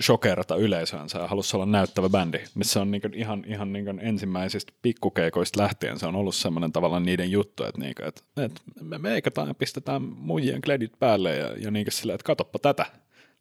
shokerata 0.00 0.56
yleisöänsä 0.56 1.18
ja 1.18 1.26
halusi 1.26 1.56
olla 1.56 1.66
näyttävä 1.66 2.08
bändi, 2.08 2.38
missä 2.54 2.80
on 2.80 2.90
niin 2.90 3.14
ihan, 3.14 3.44
ihan 3.46 3.72
niin 3.72 4.00
ensimmäisistä 4.02 4.72
pikkukeikoista 4.82 5.62
lähtien 5.62 5.98
se 5.98 6.06
on 6.06 6.16
ollut 6.16 6.34
semmoinen 6.34 6.72
tavallaan 6.72 7.02
niiden 7.02 7.30
juttu, 7.30 7.64
että, 7.64 7.80
niin 7.80 7.94
kuin, 7.94 8.08
että, 8.08 8.22
että 8.36 8.60
me 8.80 8.98
meikataan 8.98 9.48
ja 9.48 9.54
pistetään 9.54 10.02
muijien 10.02 10.60
kledit 10.60 10.92
päälle 10.98 11.36
ja, 11.36 11.54
ja 11.58 11.70
niin 11.70 11.86
silleen, 11.90 12.14
että 12.14 12.26
katoppa 12.26 12.58
tätä, 12.58 12.86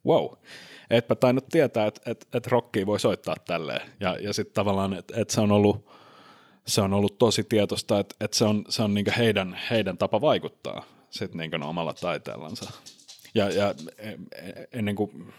wow. 0.06 0.26
Etpä 0.90 1.16
tainnut 1.16 1.50
tietää, 1.50 1.88
että, 1.88 2.12
että, 2.12 2.26
että 2.34 2.50
rockia 2.50 2.86
voi 2.86 3.00
soittaa 3.00 3.36
tälleen 3.48 3.90
ja, 4.00 4.18
ja 4.20 4.34
sitten 4.34 4.54
tavallaan, 4.54 4.94
että, 4.94 5.14
että 5.22 5.34
se 5.34 5.42
on 5.42 5.52
ollut 5.52 5.92
se 6.72 6.82
on 6.82 6.94
ollut 6.94 7.18
tosi 7.18 7.44
tietoista, 7.44 8.00
että, 8.00 8.16
että 8.20 8.38
se 8.38 8.46
on, 8.46 8.66
se 8.70 8.84
on 8.84 8.94
niin 8.94 9.06
heidän, 9.18 9.60
heidän 9.70 9.98
tapa 9.98 10.22
vaikuttaa 10.22 10.84
sit 11.10 11.34
niin 11.34 11.64
omalla 11.64 11.94
taiteellansa. 11.94 12.72
Ja, 13.36 13.50
ja 13.50 13.74
e, 13.98 14.10
e, 14.10 14.18
ennen 14.72 14.96
kuin, 14.96 15.34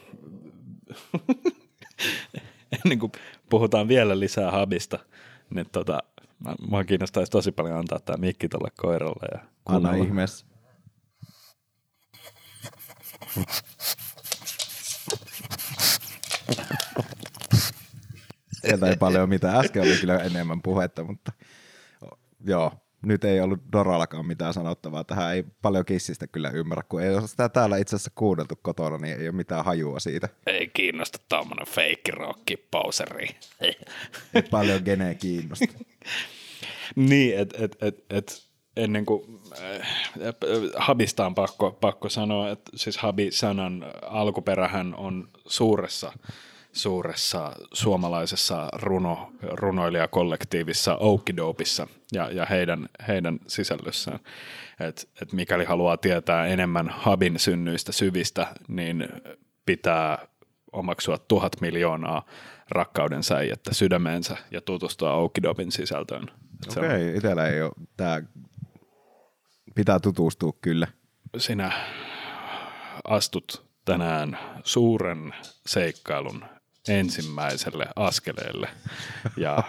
ennen 2.85 2.99
kuin 2.99 3.13
puhutaan 3.51 3.89
vielä 3.89 4.21
lisää 4.21 4.51
habista, 4.51 4.99
niin 5.51 5.67
tota, 5.73 6.03
mua 6.69 6.85
kiinnostaisi 6.85 7.33
tosi 7.33 7.53
paljon 7.53 7.79
antaa 7.79 7.99
tämä 8.01 8.17
mikki 8.17 8.49
tuolle 8.49 8.71
koiralle. 8.77 9.29
Ja 9.33 9.41
Anna 9.67 9.95
ihmeessä. 9.95 10.47
Sieltä 18.73 18.91
ei 18.91 18.97
paljon 18.97 19.29
mitään. 19.29 19.57
Äsken 19.57 19.83
oli 19.83 19.97
kyllä 20.01 20.19
enemmän 20.19 20.63
puhetta, 20.63 21.05
mutta 21.05 21.33
joo, 22.47 22.73
nyt 23.03 23.25
ei 23.25 23.41
ollut 23.41 23.61
Dorallakaan 23.73 24.27
mitään 24.27 24.55
sanottavaa. 24.55 25.05
Tähän 25.05 25.35
ei 25.35 25.45
paljon 25.63 25.85
kissistä 25.85 26.27
kyllä 26.27 26.51
ymmärrä, 26.51 26.83
kun 26.89 27.03
ei 27.03 27.15
ole 27.15 27.29
sitä 27.29 27.49
täällä 27.49 27.77
itse 27.77 27.97
asiassa 27.97 28.13
kuunneltu 28.15 28.59
kotona, 28.63 28.99
niin 28.99 29.21
ei 29.21 29.29
ole 29.29 29.37
mitään 29.37 29.65
hajua 29.65 30.01
siitä. 30.01 30.29
Ei 30.47 30.69
kiinnosta 30.69 31.19
tuommoinen 31.29 31.67
fake 31.67 32.11
rocki 32.13 32.57
pauseri. 32.57 33.29
ei 34.35 34.43
paljon 34.51 34.83
gene 34.85 35.15
kiinnosta. 35.15 35.75
niin, 36.97 37.39
että 37.39 37.65
et, 37.65 37.77
et, 37.81 38.05
et, 38.11 38.43
ennen 38.77 39.07
kuin 39.07 39.41
äh, 39.63 39.89
Habista 40.77 41.27
on 41.27 41.35
pakko, 41.35 41.71
pakko 41.71 42.09
sanoa, 42.09 42.51
että 42.51 42.71
siis 42.75 42.99
Habi-sanan 42.99 43.87
alkuperähän 44.03 44.95
on 44.95 45.29
suuressa 45.47 46.13
suuressa 46.73 47.53
suomalaisessa 47.73 48.69
runo, 48.73 49.33
runoilijakollektiivissa 49.43 50.97
Oukidopissa 50.97 51.87
ja, 52.13 52.31
ja 52.31 52.47
heidän, 52.47 52.89
heidän 53.09 53.39
sisällössään. 53.47 54.19
Et, 54.81 55.09
et 55.23 55.33
mikäli 55.33 55.65
haluaa 55.65 55.97
tietää 55.97 56.47
enemmän 56.47 56.89
Habin 56.89 57.39
synnyistä 57.39 57.93
syvistä, 57.93 58.47
niin 58.69 59.09
pitää 59.67 60.27
omaksua 60.73 61.19
tuhat 61.19 61.61
miljoonaa 61.61 62.27
rakkauden 62.71 63.23
säijättä 63.23 63.75
sydämeensä 63.75 64.37
ja 64.51 64.61
tutustua 64.61 65.15
Oukidopin 65.15 65.73
sisältöön. 65.73 66.31
Okei, 66.71 66.85
okay, 66.85 67.17
itsellä 67.17 67.49
ei 67.49 67.63
ole 67.63 67.73
tämä, 67.97 68.23
pitää 69.75 70.01
tutustua 70.01 70.53
kyllä. 70.61 70.89
Sinä 71.37 71.73
astut 73.05 73.67
tänään 73.85 74.39
suuren 74.65 75.35
seikkailun 75.67 76.45
ensimmäiselle 76.89 77.87
askeleelle. 77.97 78.69
Ja 79.37 79.63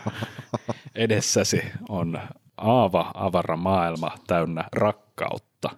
edessäsi 0.96 1.62
on 1.90 2.20
aava 2.58 3.12
avara 3.14 3.58
maailma 3.58 4.16
täynnä 4.28 4.64
rakkautta, 4.72 5.70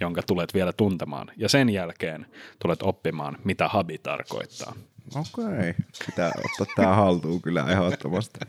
jonka 0.00 0.22
tulet 0.22 0.54
vielä 0.54 0.72
tuntemaan. 0.72 1.30
Ja 1.36 1.48
sen 1.48 1.70
jälkeen 1.70 2.26
tulet 2.62 2.82
oppimaan, 2.82 3.38
mitä 3.44 3.68
habi 3.68 3.98
tarkoittaa. 3.98 4.74
Okei, 5.14 5.74
pitää 6.06 6.32
ottaa 6.44 6.74
tämä 6.76 6.94
haltuun 6.94 7.42
kyllä 7.42 7.66
ehdottomasti. 7.68 8.40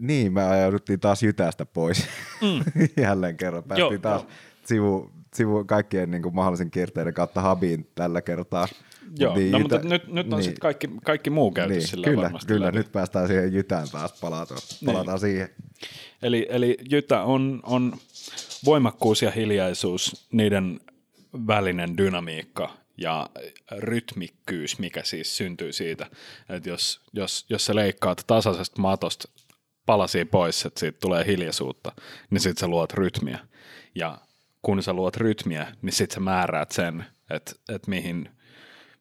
Niin, 0.00 0.32
me 0.32 0.42
ajauduttiin 0.42 1.00
taas 1.00 1.22
Jytästä 1.22 1.66
pois 1.66 2.06
mm. 2.42 2.82
jälleen 3.04 3.36
kerran. 3.36 3.64
Päästiin 3.64 3.92
Joo, 3.92 3.98
taas 3.98 4.26
sivu, 4.64 5.10
sivu 5.34 5.64
kaikkien 5.64 6.10
niin 6.10 6.22
kuin 6.22 6.34
mahdollisen 6.34 6.70
kierteiden 6.70 7.14
kautta 7.14 7.40
Habiin 7.40 7.90
tällä 7.94 8.22
kertaa. 8.22 8.68
Joo, 9.18 9.34
niin, 9.34 9.52
no, 9.52 9.58
mutta 9.58 9.78
nyt, 9.78 10.08
nyt 10.08 10.26
on 10.26 10.38
niin, 10.38 10.44
sitten 10.44 10.60
kaikki, 10.60 10.88
kaikki 11.04 11.30
muu 11.30 11.50
käyty 11.50 11.72
niin, 11.72 11.88
sillä 11.88 12.04
kyllä, 12.04 12.22
varmasti 12.22 12.46
Kyllä, 12.46 12.66
läpi. 12.66 12.78
nyt 12.78 12.92
päästään 12.92 13.26
siihen 13.26 13.52
Jytään 13.52 13.88
taas, 13.92 14.20
palataan, 14.20 14.60
palataan 14.86 15.14
niin. 15.14 15.20
siihen. 15.20 15.48
Eli, 16.22 16.46
eli 16.50 16.78
Jytä 16.90 17.22
on, 17.22 17.60
on 17.62 17.96
voimakkuus 18.64 19.22
ja 19.22 19.30
hiljaisuus, 19.30 20.28
niiden 20.32 20.80
välinen 21.46 21.96
dynamiikka 21.96 22.76
ja 22.96 23.30
rytmikkyys, 23.78 24.78
mikä 24.78 25.02
siis 25.04 25.36
syntyy 25.36 25.72
siitä, 25.72 26.06
että 26.48 26.68
jos, 26.68 27.00
jos, 27.12 27.46
jos 27.48 27.66
sä 27.66 27.74
leikkaat 27.74 28.24
tasaisesta 28.26 28.80
matosta 28.80 29.28
palasia 29.86 30.26
pois, 30.26 30.64
että 30.64 30.80
siitä 30.80 30.98
tulee 31.00 31.26
hiljaisuutta, 31.26 31.92
niin 32.30 32.40
sitten 32.40 32.60
sä 32.60 32.68
luot 32.68 32.92
rytmiä. 32.92 33.38
Ja 33.94 34.18
kun 34.62 34.82
sä 34.82 34.92
luot 34.92 35.16
rytmiä, 35.16 35.66
niin 35.82 35.92
sitten 35.92 36.14
sä 36.14 36.20
määräät 36.20 36.72
sen, 36.72 37.04
että, 37.30 37.52
että 37.68 37.90
mihin, 37.90 38.28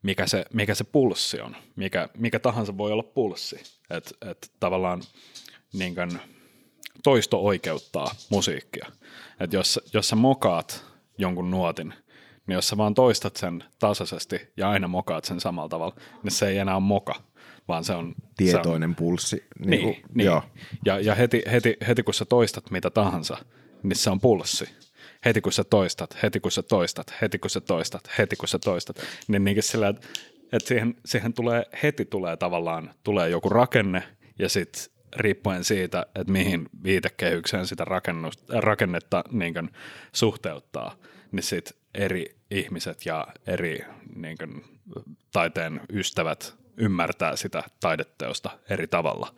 mikä, 0.04 0.28
se, 0.28 0.46
mikä 0.54 0.76
se 0.76 0.84
pulssi 0.84 1.42
on. 1.42 1.56
Mikä, 1.76 2.10
mikä 2.18 2.40
tahansa 2.40 2.78
voi 2.78 2.92
olla 2.92 3.04
pulssi. 3.04 3.64
Että 3.90 4.12
et 4.32 4.52
tavallaan 4.60 5.02
niin 5.74 5.96
kuin, 5.96 6.20
toisto 7.04 7.44
oikeuttaa 7.46 8.12
musiikkia. 8.30 8.88
Että 9.40 9.56
jos, 9.56 9.80
jos 9.94 10.10
sä 10.10 10.16
mokaat 10.16 10.86
jonkun 11.18 11.52
nuotin, 11.52 11.94
niin 12.48 12.56
jos 12.56 12.68
sä 12.68 12.78
vaan 12.78 12.94
toistat 12.94 13.36
sen 13.36 13.64
tasaisesti 13.80 14.40
ja 14.58 14.70
aina 14.70 14.88
mokaat 14.88 15.26
sen 15.26 15.40
samalla 15.40 15.70
tavalla, 15.70 15.96
niin 16.24 16.32
se 16.32 16.48
ei 16.48 16.58
enää 16.58 16.76
ole 16.76 16.84
moka, 16.84 17.16
vaan 17.68 17.84
se 17.84 17.94
on... 17.94 18.16
Tietoinen 18.38 18.90
se 18.90 18.92
on, 18.92 18.96
pulssi. 18.96 19.44
Niin, 19.60 19.70
niin, 19.70 19.82
kuin, 19.82 19.98
niin. 20.14 20.26
Joo. 20.26 20.44
Ja, 20.86 21.00
ja 21.00 21.16
heti, 21.16 21.44
heti, 21.52 21.78
heti 21.88 22.04
kun 22.04 22.14
sä 22.14 22.26
toistat 22.26 22.72
mitä 22.72 22.90
tahansa, 22.90 23.38
niin 23.84 23.96
se 23.96 24.10
on 24.10 24.20
pulssi 24.20 24.70
heti 25.26 25.42
kun 25.42 25.52
sä 25.52 25.64
toistat, 25.64 26.18
heti 26.24 26.40
kun 26.40 26.52
sä 26.52 26.62
toistat, 26.62 27.14
heti 27.22 27.40
kun 27.40 27.50
sä 27.50 27.62
toistat, 27.62 28.10
heti 28.18 28.36
kun 28.36 28.48
sä 28.48 28.60
toistat, 28.60 29.00
niin 29.28 29.44
niinkin 29.44 29.64
sillä, 29.64 29.90
että, 29.90 30.68
siihen, 30.68 30.96
siihen 31.06 31.34
tulee, 31.34 31.66
heti 31.84 32.06
tulee 32.06 32.38
tavallaan, 32.38 32.94
tulee 33.04 33.30
joku 33.30 33.50
rakenne 33.50 34.04
ja 34.40 34.50
sitten 34.50 34.84
riippuen 35.16 35.64
siitä, 35.64 36.06
että 36.16 36.32
mihin 36.32 36.70
viitekehykseen 36.84 37.68
sitä 37.68 37.86
rakennetta 38.60 39.24
niin 39.32 39.54
kuin, 39.54 39.70
suhteuttaa, 40.14 40.96
niin 41.32 41.44
sitten 41.44 41.78
eri 41.94 42.26
ihmiset 42.52 43.06
ja 43.06 43.28
eri 43.48 43.80
niin 44.16 44.38
kuin, 44.38 44.64
taiteen 45.32 45.82
ystävät 45.94 46.60
ymmärtää 46.78 47.36
sitä 47.36 47.64
taideteosta 47.80 48.50
eri 48.70 48.88
tavalla. 48.88 49.34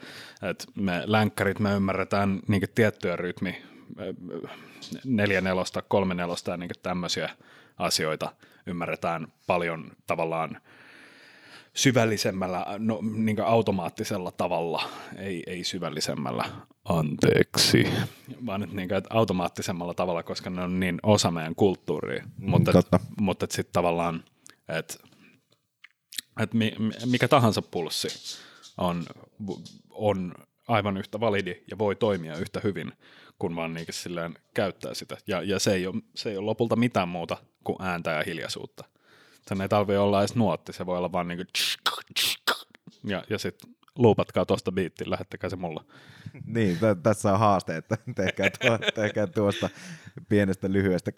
Et 0.50 0.66
me 0.76 1.04
länkkärit 1.06 1.60
me 1.60 1.74
ymmärretään 1.74 2.40
niin 2.48 2.62
tiettyä 2.76 3.16
rytmi, 3.16 3.62
neljä 5.06 5.42
nelosta, 5.42 5.82
kolme 5.82 6.14
nelosta 6.14 6.52
ja 6.52 6.58
niin 6.58 6.70
tämmöisiä 6.84 7.30
asioita 7.78 8.34
ymmärretään 8.66 9.28
paljon 9.48 9.92
tavallaan 10.08 10.62
syvällisemmällä, 11.74 12.66
no, 12.78 13.00
niin 13.16 13.42
automaattisella 13.42 14.32
tavalla, 14.32 14.90
ei, 15.18 15.44
ei 15.48 15.64
syvällisemmällä, 15.64 16.46
anteeksi, 16.86 17.88
vaan 18.46 18.64
että, 18.64 18.76
niin 18.76 18.88
kuin, 18.88 18.98
että 18.98 19.10
automaattisemmalla 19.14 19.94
tavalla, 19.94 20.24
koska 20.24 20.50
ne 20.50 20.62
on 20.62 20.80
niin 20.80 21.00
osa 21.04 21.32
meidän 21.32 21.56
kulttuuria, 21.56 22.24
mm, 22.24 22.50
mutta, 22.50 22.80
että, 22.80 23.00
mutta 23.20 23.44
että 23.44 23.56
sitten 23.56 23.74
tavallaan, 23.74 24.24
että, 24.70 24.94
että 26.40 26.58
mikä 27.06 27.28
tahansa 27.28 27.62
pulssi 27.62 28.38
on, 28.78 29.06
on 29.90 30.34
aivan 30.68 30.98
yhtä 30.98 31.20
validi 31.20 31.64
ja 31.72 31.78
voi 31.78 31.96
toimia 31.96 32.38
yhtä 32.38 32.62
hyvin 32.64 32.94
kun 33.42 33.56
vaan 33.56 33.74
niin 33.74 33.86
silleen 33.90 34.36
käyttää 34.54 34.94
sitä. 34.94 35.18
Ja, 35.28 35.42
ja 35.42 35.60
se, 35.60 35.74
ei 35.74 35.88
ole, 35.88 36.02
se 36.16 36.30
ei 36.30 36.38
ole 36.38 36.46
lopulta 36.46 36.76
mitään 36.76 37.10
muuta 37.10 37.38
kuin 37.64 37.82
ääntä 37.82 38.12
ja 38.12 38.24
hiljaisuutta. 38.26 38.84
Sen 39.48 39.62
ei 39.62 39.70
tarvitse 39.70 40.00
olla 40.00 40.20
edes 40.20 40.36
nuotti, 40.36 40.74
se 40.74 40.86
voi 40.86 40.98
olla 40.98 41.12
vaan 41.12 41.28
niin 41.28 41.48
ja, 43.04 43.24
ja 43.30 43.38
sitten 43.38 43.76
luupatkaa 43.96 44.46
tuosta 44.46 44.72
biittiin, 44.72 45.10
lähettäkää 45.10 45.50
se 45.50 45.56
mulle. 45.56 45.84
Niin, 46.46 46.78
t- 46.78 47.04
tässä 47.04 47.34
on 47.34 47.40
haaste, 47.40 47.78
että 47.78 47.98
tehkää, 48.16 48.50
tuo, 48.50 48.78
tehkää 48.96 49.28
tuosta 49.28 49.70
pienestä 50.30 50.72
lyhyestä 50.72 51.12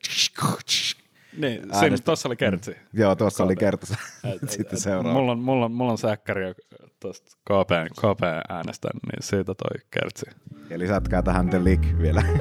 niin, 1.37 1.61
siinä 1.79 1.97
tuossa 2.05 2.29
oli 2.29 2.35
kertsi. 2.35 2.71
Mm. 2.71 2.99
Joo, 3.01 3.15
tuossa 3.15 3.43
oli 3.43 3.55
kertsi. 3.55 3.93
Sitten 4.47 4.79
seuraava. 4.79 5.19
Mulla 5.19 5.31
on, 5.31 5.39
mulla 5.39 5.65
on, 5.65 5.71
mulla 5.71 5.91
on 5.91 5.97
säkkäri 5.97 6.53
tuosta 6.99 7.31
KPn, 7.31 7.87
KPn 7.95 8.41
äänestä, 8.49 8.89
niin 8.93 9.23
siitä 9.23 9.53
toi 9.55 9.81
kertsi. 9.91 10.25
Ja 10.69 10.79
lisätkää 10.79 11.21
tähän 11.21 11.49
The 11.49 11.63
Lick 11.63 11.83
vielä. 12.01 12.23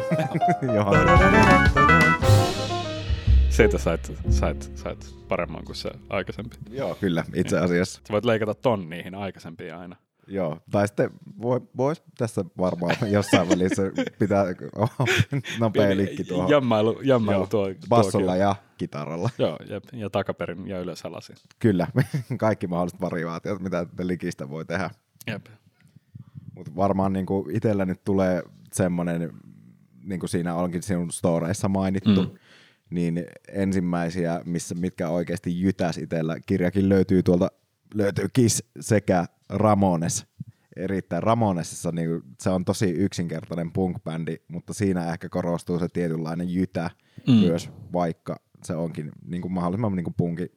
siitä 3.49 3.78
sait, 3.78 4.12
sait, 4.30 4.72
sait 4.74 5.14
paremman 5.28 5.64
kuin 5.64 5.76
se 5.76 5.90
aikaisempi. 6.09 6.57
Joo, 6.70 6.95
kyllä, 6.95 7.24
itse 7.34 7.59
asiassa. 7.59 8.01
Sä 8.07 8.12
voit 8.12 8.24
leikata 8.24 8.55
ton 8.55 8.90
niihin 8.90 9.14
aikaisempiin 9.14 9.74
aina. 9.74 9.97
Joo, 10.27 10.59
tai 10.70 10.89
sitten 10.89 11.11
voi, 11.43 11.61
vois 11.77 12.03
tässä 12.18 12.45
varmaan 12.59 12.97
jossain 13.11 13.49
välissä 13.49 13.83
pitää 14.18 14.45
nopea 15.61 15.97
linkki 15.97 16.25
tuohon. 16.25 16.51
Jammailu, 16.51 17.01
jammailu 17.03 17.41
Joo, 17.41 17.47
tuo, 17.47 17.66
Bassolla 17.89 18.27
tuokin. 18.27 18.41
ja 18.41 18.57
kitaralla. 18.79 19.31
Joo, 19.39 19.59
ja, 19.68 19.81
ja 19.93 20.11
takaperin 20.11 20.68
ja 20.68 20.81
ylös 20.81 21.05
alasin. 21.05 21.37
Kyllä, 21.59 21.87
kaikki 22.39 22.66
mahdolliset 22.66 23.01
variaatiot, 23.01 23.61
mitä 23.61 23.87
likistä 24.03 24.51
voi 24.51 24.64
tehdä. 24.64 24.91
Jep. 25.27 25.47
Mutta 26.55 26.77
varmaan 26.77 27.12
niinku 27.12 27.49
itsellä 27.53 27.85
nyt 27.85 28.05
tulee 28.05 28.43
semmoinen, 28.73 29.33
niin 30.05 30.20
kuin 30.20 30.31
siinä 30.31 30.55
onkin 30.55 30.83
sinun 30.83 31.12
storeissa 31.12 31.68
mainittu, 31.68 32.23
mm. 32.23 32.31
niin 32.91 33.27
ensimmäisiä, 33.49 34.41
missä, 34.45 34.75
mitkä 34.75 35.09
oikeasti 35.09 35.61
jytäs 35.61 35.99
itsellä, 35.99 36.37
kirjakin 36.47 36.89
löytyy 36.89 37.23
tuolta, 37.23 37.49
löytyy 37.95 38.27
Kiss 38.33 38.62
sekä 38.81 39.27
Ramones. 39.53 40.26
Erittäin 40.76 41.22
Ramonesissa 41.22 41.92
niin 41.92 42.22
se 42.40 42.50
on 42.50 42.64
tosi 42.64 42.90
yksinkertainen 42.90 43.72
punk-bändi, 43.72 44.36
mutta 44.48 44.74
siinä 44.74 45.12
ehkä 45.12 45.28
korostuu 45.28 45.78
se 45.78 45.88
tietynlainen 45.88 46.50
jytä 46.50 46.90
mm. 47.28 47.34
myös, 47.34 47.70
vaikka 47.92 48.36
se 48.64 48.74
onkin 48.74 49.12
niin 49.24 49.42
kuin 49.42 49.53
mahdollisimman 49.53 49.96
niin 49.96 50.05
kuin 50.05 50.14
punki, 50.16 50.53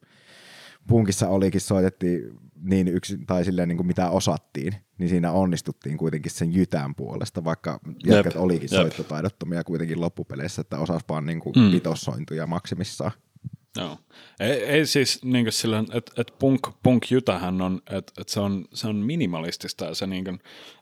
punkissa 0.86 1.28
olikin, 1.28 1.60
soitettiin 1.60 2.38
niin 2.62 2.88
yksin, 2.88 3.26
tai 3.26 3.44
silleen 3.44 3.68
niin 3.68 3.76
kuin 3.76 3.86
mitä 3.86 4.10
osattiin, 4.10 4.74
niin 4.98 5.08
siinä 5.08 5.32
onnistuttiin 5.32 5.98
kuitenkin 5.98 6.32
sen 6.32 6.54
jytän 6.54 6.94
puolesta, 6.94 7.44
vaikka 7.44 7.80
jätkät 8.06 8.36
olikin 8.36 8.68
jep. 8.72 8.80
soittotaidottomia 8.82 9.64
kuitenkin 9.64 10.00
loppupeleissä, 10.00 10.60
että 10.60 10.78
osas 10.78 11.02
vaan 11.08 11.26
niin 11.26 11.40
kuin 11.40 11.52
Mm. 11.56 11.62
mm. 11.62 11.72
vitossointuja 11.72 12.46
maksimissaan. 12.46 13.12
Joo. 13.76 13.98
Ei, 14.40 14.64
ei 14.64 14.86
siis 14.86 15.24
niin 15.24 15.52
sillä, 15.52 15.84
että 15.94 16.12
et 16.20 16.32
punk, 16.38 16.68
punk 16.82 17.10
jytähän 17.10 17.62
on, 17.62 17.82
että 17.90 18.12
et 18.20 18.28
se, 18.28 18.40
on, 18.40 18.64
se 18.74 18.88
on 18.88 18.96
minimalistista 18.96 19.84
ja 19.84 19.94
se, 19.94 20.06
niin 20.06 20.24
kuin, 20.24 20.34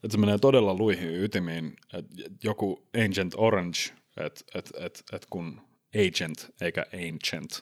että 0.05 0.09
se 0.13 0.19
menee 0.19 0.39
todella 0.39 0.75
luihin 0.75 1.23
ytimiin. 1.23 1.77
Et 1.99 2.07
joku 2.45 2.87
Agent 3.05 3.33
Orange, 3.37 3.79
että 4.17 4.41
et, 4.55 4.73
et, 4.81 5.03
et 5.13 5.27
kun 5.31 5.61
agent 5.95 6.51
eikä 6.61 6.87
ancient. 6.93 7.61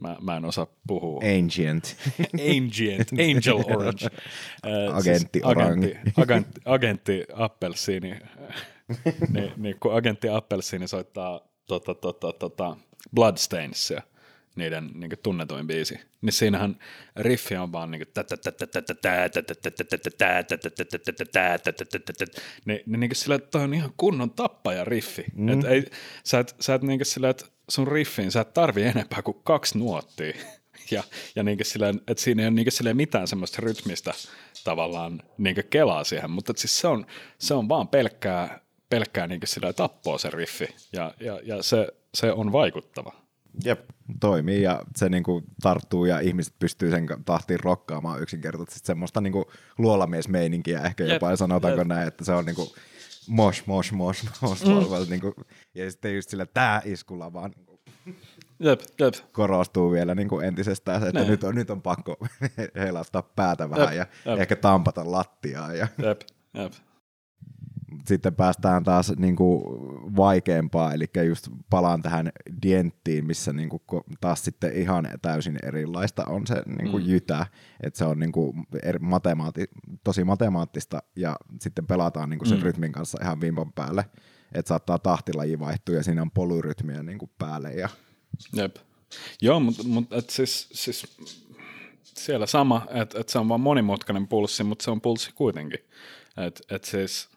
Mä, 0.00 0.16
mä 0.20 0.36
en 0.36 0.44
osaa 0.44 0.66
puhua. 0.86 1.20
Ancient. 1.38 1.96
Ancient, 2.56 3.08
Angel 3.12 3.76
Orange. 3.76 4.06
Äh, 4.66 4.96
Agentti 4.96 5.40
Orange. 5.44 5.86
agentti, 5.86 6.20
agentti, 6.20 6.60
agentti 6.64 7.24
Appelsiini. 7.34 8.16
niin, 9.32 9.52
niin, 9.56 9.76
kun 9.80 9.94
agentti 9.94 10.28
Appelsiini 10.28 10.88
soittaa 10.88 11.40
tota, 11.66 11.94
tota, 11.94 12.32
tota, 12.32 12.76
Bloodstainsia, 13.14 14.02
niiden 14.56 14.90
niin 14.94 15.10
tunnetuin 15.22 15.66
biisi, 15.66 16.00
niin 16.22 16.32
siinähän 16.32 16.78
riffi 17.16 17.56
on 17.56 17.72
vaan 17.72 17.90
niin 17.90 18.06
niin, 22.64 22.80
niin, 22.86 23.00
niin 23.00 23.14
sillä, 23.14 23.34
että 23.34 23.50
toi 23.50 23.62
on 23.62 23.74
ihan 23.74 23.92
kunnon 23.96 24.30
tappaja 24.30 24.84
riffi. 24.84 25.24
Mm. 25.34 25.48
Et 25.48 25.64
ei, 25.64 25.84
sä 26.24 26.38
et, 26.38 26.56
sä 26.60 26.74
et 26.74 26.82
niin 26.82 27.04
sillä, 27.04 27.28
että 27.28 27.46
sun 27.68 27.88
riffiin 27.88 28.30
sä 28.30 28.40
et 28.40 28.54
tarvi 28.54 28.82
enempää 28.82 29.22
kuin 29.22 29.40
kaksi 29.44 29.78
nuottia. 29.78 30.32
Ja, 30.90 31.02
ja 31.36 31.42
niin 31.42 31.58
sillä, 31.62 31.88
että 31.88 32.22
siinä 32.22 32.42
ei 32.42 32.48
ole 32.48 32.54
niin 32.54 32.72
sillä 32.72 32.94
mitään 32.94 33.28
semmoista 33.28 33.62
rytmistä 33.62 34.14
tavallaan 34.64 35.22
niin 35.38 35.56
kelaa 35.70 36.04
siihen, 36.04 36.30
mutta 36.30 36.52
siis 36.56 36.80
se 36.80 36.88
on, 36.88 37.06
se 37.38 37.54
on 37.54 37.68
vaan 37.68 37.88
pelkkää, 37.88 38.60
pelkkää 38.88 39.26
niin 39.26 39.40
sillä 39.44 39.72
tappoa 39.72 40.18
se 40.18 40.30
riffi 40.30 40.68
ja, 40.92 41.14
ja, 41.20 41.40
ja 41.42 41.62
se, 41.62 41.88
se 42.14 42.32
on 42.32 42.52
vaikuttava. 42.52 43.25
Jep, 43.64 43.80
toimii 44.20 44.62
ja 44.62 44.82
se 44.96 45.08
niinku 45.08 45.42
tarttuu 45.62 46.04
ja 46.04 46.20
ihmiset 46.20 46.54
pystyy 46.58 46.90
sen 46.90 47.06
tahtiin 47.24 47.60
rokkaamaan 47.60 48.22
yksinkertaisesti 48.22 48.86
semmoista 48.86 49.20
niinku 49.20 49.50
luolamiesmeininkiä 49.78 50.80
ehkä 50.80 51.04
Jep, 51.04 51.12
jopa, 51.12 51.30
ja 51.30 51.36
sanotaanko 51.36 51.80
jep. 51.80 51.88
näin, 51.88 52.08
että 52.08 52.24
se 52.24 52.32
on 52.32 52.44
niinku 52.44 52.74
mosh, 53.28 53.62
mosh, 53.66 53.92
mosh, 53.92 54.24
mosh, 54.42 54.64
mm. 54.66 54.70
mosh 54.72 55.10
niinku, 55.10 55.34
ja 55.74 55.90
sitten 55.90 56.14
just 56.16 56.30
sillä 56.30 56.46
tää 56.46 56.82
iskulla 56.84 57.32
vaan 57.32 57.54
Jep, 58.58 58.80
jep. 59.00 59.14
korostuu 59.32 59.92
vielä 59.92 60.14
niinku 60.14 60.40
entisestään 60.40 61.00
se, 61.00 61.06
että 61.08 61.20
Niin. 61.20 61.30
nyt 61.30 61.44
on, 61.44 61.54
nyt 61.54 61.70
on 61.70 61.82
pakko 61.82 62.16
heilauttaa 62.78 63.22
päätä 63.22 63.70
vähän 63.70 63.96
Jep, 63.96 64.08
ja 64.24 64.32
jep. 64.32 64.40
ehkä 64.40 64.56
tampata 64.56 65.12
lattiaa 65.12 65.72
ja 65.74 65.88
Jep, 65.98 66.20
jep. 66.54 66.72
Sitten 68.06 68.34
päästään 68.34 68.84
taas 68.84 69.12
niin 69.16 69.36
kuin 69.36 69.62
vaikeampaa, 70.16 70.92
eli 70.94 71.06
just 71.26 71.48
palaan 71.70 72.02
tähän 72.02 72.30
dienttiin, 72.62 73.26
missä 73.26 73.52
niin 73.52 73.68
kuin 73.68 73.82
taas 74.20 74.44
sitten 74.44 74.72
ihan 74.72 75.08
täysin 75.22 75.58
erilaista 75.62 76.24
on 76.24 76.46
se 76.46 76.62
niin 76.78 76.90
kuin 76.90 77.02
Mm. 77.02 77.08
jytä, 77.10 77.46
että 77.82 77.98
se 77.98 78.04
on 78.04 78.18
niin 78.18 78.32
kuin 78.32 78.66
eri, 78.82 78.98
matemaati, 78.98 79.64
tosi 80.04 80.24
matemaattista 80.24 81.02
ja 81.16 81.36
sitten 81.60 81.86
pelataan 81.86 82.30
niin 82.30 82.38
kuin 82.38 82.48
sen 82.48 82.58
Mm. 82.58 82.64
rytmin 82.64 82.92
kanssa 82.92 83.18
ihan 83.22 83.40
vimpan 83.40 83.72
päälle, 83.72 84.04
että 84.52 84.68
saattaa 84.68 84.98
tahtilaji 84.98 85.58
vaihtua 85.58 85.94
ja 85.94 86.02
siinä 86.02 86.22
on 86.22 86.30
polyrytmiä 86.30 87.02
niin 87.02 87.18
kuin 87.18 87.30
päälle 87.38 87.72
ja 87.72 87.88
Jep. 88.52 88.76
Joo, 89.42 89.60
mutta 89.60 89.82
mut, 89.84 90.04
siis, 90.28 90.68
siis 90.72 91.16
siellä 92.04 92.46
sama, 92.46 92.86
että 92.90 93.20
et 93.20 93.28
se 93.28 93.38
on 93.38 93.48
vaan 93.48 93.60
monimutkainen 93.60 94.28
pulssi, 94.28 94.64
mutta 94.64 94.82
se 94.84 94.90
on 94.90 95.00
pulssi 95.00 95.30
kuitenkin. 95.34 95.78
Et, 96.46 96.62
et 96.70 96.84
siis, 96.84 97.28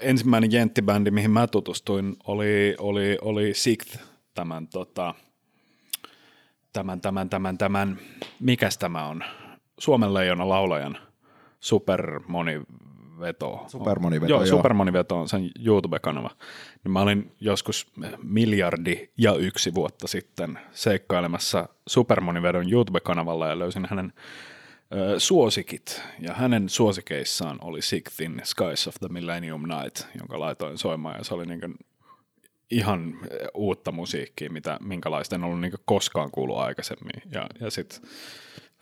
ensimmäinen 0.00 0.52
jenttibändi, 0.52 1.10
mihin 1.10 1.30
mä 1.30 1.46
tutustuin, 1.46 2.16
oli, 2.26 2.76
oli, 2.78 3.18
oli 3.22 3.54
Sixth, 3.54 3.98
tämän, 4.34 4.68
tota, 4.68 5.14
tämän, 6.72 7.00
tämän, 7.00 7.30
tämän, 7.30 7.58
tämän, 7.58 7.98
mikäs 8.40 8.78
tämä 8.78 9.06
on? 9.06 9.24
Suomen 9.78 10.14
leijona 10.14 10.48
laulajan 10.48 10.98
supermoniveto. 11.60 13.64
Supermoniveto, 13.66 14.32
joo. 14.32 14.40
joo. 14.40 14.56
Supermoniveto 14.56 15.20
on 15.20 15.28
sen 15.28 15.50
YouTube-kanava. 15.66 16.30
Niin 16.84 16.92
mä 16.92 17.00
olin 17.00 17.32
joskus 17.40 17.86
miljardi 18.22 19.08
ja 19.18 19.34
yksi 19.34 19.74
vuotta 19.74 20.08
sitten 20.08 20.58
seikkailemassa 20.72 21.68
Supermonivedon 21.88 22.72
YouTube-kanavalla 22.72 23.48
ja 23.48 23.58
löysin 23.58 23.86
hänen 23.90 24.12
suosikit. 25.18 26.02
Ja 26.18 26.34
hänen 26.34 26.68
suosikeissaan 26.68 27.58
oli 27.62 27.82
Sixthin 27.82 28.40
Skies 28.44 28.88
of 28.88 28.94
the 28.94 29.08
Millennium 29.08 29.62
Night, 29.62 30.06
jonka 30.18 30.40
laitoin 30.40 30.78
soimaan 30.78 31.18
ja 31.18 31.24
se 31.24 31.34
oli 31.34 31.46
niin 31.46 31.74
ihan 32.70 33.18
uutta 33.54 33.92
musiikkia, 33.92 34.50
mitä, 34.50 34.78
minkälaista 34.80 35.34
en 35.34 35.44
ollut 35.44 35.60
niin 35.60 35.72
koskaan 35.84 36.30
kuullut 36.30 36.58
aikaisemmin. 36.58 37.22
Ja, 37.32 37.46
ja 37.60 37.70
sitten 37.70 38.00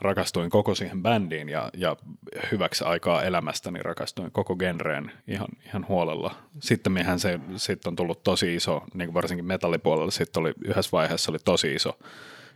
rakastuin 0.01 0.51
koko 0.51 0.75
siihen 0.75 1.03
bändiin 1.03 1.49
ja, 1.49 1.71
ja 1.77 1.97
hyväksi 2.53 2.85
aikaa 2.85 3.23
elämästäni 3.23 3.83
rakastuin 3.83 4.33
koko 4.33 4.57
genreen 4.57 5.13
ihan, 5.29 5.49
ihan 5.67 5.89
huolella. 5.89 6.35
Sitten 6.61 6.93
mehän 6.93 7.21
se 7.21 7.41
sit 7.57 7.87
on 7.87 7.97
tullut 7.97 8.23
tosi 8.23 8.55
iso, 8.55 8.83
niin 8.95 9.15
varsinkin 9.15 9.45
metallipuolella, 9.47 10.11
sitten 10.11 10.41
oli 10.41 10.53
yhdessä 10.65 10.93
vaiheessa 10.93 11.33
oli 11.33 11.39
tosi 11.45 11.75
iso 11.75 11.99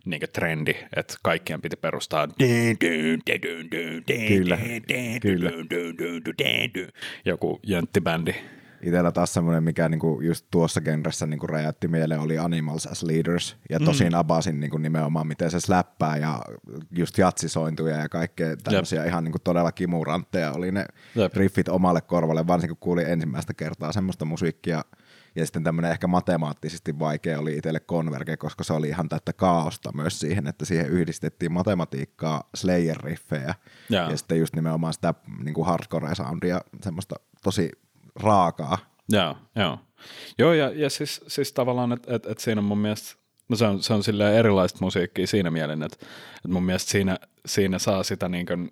niin 0.05 0.21
trendi, 0.33 0.75
että 0.97 1.15
kaikkien 1.23 1.61
piti 1.63 1.77
perustaa 1.77 2.29
Kyllä, 4.29 4.59
kyllä. 5.21 5.51
joku 7.25 7.61
jönttibändi. 7.67 8.35
Itellä 8.83 9.13
taas 9.13 9.35
semmoinen, 9.35 9.63
mikä 9.63 9.89
niinku 9.89 10.21
just 10.21 10.47
tuossa 10.51 10.81
genressä 10.81 11.27
niinku 11.27 11.47
räjäytti 11.47 11.89
mieleen, 11.89 12.21
oli 12.21 12.39
Animals 12.39 12.87
as 12.87 13.03
Leaders. 13.03 13.57
Ja 13.71 13.81
tosin 13.81 14.13
mm. 14.13 14.19
abasin 14.19 14.61
niinku 14.61 14.79
nimenomaan, 14.79 15.27
miten 15.27 15.51
se 15.51 15.61
släppää 15.61 16.17
ja 16.17 16.43
just 16.91 17.19
jatsisointuja 17.19 17.97
ja 17.97 18.09
kaikkea 18.09 18.57
tämmöisiä 18.57 19.05
ihan 19.05 19.25
niinku 19.25 19.39
todella 19.39 19.73
kimurantteja 19.73 20.53
oli 20.53 20.73
ne 20.73 20.85
Jep. 21.15 21.35
riffit 21.35 21.69
omalle 21.69 22.01
korvalle, 22.01 22.47
varsinkin 22.47 22.77
kun 22.77 22.85
kuulin 22.85 23.07
ensimmäistä 23.07 23.55
kertaa 23.55 23.93
semmoista 23.93 24.25
musiikkia. 24.25 24.85
Ja 25.35 25.47
sitten 25.47 25.65
tämmöinen 25.65 25.91
ehkä 25.91 26.07
matemaattisesti 26.07 26.99
vaikea 26.99 27.39
oli 27.39 27.57
itselle 27.57 27.81
Converge, 27.81 28.37
koska 28.37 28.65
se 28.65 28.73
oli 28.73 28.89
ihan 28.89 29.09
täyttä 29.09 29.33
kaaosta 29.33 29.93
myös 29.93 30.21
siihen, 30.21 30.47
että 30.47 30.65
siihen 30.65 30.87
yhdistettiin 30.87 31.53
matematiikkaa, 31.53 32.51
Slayer-riffejä 32.57 33.55
Jaa. 33.91 34.11
ja 34.11 34.17
sitten 34.17 34.39
just 34.39 34.57
nimenomaan 34.57 34.95
sitä 34.95 35.15
niin 35.45 35.55
kuin 35.55 35.67
hardcore-soundia, 35.67 36.61
semmoista 36.83 37.15
tosi 37.43 37.71
raakaa. 38.17 38.79
Joo, 39.09 39.37
joo. 39.57 39.79
Joo, 40.39 40.53
ja, 40.53 40.71
ja 40.75 40.91
siis, 40.91 41.21
siis 41.27 41.53
tavallaan, 41.53 41.93
että 41.93 42.15
et, 42.15 42.27
et 42.27 42.39
siinä 42.39 42.59
on 42.59 42.65
mun 42.65 42.79
mielestä, 42.79 43.17
no 43.49 43.57
se 43.57 43.67
on, 43.67 43.83
se 43.83 43.95
on 43.95 44.03
silleen 44.03 44.35
erilaista 44.35 44.79
musiikkia 44.81 45.27
siinä 45.27 45.51
mielin, 45.51 45.83
että 45.83 46.07
et 46.45 46.51
mun 46.51 46.63
mielestä 46.63 46.91
siinä, 46.91 47.19
siinä 47.47 47.79
saa 47.79 48.03
sitä 48.03 48.29
niin 48.29 48.47
kuin 48.47 48.71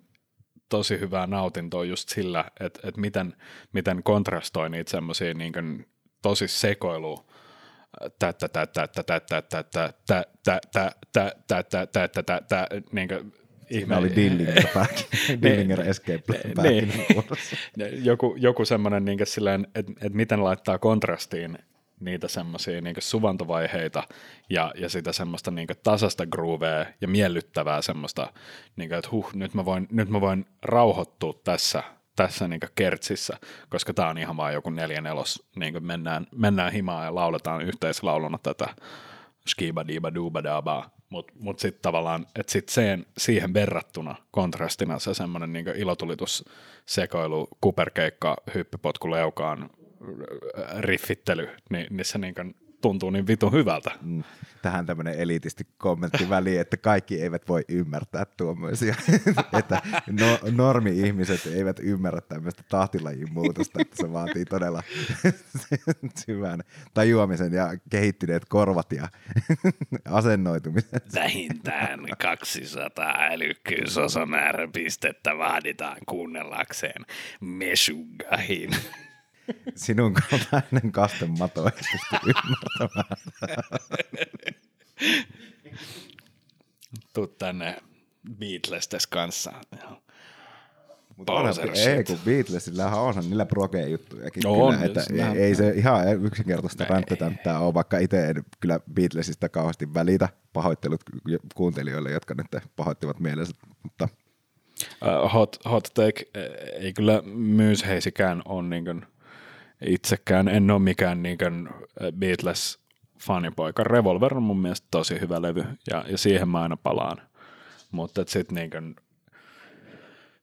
tosi 0.69 0.99
hyvää 0.99 1.27
nautintoa 1.27 1.85
just 1.85 2.09
sillä, 2.09 2.45
että 2.59 2.79
et 2.83 2.97
miten, 2.97 3.35
miten 3.73 4.03
kontrastoi 4.03 4.69
niitä 4.69 4.91
semmoisia 4.91 5.33
niin 5.33 5.85
tosi 6.21 6.47
sekoilua, 6.47 7.25
tä 8.19 8.33
tä 8.33 8.47
tä 8.47 8.67
tä 8.67 8.87
tä 8.87 9.03
tä 9.03 9.19
tä 9.19 9.41
tä 9.41 9.63
tä 10.05 10.23
tä 10.43 10.61
tä 10.71 10.91
tä 11.11 11.33
tä 11.47 11.63
tä 11.63 11.63
tä 11.63 11.85
tä 11.85 12.07
tä 12.07 12.23
tä 12.23 12.41
tä 12.49 12.67
niin 12.91 13.09
Siinä 13.71 13.97
oli 13.97 14.15
Dillinger, 14.15 14.67
back, 14.73 14.97
Dillinger 15.41 15.81
Escape 15.81 16.23
Niin. 16.63 16.93
Muodossa. 17.13 17.55
joku, 18.03 18.35
joku 18.39 18.65
semmoinen, 18.65 19.05
niin 19.05 19.19
silleen, 19.23 19.67
että, 19.75 19.91
että 19.91 20.17
miten 20.17 20.43
laittaa 20.43 20.77
kontrastiin 20.77 21.57
niitä 21.99 22.27
semmoisia 22.27 22.81
niin 22.81 22.95
suvantovaiheita 22.99 24.03
ja, 24.49 24.73
ja 24.75 24.89
sitä 24.89 25.11
semmoista 25.11 25.51
niin 25.51 25.67
tasasta 25.83 26.25
groovea 26.25 26.85
ja 27.01 27.07
miellyttävää 27.07 27.81
semmoista, 27.81 28.33
niin 28.75 28.89
kuin, 28.89 28.97
että 28.97 29.09
huh, 29.11 29.33
nyt 29.33 29.53
mä 29.53 29.65
voin, 29.65 29.87
nyt 29.91 30.09
mä 30.09 30.21
voin 30.21 30.45
rauhoittua 30.61 31.33
tässä, 31.43 31.83
tässä 32.23 32.47
niin 32.47 32.59
kertsissä, 32.75 33.37
koska 33.69 33.93
tämä 33.93 34.09
on 34.09 34.17
ihan 34.17 34.37
vaan 34.37 34.53
joku 34.53 34.69
neljä 34.69 35.01
nelos, 35.01 35.49
niin 35.55 35.85
mennään, 35.85 36.27
mennään 36.35 36.73
himaan 36.73 37.05
ja 37.05 37.15
lauletaan 37.15 37.61
yhteislauluna 37.61 38.37
tätä 38.43 38.67
skiba 39.47 39.87
diba 39.87 40.13
duba 40.13 40.43
daba, 40.43 40.89
mutta 41.09 41.33
mut 41.39 41.59
sitten 41.59 41.81
tavallaan, 41.81 42.27
että 42.35 42.51
sit 42.51 42.69
sen, 42.69 43.05
siihen 43.17 43.53
verrattuna 43.53 44.15
kontrastina 44.31 44.99
se 44.99 45.13
semmoinen 45.13 45.53
niin 45.53 45.65
ilotulitus, 45.75 46.45
sekoilu, 46.85 47.47
kuperkeikka, 47.61 48.37
hyppypotku 48.55 49.11
leukaan, 49.11 49.69
riffittely, 50.79 51.49
niin, 51.69 51.87
niin 51.89 52.05
se 52.05 52.17
niin 52.17 52.55
tuntuu 52.81 53.09
niin 53.09 53.27
vitun 53.27 53.51
hyvältä. 53.51 53.91
Mm. 54.01 54.23
Tähän 54.61 54.85
tämmöinen 54.85 55.19
elitisti 55.19 55.67
kommentti 55.77 56.29
väliin, 56.29 56.61
että 56.61 56.77
kaikki 56.77 57.21
eivät 57.21 57.47
voi 57.47 57.65
ymmärtää 57.69 58.25
tuommoisia, 58.37 58.95
että 59.59 59.81
no, 60.19 60.39
normi-ihmiset 60.51 61.45
eivät 61.45 61.79
ymmärrä 61.79 62.21
tämmöistä 62.21 62.63
tahtilajin 62.69 63.33
muutosta, 63.33 63.81
että 63.81 63.95
se 63.95 64.13
vaatii 64.13 64.45
todella 64.45 64.83
syvän 66.25 66.63
tajuamisen 66.93 67.53
ja 67.53 67.73
kehittyneet 67.89 68.45
korvat 68.49 68.91
ja 68.91 69.07
asennoitumisen. 70.19 71.01
Vähintään 71.15 71.99
200 72.21 73.13
älykkyysosamääräpistettä 73.31 75.37
vaaditaan 75.37 75.97
kuunnellakseen 76.05 77.05
Meshugahin. 77.41 78.69
Sinun 79.75 80.13
kaltainen 80.13 80.91
kastemato 80.91 81.65
ei 81.65 81.71
pysty 81.71 82.15
ymmärtämään. 82.25 83.17
Tuu 87.13 87.27
tänne 87.27 87.77
Beatlestes 88.39 89.07
kanssa. 89.07 89.53
Mutta 91.17 91.33
ei, 91.73 92.03
kun 92.03 92.19
Beatlesillähän 92.25 92.99
on 92.99 93.15
niillä 93.15 93.45
proge 93.45 93.87
juttujakin. 93.87 94.43
No 94.43 94.53
kyllä, 94.53 94.65
on, 94.65 94.83
että 94.83 95.03
ei, 95.13 95.41
ei, 95.41 95.55
se 95.55 95.69
ihan 95.69 96.23
yksinkertaista 96.23 96.85
ränttätänttää 96.85 97.59
ole, 97.59 97.73
vaikka 97.73 97.97
itse 97.97 98.29
en 98.29 98.43
kyllä 98.59 98.79
Beatlesista 98.93 99.49
kauheasti 99.49 99.93
välitä. 99.93 100.29
Pahoittelut 100.53 101.01
kuuntelijoille, 101.55 102.11
jotka 102.11 102.33
nyt 102.33 102.63
pahoittivat 102.75 103.19
mielensä, 103.19 103.53
mutta 103.83 104.07
Uh, 105.01 105.33
hot, 105.33 105.57
hot 105.65 105.87
take, 105.93 106.25
ei 106.79 106.93
kyllä 106.93 107.21
myysheisikään 107.35 108.41
ole 108.45 108.63
niin 108.63 108.85
kuin 108.85 109.05
itsekään 109.85 110.47
en 110.47 110.71
ole 110.71 110.79
mikään 110.79 111.23
niin 111.23 111.37
Beatles 112.11 112.79
fanipoika. 113.19 113.83
Revolver 113.83 114.37
on 114.37 114.43
mun 114.43 114.59
mielestä 114.59 114.87
tosi 114.91 115.19
hyvä 115.19 115.41
levy 115.41 115.63
ja, 115.89 116.05
ja 116.07 116.17
siihen 116.17 116.49
mä 116.49 116.61
aina 116.61 116.77
palaan. 116.77 117.21
Mutta 117.91 118.23
sitten 118.27 118.69
niin 118.71 118.95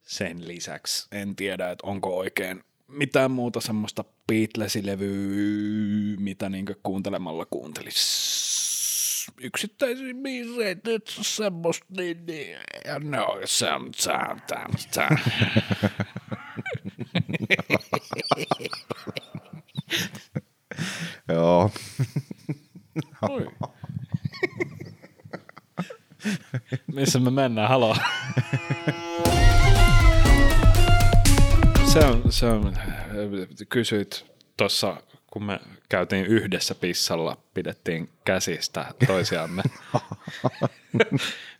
sen 0.03 0.49
lisäksi 0.49 1.09
en 1.13 1.37
tiedä, 1.37 1.71
että 1.71 1.87
onko 1.87 2.19
oikein 2.19 2.65
mitään 2.89 3.31
muuta 3.31 3.61
semmoista 3.61 4.05
Beatles-levyä, 4.27 6.17
mitä 6.19 6.49
niin 6.49 6.67
kuuntelemalla 6.83 7.47
kuuntelisi 7.51 8.47
yksittäisiä 9.41 10.15
biiseitä, 10.23 10.91
semmoista, 11.23 11.87
niin, 11.97 12.27
niin, 12.27 12.59
ja 12.85 12.99
no, 12.99 13.25
on, 13.25 13.41
se 13.45 13.73
on, 13.73 13.91
se 13.95 14.13
Joo. 21.35 21.71
Missä 26.95 27.19
me 27.19 27.31
mennään? 27.31 27.69
Halo. 27.69 27.97
se 31.93 31.99
on, 31.99 32.33
se 32.33 32.47
on, 32.47 32.77
kysyit 33.69 34.27
tuossa, 34.57 35.03
kun 35.27 35.45
me 35.45 35.61
käytiin 35.89 36.27
yhdessä 36.27 36.75
pissalla, 36.75 37.37
pidettiin 37.55 38.11
käsistä 38.25 38.95
toisiamme. 39.07 39.63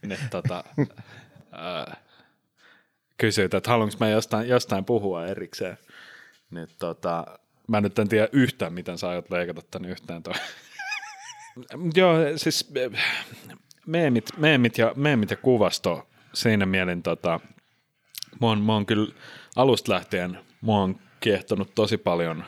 niin, 0.03 0.21
tota, 0.31 0.65
äh, 1.55 1.97
kysyit, 3.19 3.55
että 3.55 3.71
haluanko 3.71 3.95
mä 4.01 4.09
jostain, 4.09 4.49
jostain 4.49 4.85
puhua 4.85 5.27
erikseen. 5.27 5.79
Niin, 6.51 6.69
tota, 6.79 7.39
Mä 7.69 7.81
nyt 7.81 7.99
en 7.99 8.09
tiedä 8.09 8.29
yhtään, 8.33 8.73
miten 8.73 8.99
sä 8.99 9.09
aiot 9.09 9.31
leikata 9.31 9.63
tän 9.71 9.85
yhteen 9.85 10.23
toi. 10.23 10.35
Joo, 11.97 12.17
siis 12.37 12.73
meemit, 13.87 14.31
meemit, 14.37 14.79
ja, 14.79 14.93
meemit 14.97 15.31
ja 15.31 15.37
kuvasto 15.37 16.09
siinä 16.33 16.67
mielin 16.67 17.03
tota, 17.03 17.41
mä 18.41 18.47
oon, 18.47 18.63
mä 18.63 18.73
oon 18.73 18.87
kyllä 18.87 19.15
alusta 19.57 19.93
lähtien 19.93 20.39
mua 20.61 20.83
on 20.83 21.01
kiehtonut 21.21 21.75
tosi 21.75 21.97
paljon 21.99 22.45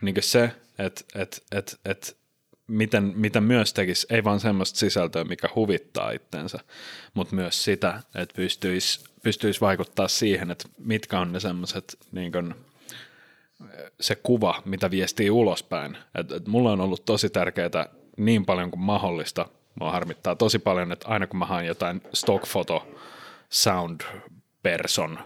niin 0.00 0.14
se, 0.20 0.52
että 0.78 1.04
et, 1.14 1.42
et, 1.52 1.80
et, 1.84 2.16
miten, 2.66 3.12
miten 3.16 3.42
myös 3.42 3.72
tekisi, 3.72 4.06
ei 4.10 4.24
vaan 4.24 4.40
semmoista 4.40 4.78
sisältöä, 4.78 5.24
mikä 5.24 5.48
huvittaa 5.54 6.10
itsensä, 6.10 6.58
mutta 7.14 7.34
myös 7.34 7.64
sitä, 7.64 8.02
että 8.14 8.34
pystyisi 8.34 9.10
pystyis 9.22 9.60
vaikuttaa 9.60 10.08
siihen, 10.08 10.50
että 10.50 10.68
mitkä 10.78 11.20
on 11.20 11.32
ne 11.32 11.40
semmoiset 11.40 11.98
niin 12.12 12.32
se 14.00 14.14
kuva, 14.14 14.62
mitä 14.64 14.90
viestii 14.90 15.30
ulospäin. 15.30 15.96
Et, 16.14 16.32
et 16.32 16.48
mulla 16.48 16.72
on 16.72 16.80
ollut 16.80 17.04
tosi 17.04 17.30
tärkeää 17.30 17.86
niin 18.16 18.46
paljon 18.46 18.70
kuin 18.70 18.80
mahdollista. 18.80 19.46
Mua 19.80 19.92
harmittaa 19.92 20.36
tosi 20.36 20.58
paljon, 20.58 20.92
että 20.92 21.08
aina 21.08 21.26
kun 21.26 21.38
mä 21.38 21.46
haen 21.46 21.66
jotain 21.66 22.02
stock 22.14 22.44
photo, 22.52 22.88
sound 23.48 24.00
person, 24.62 25.18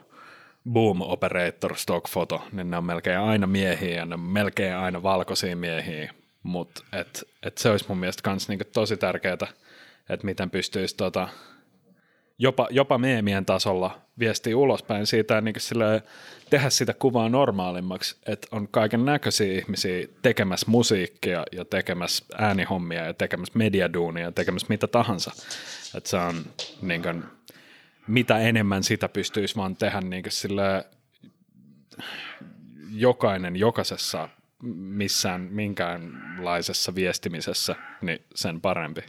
boom 0.71 1.01
operator 1.01 1.77
stock 1.77 2.07
photo, 2.13 2.43
niin 2.53 2.71
ne 2.71 2.77
on 2.77 2.85
melkein 2.85 3.19
aina 3.19 3.47
miehiä 3.47 3.97
ja 3.97 4.07
ne 4.07 4.15
on 4.15 4.21
melkein 4.21 4.77
aina 4.77 5.03
valkoisia 5.03 5.57
miehiä. 5.57 6.15
Mutta 6.43 6.85
et, 6.93 7.25
et 7.43 7.59
se 7.59 7.71
olisi 7.71 7.85
mun 7.89 7.99
mielestä 7.99 8.31
myös 8.31 8.49
niinku 8.49 8.65
tosi 8.73 8.97
tärkeää, 8.97 9.47
että 10.09 10.25
miten 10.27 10.51
pystyisi 10.51 10.97
tota, 10.97 11.29
jopa, 12.39 12.69
jopa 12.71 12.99
meemien 12.99 13.45
tasolla 13.45 14.01
viesti 14.19 14.55
ulospäin 14.55 15.07
siitä 15.07 15.41
niin 15.41 15.55
sille, 15.59 16.03
tehdä 16.51 16.71
sitä 16.71 16.95
kuvaa 16.95 17.29
normaalimmaksi, 17.29 18.17
että 18.27 18.47
on 18.51 18.69
kaiken 18.69 19.05
näköisiä 19.05 19.53
ihmisiä 19.53 20.07
tekemässä 20.23 20.71
musiikkia 20.71 21.45
ja 21.53 21.65
tekemässä 21.65 22.25
äänihommia 22.39 23.05
ja 23.05 23.15
tekemässä 23.15 23.59
mediaduunia 23.59 24.25
ja 24.25 24.33
tekemässä 24.33 24.67
mitä 24.69 24.87
tahansa. 24.87 25.33
Että 25.97 26.11
se 26.11 26.17
on 26.17 26.45
niin 26.83 27.03
kuin, 27.03 27.25
mitä 28.07 28.39
enemmän 28.39 28.83
sitä 28.83 29.09
pystyisi 29.09 29.57
vaan 29.57 29.77
tehdä 29.77 30.01
niin 30.01 30.25
sille, 30.29 30.87
jokainen 32.91 33.57
jokaisessa 33.57 34.29
missään 34.75 35.41
minkäänlaisessa 35.41 36.95
viestimisessä, 36.95 37.77
niin 38.03 38.25
sen 38.35 38.61
parempi. 38.61 39.05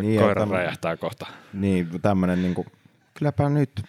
Niin, 0.00 0.20
koira 0.20 0.40
tämän, 0.40 0.58
räjähtää 0.58 0.96
kohta. 0.96 1.26
Niin, 1.52 2.02
tämmöinen 2.02 2.42
niin 2.42 2.54
kuin, 2.54 2.66
kylläpä 3.14 3.48
nyt. 3.48 3.82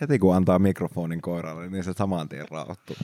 Heti 0.00 0.18
kun 0.18 0.36
antaa 0.36 0.58
mikrofonin 0.58 1.20
koiralle, 1.20 1.68
niin 1.68 1.84
se 1.84 1.92
saman 1.92 2.28
tien 2.28 2.48
rauhoittuu. 2.50 2.96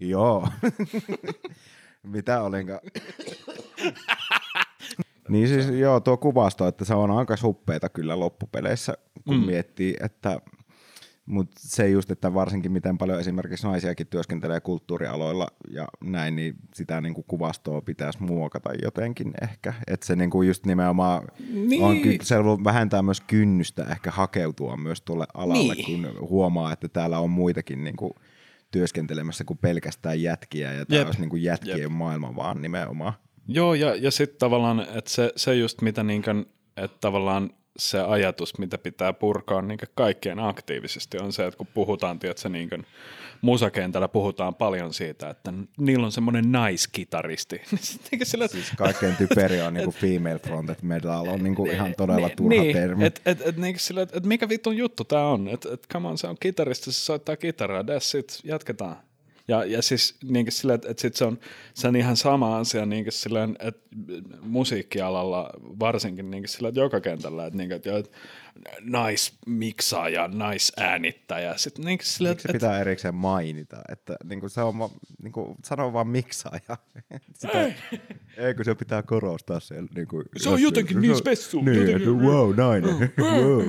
Joo. 0.00 0.48
Mitä 2.02 2.42
olinkaan? 2.42 2.80
Niin 5.30 5.48
siis 5.48 5.68
joo, 5.68 6.00
tuo 6.00 6.16
kuvasto, 6.16 6.66
että 6.66 6.84
se 6.84 6.94
on 6.94 7.10
aika 7.10 7.36
suppeita 7.36 7.88
kyllä 7.88 8.20
loppupeleissä, 8.20 8.94
kun 9.26 9.36
mm. 9.36 9.46
miettii, 9.46 9.96
että 10.00 10.40
mutta 11.30 11.60
se 11.64 11.88
just, 11.88 12.10
että 12.10 12.34
varsinkin 12.34 12.72
miten 12.72 12.98
paljon 12.98 13.20
esimerkiksi 13.20 13.66
naisiakin 13.66 14.06
työskentelee 14.06 14.60
kulttuurialoilla 14.60 15.46
ja 15.68 15.88
näin, 16.04 16.36
niin 16.36 16.54
sitä 16.74 17.00
niin 17.00 17.14
kuin 17.14 17.24
kuvastoa 17.28 17.82
pitäisi 17.82 18.22
muokata 18.22 18.70
jotenkin 18.82 19.32
ehkä. 19.42 19.74
Että 19.86 20.06
se 20.06 20.16
niin 20.16 20.30
kuin 20.30 20.48
just 20.48 20.66
nimenomaan 20.66 21.28
niin. 21.52 21.82
on, 21.82 21.96
se 22.22 22.36
vähentää 22.64 23.02
myös 23.02 23.20
kynnystä 23.20 23.84
ehkä 23.90 24.10
hakeutua 24.10 24.76
myös 24.76 25.02
tuolle 25.02 25.26
alalle, 25.34 25.74
niin. 25.74 26.02
kun 26.02 26.28
huomaa, 26.28 26.72
että 26.72 26.88
täällä 26.88 27.18
on 27.18 27.30
muitakin 27.30 27.84
niin 27.84 27.96
kuin 27.96 28.12
työskentelemässä 28.70 29.44
kuin 29.44 29.58
pelkästään 29.58 30.22
jätkiä 30.22 30.72
ja 30.72 30.86
tämä 30.86 31.06
olisi 31.06 31.20
niin 31.20 31.30
kuin 31.30 31.42
jätkien 31.42 31.80
Jep. 31.80 31.92
maailma 31.92 32.36
vaan 32.36 32.62
nimenomaan. 32.62 33.12
Joo, 33.52 33.74
ja, 33.74 33.94
ja 33.94 34.10
sitten 34.10 34.38
tavallaan, 34.38 34.80
että 34.80 35.10
se, 35.10 35.32
se 35.36 35.54
just 35.54 35.82
mitä 35.82 36.02
niin 36.02 36.22
kuin, 36.22 36.46
että 36.76 36.96
tavallaan 37.00 37.50
se 37.76 38.00
ajatus, 38.00 38.58
mitä 38.58 38.78
pitää 38.78 39.12
purkaa 39.12 39.62
niin 39.62 39.78
kaikkien 39.94 40.38
aktiivisesti, 40.38 41.18
on 41.18 41.32
se, 41.32 41.46
että 41.46 41.58
kun 41.58 41.66
puhutaan, 41.66 42.18
tiedätkö, 42.18 42.48
niin 42.48 42.68
kuin 42.68 42.86
musakentällä 43.40 44.08
puhutaan 44.08 44.54
paljon 44.54 44.94
siitä, 44.94 45.30
että 45.30 45.52
niillä 45.78 46.06
on 46.06 46.12
semmoinen 46.12 46.52
naiskitaristi. 46.52 47.60
Niin 48.10 48.26
sillä, 48.26 48.48
siis 48.48 48.72
kaikkein 48.76 49.16
typeri 49.16 49.60
on 49.60 49.74
niinku 49.74 49.90
female 49.90 50.38
fronted 50.38 50.76
metal, 50.82 51.26
on 51.26 51.42
niinku 51.42 51.66
ihan 51.66 51.94
todella 51.96 52.26
niin, 52.26 52.36
turha 52.36 52.62
niin, 52.62 52.76
termi. 52.76 53.04
Et, 53.04 53.20
et, 53.26 53.40
et, 53.46 53.56
niin 53.56 53.78
sillä, 53.78 54.02
et, 54.02 54.16
et 54.16 54.26
mikä 54.26 54.48
vitun 54.48 54.76
juttu 54.76 55.04
tämä 55.04 55.26
on? 55.26 55.48
Että 55.48 55.68
et, 55.72 55.86
come 55.92 56.08
on, 56.08 56.18
se 56.18 56.26
on 56.26 56.36
kitaristi, 56.40 56.92
se 56.92 57.00
soittaa 57.00 57.36
kitaraa, 57.36 57.82
that's 57.82 58.18
it, 58.18 58.40
jatketaan. 58.44 58.96
Ja, 59.50 59.64
ja 59.64 59.82
siis 59.82 60.16
niin 60.24 60.52
sillä, 60.52 60.74
että, 60.74 60.90
että 60.90 61.00
sit 61.00 61.16
se, 61.16 61.24
on, 61.24 61.38
se 61.74 61.88
on 61.88 61.96
ihan 61.96 62.16
sama 62.16 62.58
asia 62.58 62.86
niin 62.86 63.06
sillä, 63.08 63.48
että 63.58 63.96
musiikkialalla 64.42 65.50
varsinkin 65.60 66.30
niin 66.30 66.48
sillä, 66.48 66.68
että 66.68 66.80
joka 66.80 67.00
kentällä, 67.00 67.46
että, 67.46 67.56
niin, 67.56 67.72
että, 67.72 67.98
että 67.98 68.18
naismiksaaja, 68.80 70.28
naisäänittäjä. 70.28 71.56
Sitten 71.56 71.84
niin 71.84 71.98
sillä, 72.02 72.28
Miksi 72.28 72.42
se 72.48 72.52
pitää 72.52 72.80
erikseen 72.80 73.14
mainita? 73.14 73.76
Että 73.88 74.16
niin 74.24 74.40
kuin 74.40 74.50
se 74.50 74.60
on, 74.60 74.74
niin 75.22 75.32
kuin, 75.32 75.56
sano 75.64 75.92
vaan 75.92 76.08
miksaaja. 76.08 76.76
Sitä, 77.38 77.62
ei. 77.62 77.74
ei, 78.36 78.54
kun 78.54 78.64
se 78.64 78.74
pitää 78.74 79.02
korostaa 79.02 79.60
siellä. 79.60 79.88
Niin 79.94 80.08
kuin, 80.08 80.24
se 80.36 80.48
on 80.48 80.62
jotenkin 80.62 81.00
niin 81.00 81.16
spessu. 81.16 81.60
Niin, 81.60 81.80
jotenkin, 81.80 81.96
että 81.96 82.10
wow, 82.10 82.54
nainen. 82.56 83.12
wow. 83.18 83.62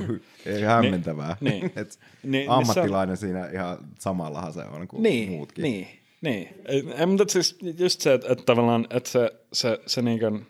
Ei 0.46 0.62
hämmentävää. 0.62 1.36
Niin, 1.40 1.72
Et 1.76 1.98
niin, 2.22 2.50
ammattilainen 2.50 3.12
niin 3.12 3.16
siinä 3.16 3.46
ihan 3.46 3.78
samallahan 3.98 4.52
se 4.52 4.60
on 4.60 4.88
kuin 4.88 5.02
niin, 5.02 5.30
muutkin. 5.30 5.62
Niin, 5.62 5.71
niin. 6.20 6.48
Ei, 6.66 7.06
mutta 7.06 7.32
siis 7.32 7.58
just 7.78 8.00
se, 8.00 8.14
että, 8.14 8.32
että 8.32 8.44
tavallaan 8.44 8.86
että 8.90 9.10
se, 9.10 9.30
se, 9.52 9.80
se, 9.86 10.02
niin 10.02 10.18
kuin, 10.18 10.46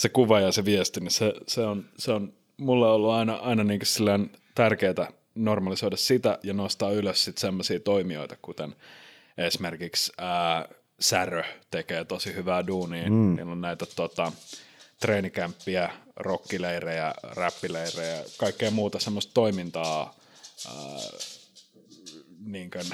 se 0.00 0.08
kuva 0.08 0.40
ja 0.40 0.52
se 0.52 0.64
viesti, 0.64 1.00
niin 1.00 1.10
se, 1.10 1.32
se, 1.46 1.60
on, 1.60 1.84
se 1.98 2.12
on 2.12 2.32
mulle 2.56 2.90
ollut 2.90 3.10
aina, 3.10 3.34
aina 3.34 3.64
niin 3.64 3.80
silleen 3.84 4.30
tärkeää 4.54 5.12
normalisoida 5.34 5.96
sitä 5.96 6.38
ja 6.42 6.54
nostaa 6.54 6.92
ylös 6.92 7.24
sitten 7.24 7.40
semmoisia 7.40 7.80
toimijoita, 7.80 8.36
kuten 8.42 8.74
esimerkiksi 9.38 10.12
ää, 10.18 10.68
Särö 11.00 11.44
tekee 11.70 12.04
tosi 12.04 12.34
hyvää 12.34 12.66
duunia. 12.66 13.10
Mm. 13.10 13.36
Niillä 13.36 13.52
on 13.52 13.60
näitä 13.60 13.86
tota, 13.96 14.32
treenikämppiä, 15.00 15.90
rockileirejä, 16.16 17.14
räppileirejä, 17.22 18.24
kaikkea 18.38 18.70
muuta 18.70 18.98
semmoista 18.98 19.34
toimintaa, 19.34 20.14
ää, 20.68 20.74
niin 22.46 22.70
kuin, 22.70 22.84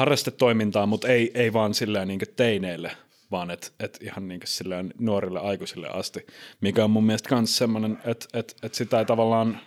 harrastetoimintaa, 0.00 0.86
mutta 0.86 1.08
ei, 1.08 1.30
ei 1.34 1.52
vaan 1.52 1.74
silleen 1.74 2.08
niin 2.08 2.20
teineille, 2.36 2.96
vaan 3.30 3.50
että 3.50 3.68
et 3.80 3.98
ihan 4.02 4.28
niin 4.28 4.40
silleen 4.44 4.94
nuorille 4.98 5.40
aikuisille 5.40 5.88
asti, 5.88 6.26
mikä 6.60 6.84
on 6.84 6.90
mun 6.90 7.04
mielestä 7.04 7.34
myös 7.34 7.56
semmoinen, 7.56 7.98
että 8.04 8.26
et, 8.38 8.56
et 8.62 8.74
sitä 8.74 8.98
ei 8.98 9.04
tavallaan 9.04 9.60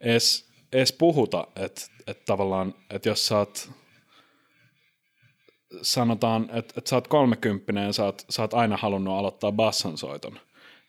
edes, 0.00 0.50
edes 0.72 0.92
puhuta, 0.92 1.46
että 1.56 1.82
et 2.06 2.24
tavallaan, 2.24 2.74
että 2.90 3.08
jos 3.08 3.26
sä 3.26 3.38
oot, 3.38 3.70
sanotaan, 5.82 6.50
että 6.52 6.74
et 6.78 6.86
sä 6.86 6.96
oot 6.96 7.08
kolmekymppinen 7.08 7.86
ja 7.86 7.92
sä 7.92 8.04
oot, 8.04 8.24
sä 8.30 8.42
oot 8.42 8.54
aina 8.54 8.76
halunnut 8.76 9.18
aloittaa 9.18 9.52
bassansoiton, 9.52 10.40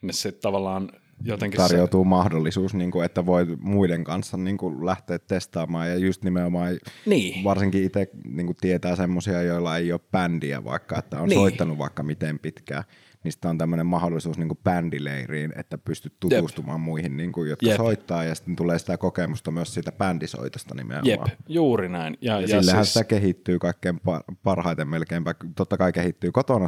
niin 0.01 0.13
sitten 0.13 0.41
tavallaan 0.41 0.91
jotenkin 1.23 1.57
tarjoutuu 1.57 2.03
se... 2.03 2.07
mahdollisuus, 2.07 2.73
niin 2.73 2.91
kuin, 2.91 3.05
että 3.05 3.25
voi 3.25 3.57
muiden 3.59 4.03
kanssa 4.03 4.37
niin 4.37 4.57
kuin, 4.57 4.85
lähteä 4.85 5.19
testaamaan 5.19 5.89
ja 5.89 5.97
just 5.97 6.23
nimenomaan 6.23 6.79
niin. 7.05 7.43
varsinkin 7.43 7.83
itse 7.83 8.09
niin 8.25 8.45
kuin, 8.45 8.57
tietää 8.61 8.95
semmoisia, 8.95 9.41
joilla 9.41 9.77
ei 9.77 9.91
ole 9.91 10.01
bändiä 10.11 10.63
vaikka, 10.63 10.99
että 10.99 11.19
on 11.19 11.29
niin. 11.29 11.39
soittanut 11.39 11.77
vaikka 11.77 12.03
miten 12.03 12.39
pitkään, 12.39 12.83
niin 13.23 13.31
sitten 13.31 13.49
on 13.49 13.57
tämmöinen 13.57 13.85
mahdollisuus 13.85 14.37
niin 14.37 14.57
bändileiriin, 14.63 15.53
että 15.55 15.77
pystyt 15.77 16.13
tutustumaan 16.19 16.79
Jep. 16.79 16.85
muihin, 16.85 17.17
niin 17.17 17.31
kuin, 17.31 17.49
jotka 17.49 17.65
Jep. 17.65 17.77
soittaa, 17.77 18.23
ja 18.23 18.35
sitten 18.35 18.55
tulee 18.55 18.79
sitä 18.79 18.97
kokemusta 18.97 19.51
myös 19.51 19.73
siitä 19.73 19.91
bändisoitosta 19.91 20.75
nimenomaan. 20.75 21.29
Jep, 21.29 21.39
juuri 21.47 21.89
näin. 21.89 22.17
Ja, 22.21 22.33
ja, 22.33 22.41
ja 22.41 22.47
sillähän 22.47 22.85
siis... 22.85 22.93
sitä 22.93 23.05
kehittyy 23.05 23.59
kaikkein 23.59 24.01
parhaiten 24.43 24.87
melkeinpä. 24.87 25.35
Totta 25.55 25.77
kai 25.77 25.93
kehittyy 25.93 26.31
kotona 26.31 26.65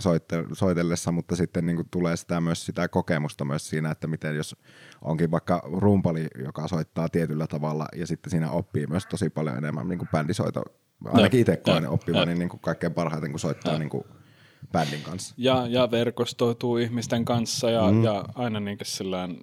soitellessa, 0.53 1.11
mutta 1.11 1.35
sitten 1.35 1.65
niin 1.65 1.75
kuin 1.75 1.87
tulee 1.91 2.17
sitä 2.17 2.41
myös 2.41 2.65
sitä 2.65 2.87
kokemusta 2.87 3.45
myös 3.45 3.69
siinä, 3.69 3.91
että 3.91 4.07
miten 4.07 4.35
jos 4.35 4.55
onkin 5.01 5.31
vaikka 5.31 5.61
rumpali, 5.73 6.27
joka 6.43 6.67
soittaa 6.67 7.09
tietyllä 7.09 7.47
tavalla, 7.47 7.85
ja 7.95 8.07
sitten 8.07 8.31
siinä 8.31 8.51
oppii 8.51 8.87
myös 8.87 9.05
tosi 9.05 9.29
paljon 9.29 9.57
enemmän 9.57 9.87
niin 9.87 9.99
kuin 9.99 10.09
bändisoito. 10.11 10.63
Ainakin 11.05 11.39
itse 11.39 11.57
koen 11.57 11.89
oppivani 11.89 12.35
niin 12.35 12.49
kuin 12.49 12.59
kaikkein 12.59 12.93
parhaiten, 12.93 13.31
kun 13.31 13.39
soittaa 13.39 13.79
niin 13.79 13.89
kuin 13.89 14.03
bändin 14.71 15.01
kanssa. 15.01 15.35
Ja, 15.37 15.67
ja 15.69 15.91
verkostoituu 15.91 16.77
ihmisten 16.77 17.25
kanssa 17.25 17.69
ja, 17.69 17.91
mm. 17.91 18.03
ja 18.03 18.25
aina 18.35 18.59
niin 18.59 18.77
sillään 18.83 19.37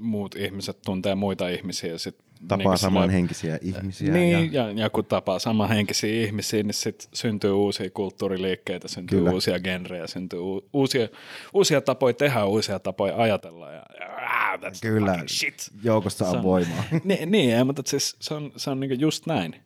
muut 0.00 0.34
ihmiset 0.34 0.82
tuntee 0.84 1.14
muita 1.14 1.48
ihmisiä. 1.48 1.98
Sit 1.98 2.16
tapaa 2.48 2.72
niin 2.72 2.78
samanhenkisiä 2.78 3.58
sillään, 3.58 3.80
ihmisiä. 3.82 4.12
Niin, 4.12 4.52
ja, 4.52 4.62
ja, 4.62 4.70
ja 4.70 4.90
kun 4.90 5.04
tapaa 5.04 5.38
samanhenkisiä 5.38 6.24
ihmisiä, 6.24 6.62
niin 6.62 6.74
sit 6.74 7.08
syntyy 7.14 7.52
uusia 7.52 7.90
kulttuuriliikkeitä, 7.90 8.88
syntyy 8.88 9.18
Kyllä. 9.18 9.30
uusia 9.30 9.60
genrejä, 9.60 10.06
syntyy 10.06 10.40
uusia, 10.72 11.08
uusia 11.54 11.80
tapoja 11.80 12.14
tehdä, 12.14 12.44
uusia 12.44 12.78
tapoja 12.78 13.16
ajatella. 13.16 13.70
Ja, 13.72 13.82
ja 14.00 14.10
that's 14.56 14.78
Kyllä, 14.82 15.24
shit. 15.26 15.70
joukossa 15.82 16.28
on, 16.28 16.36
on 16.36 16.42
voimaa. 16.42 16.84
niin, 17.04 17.30
niin, 17.30 17.66
mutta 17.66 17.82
siis 17.86 18.16
se 18.20 18.34
on, 18.34 18.52
se 18.56 18.70
on 18.70 18.80
niin 18.80 19.00
just 19.00 19.26
näin. 19.26 19.56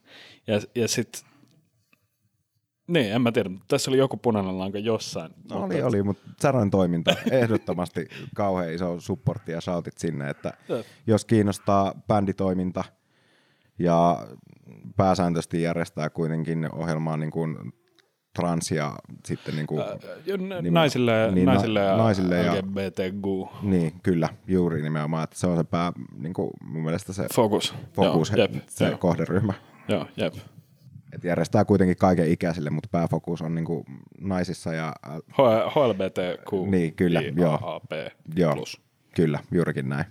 Ja, 0.46 0.60
ja 0.74 0.88
sitten 0.88 1.22
niin, 2.86 3.12
en 3.12 3.22
mä 3.22 3.32
tiedä. 3.32 3.50
Tässä 3.68 3.90
oli 3.90 3.98
joku 3.98 4.16
punainen 4.16 4.58
lanka 4.58 4.78
jossain. 4.78 5.32
No, 5.50 5.60
mutta... 5.60 5.74
Oli, 5.74 5.82
oli, 5.82 6.02
mutta 6.02 6.30
Saroin 6.40 6.70
toiminta 6.70 7.14
ehdottomasti 7.30 8.08
kauhean 8.34 8.72
iso 8.72 9.00
supportti 9.00 9.52
ja 9.52 9.60
shoutit 9.60 9.98
sinne, 9.98 10.30
että 10.30 10.52
jos 11.06 11.24
kiinnostaa 11.24 11.94
bänditoiminta 12.08 12.84
ja 13.78 14.26
pääsääntöisesti 14.96 15.62
järjestää 15.62 16.10
kuitenkin 16.10 16.68
ohjelmaa 16.72 17.16
niin 17.16 17.30
kuin 17.30 17.56
trans 18.34 18.70
ja 18.70 18.94
sitten 19.24 19.56
niin 19.56 19.66
kuin, 19.66 19.80
äh, 19.80 19.88
nimen, 20.26 20.74
naisille, 20.74 21.30
niin, 21.32 21.46
naisille 21.46 21.80
ja, 21.80 21.96
naisille 21.96 22.36
ja 22.36 22.54
LGBTQ. 22.54 23.24
Niin, 23.62 23.92
kyllä, 24.02 24.28
juuri 24.46 24.82
nimenomaan, 24.82 25.24
että 25.24 25.38
se 25.38 25.46
on 25.46 25.56
se 25.56 25.64
pää, 25.64 25.92
niin 26.16 26.34
kuin 26.34 26.50
mun 26.64 26.84
mielestä 26.84 27.12
se 27.12 27.26
fokus, 27.34 27.74
fokus 27.92 28.30
Joo, 28.30 28.38
jep, 28.38 28.54
se 28.68 28.90
jo. 28.90 28.98
kohderyhmä. 28.98 29.52
Joo, 29.88 30.06
jep. 30.16 30.34
Et 31.14 31.24
järjestää 31.24 31.64
kuitenkin 31.64 31.96
kaiken 31.96 32.30
ikäisille, 32.30 32.70
mutta 32.70 32.88
pääfokus 32.92 33.42
on 33.42 33.54
niinku 33.54 33.84
naisissa 34.20 34.74
ja... 34.74 34.92
HLBTQ, 35.74 36.52
niin, 36.70 36.94
kyllä, 36.94 37.20
joo. 37.20 37.80
joo, 38.36 38.64
kyllä, 39.16 39.38
juurikin 39.52 39.88
näin. 39.88 40.04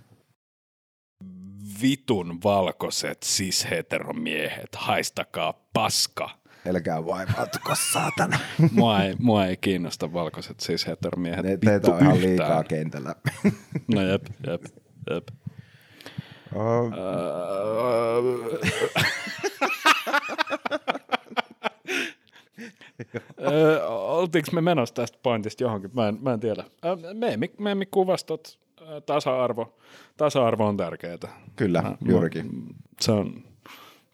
Vitun 1.82 2.38
valkoiset 2.44 3.22
sis-heteromiehet, 3.22 4.76
haistakaa 4.76 5.54
paska. 5.72 6.30
Älkää 6.68 7.06
vaivaatuko, 7.06 7.74
saatana. 7.92 8.38
mua, 8.72 9.02
ei, 9.02 9.14
mua 9.18 9.46
ei 9.46 9.56
kiinnosta 9.56 10.12
valkoiset 10.12 10.60
sis-heteromiehet. 10.60 11.42
Ne, 11.42 11.56
teitä 11.56 11.94
on 11.94 12.02
ihan 12.02 12.20
liikaa 12.20 12.64
kentällä. 12.64 13.14
no 13.94 14.02
jep, 14.02 14.26
jep, 14.46 14.62
jep. 15.10 15.24
Oh. 16.54 16.86
Uh, 16.86 16.94
öö, 23.40 23.86
oltiinko 23.88 24.50
me 24.52 24.60
menossa 24.60 24.94
tästä 24.94 25.18
pointista 25.22 25.62
johonkin? 25.62 25.90
Mä 25.94 26.08
en, 26.08 26.18
mä 26.20 26.32
en 26.32 26.40
tiedä. 26.40 26.64
Meemi, 27.14 27.50
meemikuvastot, 27.58 28.58
tasa-arvo. 29.06 29.78
Tasa-arvo 30.16 30.66
on 30.66 30.76
tärkeää. 30.76 31.18
Kyllä, 31.56 31.82
mä, 31.82 31.96
juurikin. 32.08 32.46
Mä, 32.46 32.74
se 33.00 33.12
on, 33.12 33.44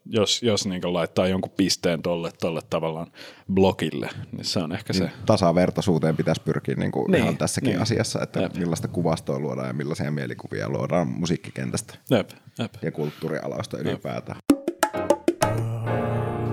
jos, 0.07 0.43
jos 0.43 0.67
niin 0.67 0.93
laittaa 0.93 1.29
jonkun 1.29 1.53
pisteen 1.57 2.03
tolle, 2.03 2.31
tolle 2.41 2.61
tavallaan 2.71 3.07
blogille, 3.55 4.09
niin 4.33 4.45
se 4.45 4.59
on 4.59 4.73
ehkä 4.73 4.93
niin, 4.93 5.03
se. 5.03 5.11
Tasavertaisuuteen 5.27 6.17
pitäisi 6.17 6.41
pyrkiä 6.43 6.75
niin 6.75 6.93
kuin 6.93 7.11
niin, 7.11 7.23
ihan 7.23 7.37
tässäkin 7.37 7.71
niin. 7.71 7.83
asiassa, 7.83 8.23
että 8.23 8.41
Jep. 8.41 8.55
millaista 8.55 8.89
kuvastoa 8.89 9.39
luodaan 9.39 9.67
ja 9.67 9.73
millaisia 9.73 10.11
mielikuvia 10.11 10.69
luodaan 10.69 11.09
musiikkikentästä 11.09 11.95
Jep. 12.11 12.31
Jep. 12.59 12.75
ja 12.83 12.93
kulttuurialasta 12.93 13.79
ylipäätään. 13.79 14.39
Jep 14.53 14.60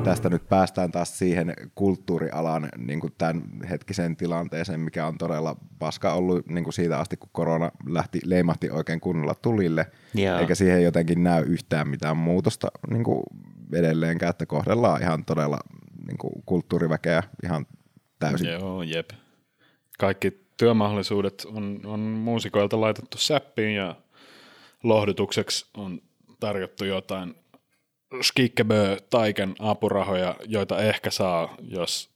tästä 0.09 0.29
nyt 0.29 0.49
päästään 0.49 0.91
taas 0.91 1.19
siihen 1.19 1.53
kulttuurialan 1.75 2.69
niin 2.77 2.99
kuin 2.99 3.13
tämän 3.17 3.43
hetkiseen 3.69 4.15
tilanteeseen, 4.15 4.79
mikä 4.79 5.07
on 5.07 5.17
todella 5.17 5.55
paska 5.79 6.13
ollut 6.13 6.47
niin 6.47 6.63
kuin 6.63 6.73
siitä 6.73 6.99
asti, 6.99 7.17
kun 7.17 7.29
korona 7.31 7.71
lähti, 7.85 8.19
leimahti 8.25 8.69
oikein 8.71 8.99
kunnolla 8.99 9.35
tulille, 9.35 9.85
yeah. 10.17 10.39
eikä 10.39 10.55
siihen 10.55 10.83
jotenkin 10.83 11.23
näy 11.23 11.43
yhtään 11.43 11.87
mitään 11.87 12.17
muutosta 12.17 12.67
niin 12.89 13.03
kuin 13.03 13.23
edelleenkään, 13.73 14.29
että 14.29 14.45
kohdellaan 14.45 15.01
ihan 15.01 15.25
todella 15.25 15.59
niin 16.07 16.17
kuin 16.17 16.33
kulttuuriväkeä 16.45 17.23
ihan 17.43 17.65
täysin. 18.19 18.49
Joo, 18.51 18.83
jep. 18.83 19.09
Kaikki 19.99 20.47
työmahdollisuudet 20.57 21.45
on, 21.45 21.79
on 21.85 21.99
muusikoilta 21.99 22.81
laitettu 22.81 23.17
säppiin 23.17 23.75
ja 23.75 23.95
lohdutukseksi 24.83 25.65
on 25.77 26.01
tarjottu 26.39 26.85
jotain 26.85 27.35
skikkebö 28.21 28.97
taiken 29.09 29.55
apurahoja, 29.59 30.35
joita 30.45 30.79
ehkä 30.79 31.11
saa, 31.11 31.55
jos 31.61 32.09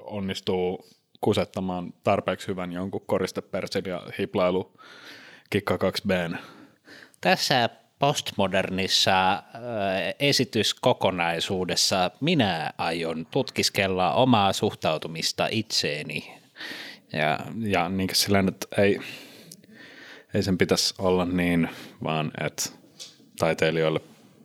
onnistuu 0.00 0.88
kusettamaan 1.20 1.94
tarpeeksi 2.04 2.48
hyvän 2.48 2.72
jonkun 2.72 3.06
koristepersin 3.06 3.82
ja 3.86 4.02
hiplailu 4.18 4.72
Kikka 5.50 5.78
2 5.78 6.02
b 6.06 6.10
Tässä 7.20 7.68
postmodernissa 7.98 9.32
äh, 9.32 9.42
esityskokonaisuudessa 10.18 12.10
minä 12.20 12.72
aion 12.78 13.26
tutkiskella 13.30 14.12
omaa 14.12 14.52
suhtautumista 14.52 15.48
itseeni. 15.50 16.34
Ja, 17.12 17.38
ja 17.58 17.88
niin 17.88 18.08
sillä 18.12 18.44
että 18.48 18.82
ei, 18.82 19.00
ei 20.34 20.42
sen 20.42 20.58
pitäisi 20.58 20.94
olla 20.98 21.24
niin, 21.24 21.68
vaan 22.02 22.32
että 22.46 22.70
taiteilijoille 23.38 24.00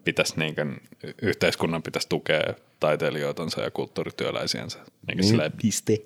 pitäisi 0.05 0.39
niin 0.39 0.55
kuin, 0.55 0.81
yhteiskunnan 1.21 1.83
pitäisi 1.83 2.09
tukea 2.09 2.53
taiteilijoitansa 2.79 3.61
ja 3.61 3.71
kulttuurityöläisiänsä. 3.71 4.79
Niin 4.79 5.17
niin. 5.17 5.23
Silleen, 5.23 5.51
piste. 5.61 5.97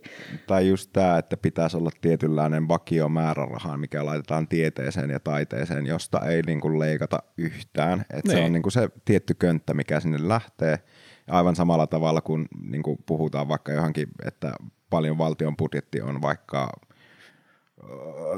Tai 0.47 0.67
just 0.67 0.89
tämä, 0.93 1.17
että 1.17 1.37
pitäisi 1.37 1.77
olla 1.77 1.89
tietynlainen 2.01 2.67
vakio 2.67 3.09
määräraha, 3.09 3.77
mikä 3.77 4.05
laitetaan 4.05 4.47
tieteeseen 4.47 5.09
ja 5.09 5.19
taiteeseen, 5.19 5.85
josta 5.85 6.19
ei 6.19 6.41
niin 6.41 6.61
kuin 6.61 6.79
leikata 6.79 7.23
yhtään. 7.37 8.01
Että 8.01 8.21
niin. 8.23 8.37
Se 8.37 8.43
on 8.43 8.53
niin 8.53 8.63
kuin 8.63 8.73
se 8.73 8.89
tietty 9.05 9.33
könttä, 9.33 9.73
mikä 9.73 9.99
sinne 9.99 10.27
lähtee. 10.27 10.79
Aivan 11.27 11.55
samalla 11.55 11.87
tavalla 11.87 12.21
kuin, 12.21 12.47
niin 12.61 12.83
kuin 12.83 12.97
puhutaan 13.05 13.47
vaikka 13.47 13.71
johonkin, 13.71 14.07
että 14.25 14.53
paljon 14.89 15.17
valtion 15.17 15.57
budjetti 15.57 16.01
on 16.01 16.21
vaikka 16.21 16.69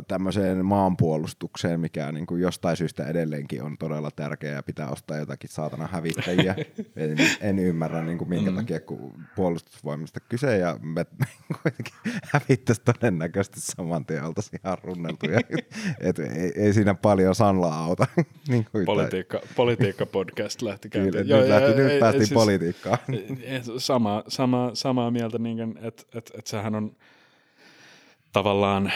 tämmöiseen 0.08 0.66
maanpuolustukseen, 0.66 1.80
mikä 1.80 2.12
niin 2.12 2.26
kuin 2.26 2.42
jostain 2.42 2.78
syystä 2.78 3.08
edelleenkin 3.08 3.64
on 3.64 3.78
todella 3.78 4.12
tärkeää 4.12 4.56
ja 4.56 4.64
pitää 4.64 4.90
ostaa 4.90 5.18
jotakin 5.18 5.50
saatana 5.50 5.88
hävittäjiä. 5.92 6.56
en, 6.96 7.18
en 7.42 7.60
ymmärrä 7.60 8.04
niin 8.04 8.18
kuin 8.18 8.30
minkä 8.30 8.52
mm. 8.52 8.58
takia, 8.58 8.80
kun 8.80 9.14
puolustusvoimista 9.36 10.20
kyse 10.20 10.58
ja 10.58 10.80
me 10.82 11.06
kuitenkin 11.64 12.22
hävittäisi 12.32 12.82
todennäköisesti 12.82 13.62
saman 13.62 14.06
tien 14.06 14.24
oltaisiin 14.24 14.60
ihan 14.66 14.78
runneltuja. 14.84 15.40
Et 16.00 16.20
ei, 16.20 16.52
ei, 16.56 16.74
siinä 16.74 16.94
paljon 16.94 17.36
sanlaa 17.36 17.86
auta. 17.86 18.08
niin 18.48 18.66
kuin 18.72 18.86
Politiikka, 18.86 19.42
politiikka 19.56 20.06
podcast 20.06 20.62
lähti 20.62 20.90
käyntiin. 20.90 21.24
Kyllä, 21.24 21.40
nyt, 21.40 21.50
lähti, 21.50 21.82
nyt 21.82 22.00
päästiin 22.00 22.28
siis, 22.28 22.34
politiikkaan. 22.34 22.98
sama, 23.78 24.24
sama, 24.28 24.72
samaa 24.74 25.12
mieltä, 25.12 25.38
niin 25.38 25.78
että 25.82 26.04
et, 26.14 26.32
et 26.38 26.48
sehän 26.48 26.76
on 26.76 26.96
tavallaan 28.32 28.92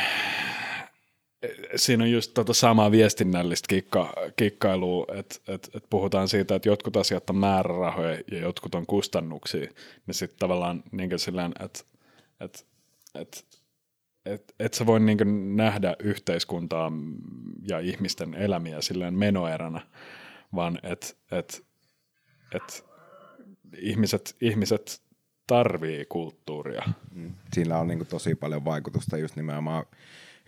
siinä 1.76 2.04
on 2.04 2.12
just 2.12 2.34
tota 2.34 2.54
samaa 2.54 2.92
viestinnällistä 2.92 3.68
kikka, 3.68 4.14
kikkailua, 4.36 5.06
että 5.14 5.36
et, 5.48 5.70
et 5.76 5.84
puhutaan 5.90 6.28
siitä, 6.28 6.56
että 6.56 6.70
jotkut 6.70 6.98
asiat 6.98 7.30
on 7.30 7.38
määrärahoja 7.38 8.18
ja 8.32 8.40
jotkut 8.40 8.76
on 8.76 8.86
kustannuksia, 8.86 9.68
niin 10.08 10.16
sitten 10.16 10.40
tavallaan 10.40 10.84
niin 10.92 11.20
silleen, 11.20 11.52
että 11.60 11.80
et, 12.40 12.68
et, 13.16 13.46
et, 14.26 14.56
et 14.60 14.74
sä 14.74 14.86
voi 14.86 15.00
niin 15.00 15.56
nähdä 15.56 15.96
yhteiskuntaa 16.00 16.92
ja 17.70 17.80
ihmisten 17.80 18.34
elämiä 18.34 18.82
silleen 18.82 19.14
menoeränä, 19.14 19.82
vaan 20.56 20.80
että 20.84 21.08
et, 21.32 21.66
et 22.56 22.86
ihmiset, 23.78 24.36
ihmiset 24.42 25.02
tarvii 25.48 26.06
kulttuuria. 26.06 26.84
Mm. 27.16 27.34
Siinä 27.54 27.78
on 27.78 27.88
niin 27.88 28.08
tosi 28.08 28.36
paljon 28.36 28.66
vaikutusta 28.66 29.18
just 29.18 29.36
nimenomaan 29.36 29.86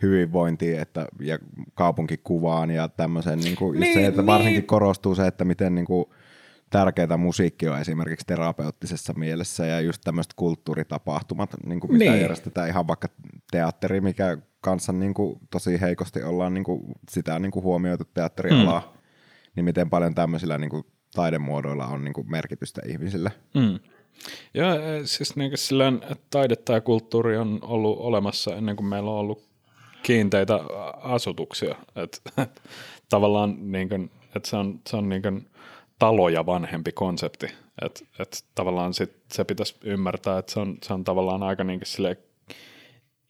hyvinvointiin 0.02 0.80
että, 0.80 1.06
ja 1.20 1.38
kaupunkikuvaan 1.74 2.70
ja 2.70 2.88
tämmöisen, 2.88 3.38
niin 3.38 3.56
kuin, 3.56 3.80
niin, 3.80 3.94
se, 3.94 4.06
että 4.06 4.20
niin. 4.20 4.26
varsinkin 4.26 4.66
korostuu 4.66 5.14
se, 5.14 5.26
että 5.26 5.44
miten 5.44 5.74
niin 5.74 5.86
kuin, 5.86 6.06
tärkeää 6.70 7.16
musiikki 7.16 7.68
on 7.68 7.80
esimerkiksi 7.80 8.26
terapeuttisessa 8.26 9.12
mielessä 9.12 9.66
ja 9.66 9.80
just 9.80 10.02
tämmöiset 10.04 10.32
kulttuuritapahtumat, 10.36 11.50
niin 11.66 11.80
kuin 11.80 11.92
mitä 11.92 12.10
niin. 12.10 12.20
järjestetään 12.20 12.68
ihan 12.68 12.86
vaikka 12.86 13.08
teatteri, 13.50 14.00
mikä 14.00 14.38
kanssa 14.60 14.92
niin 14.92 15.14
kuin, 15.14 15.38
tosi 15.50 15.80
heikosti 15.80 16.22
ollaan 16.22 16.54
niin 16.54 16.64
kuin, 16.64 16.82
sitä 17.10 17.38
niin 17.38 17.52
kuin 17.52 17.62
huomioitu 17.62 18.04
teatterialaa, 18.14 18.80
mm. 18.80 19.00
niin 19.56 19.64
miten 19.64 19.90
paljon 19.90 20.14
tämmöisillä 20.14 20.58
niin 20.58 20.70
kuin, 20.70 20.86
taidemuodoilla 21.14 21.86
on 21.86 22.04
niin 22.04 22.14
kuin, 22.14 22.30
merkitystä 22.30 22.80
ihmisille. 22.86 23.32
Mm. 23.54 23.78
Joo, 24.54 24.70
siis 25.04 25.36
niin 25.36 25.52
sillä 25.54 25.88
että 25.88 26.26
taidetta 26.30 26.72
ja 26.72 26.80
kulttuuri 26.80 27.36
on 27.36 27.58
ollut 27.62 27.98
olemassa 28.00 28.56
ennen 28.56 28.76
kuin 28.76 28.86
meillä 28.86 29.10
on 29.10 29.18
ollut 29.18 29.48
kiinteitä 30.02 30.60
asutuksia. 31.02 31.74
Et, 31.96 32.22
et, 32.42 32.62
tavallaan 33.08 33.72
niin 33.72 33.88
kuin, 33.88 34.10
että 34.36 34.48
se 34.48 34.56
on, 34.56 34.80
se 34.88 34.96
on 34.96 35.08
niin 35.08 35.22
kuin 35.22 35.50
taloja 35.98 36.46
vanhempi 36.46 36.92
konsepti. 36.92 37.46
Että 37.82 38.00
et, 38.18 38.44
tavallaan 38.54 38.94
sit 38.94 39.12
se 39.32 39.44
pitäisi 39.44 39.76
ymmärtää, 39.84 40.38
että 40.38 40.52
se 40.52 40.60
on, 40.60 40.78
se 40.82 40.92
on 40.94 41.04
tavallaan 41.04 41.42
aika 41.42 41.64
niin 41.64 41.80
kuin 41.80 42.16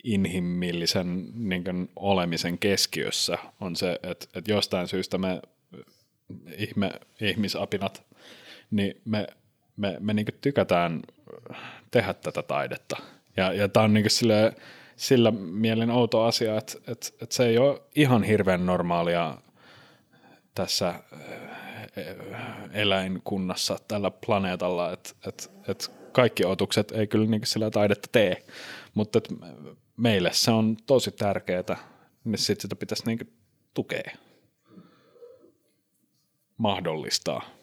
inhimillisen 0.05 1.29
niin 1.35 1.65
kuin 1.65 1.89
olemisen 1.97 2.59
keskiössä 2.59 3.39
on 3.61 3.77
se, 3.77 3.93
että, 3.93 4.27
että 4.35 4.53
jostain 4.53 4.89
syystä 4.89 5.19
me 5.19 5.43
ihme, 6.59 6.93
ihmisapinat, 7.21 8.03
niin 8.71 9.01
me 9.05 9.27
me, 9.77 9.97
me 10.01 10.15
niin 10.15 10.27
tykätään 10.41 11.03
tehdä 11.91 12.15
tätä 12.15 12.43
taidetta. 12.43 12.97
Ja, 13.37 13.53
ja 13.53 13.69
tämä 13.69 13.85
on 13.85 13.95
niin 13.95 14.11
sille, 14.11 14.53
sillä 14.97 15.31
mielen 15.31 15.91
outo 15.91 16.23
asia, 16.23 16.59
että, 16.59 16.73
että, 16.79 17.09
että 17.23 17.35
se 17.35 17.47
ei 17.47 17.59
ole 17.59 17.83
ihan 17.95 18.23
hirveän 18.23 18.67
normaalia 18.67 19.39
tässä 20.55 20.95
eh, 21.97 22.07
eläinkunnassa 22.73 23.79
tällä 23.89 24.11
planeetalla, 24.11 24.93
että, 24.93 25.11
että, 25.27 25.45
että 25.69 25.87
kaikki 26.13 26.45
otukset 26.45 26.93
ei 26.93 27.07
kyllä 27.07 27.27
niin 27.27 27.47
sillä 27.47 27.71
taidetta 27.71 28.09
tee, 28.13 28.43
mutta 28.95 29.19
että 29.19 29.35
meille 29.97 30.31
se 30.33 30.51
on 30.51 30.77
tosi 30.87 31.11
tärkeää, 31.11 31.77
niin 32.25 32.39
sitten 32.39 32.63
sitä 32.63 32.77
pitäisi 32.77 33.07
niin 33.07 33.33
tukea, 33.75 34.11
mahdollistaa. 36.57 37.56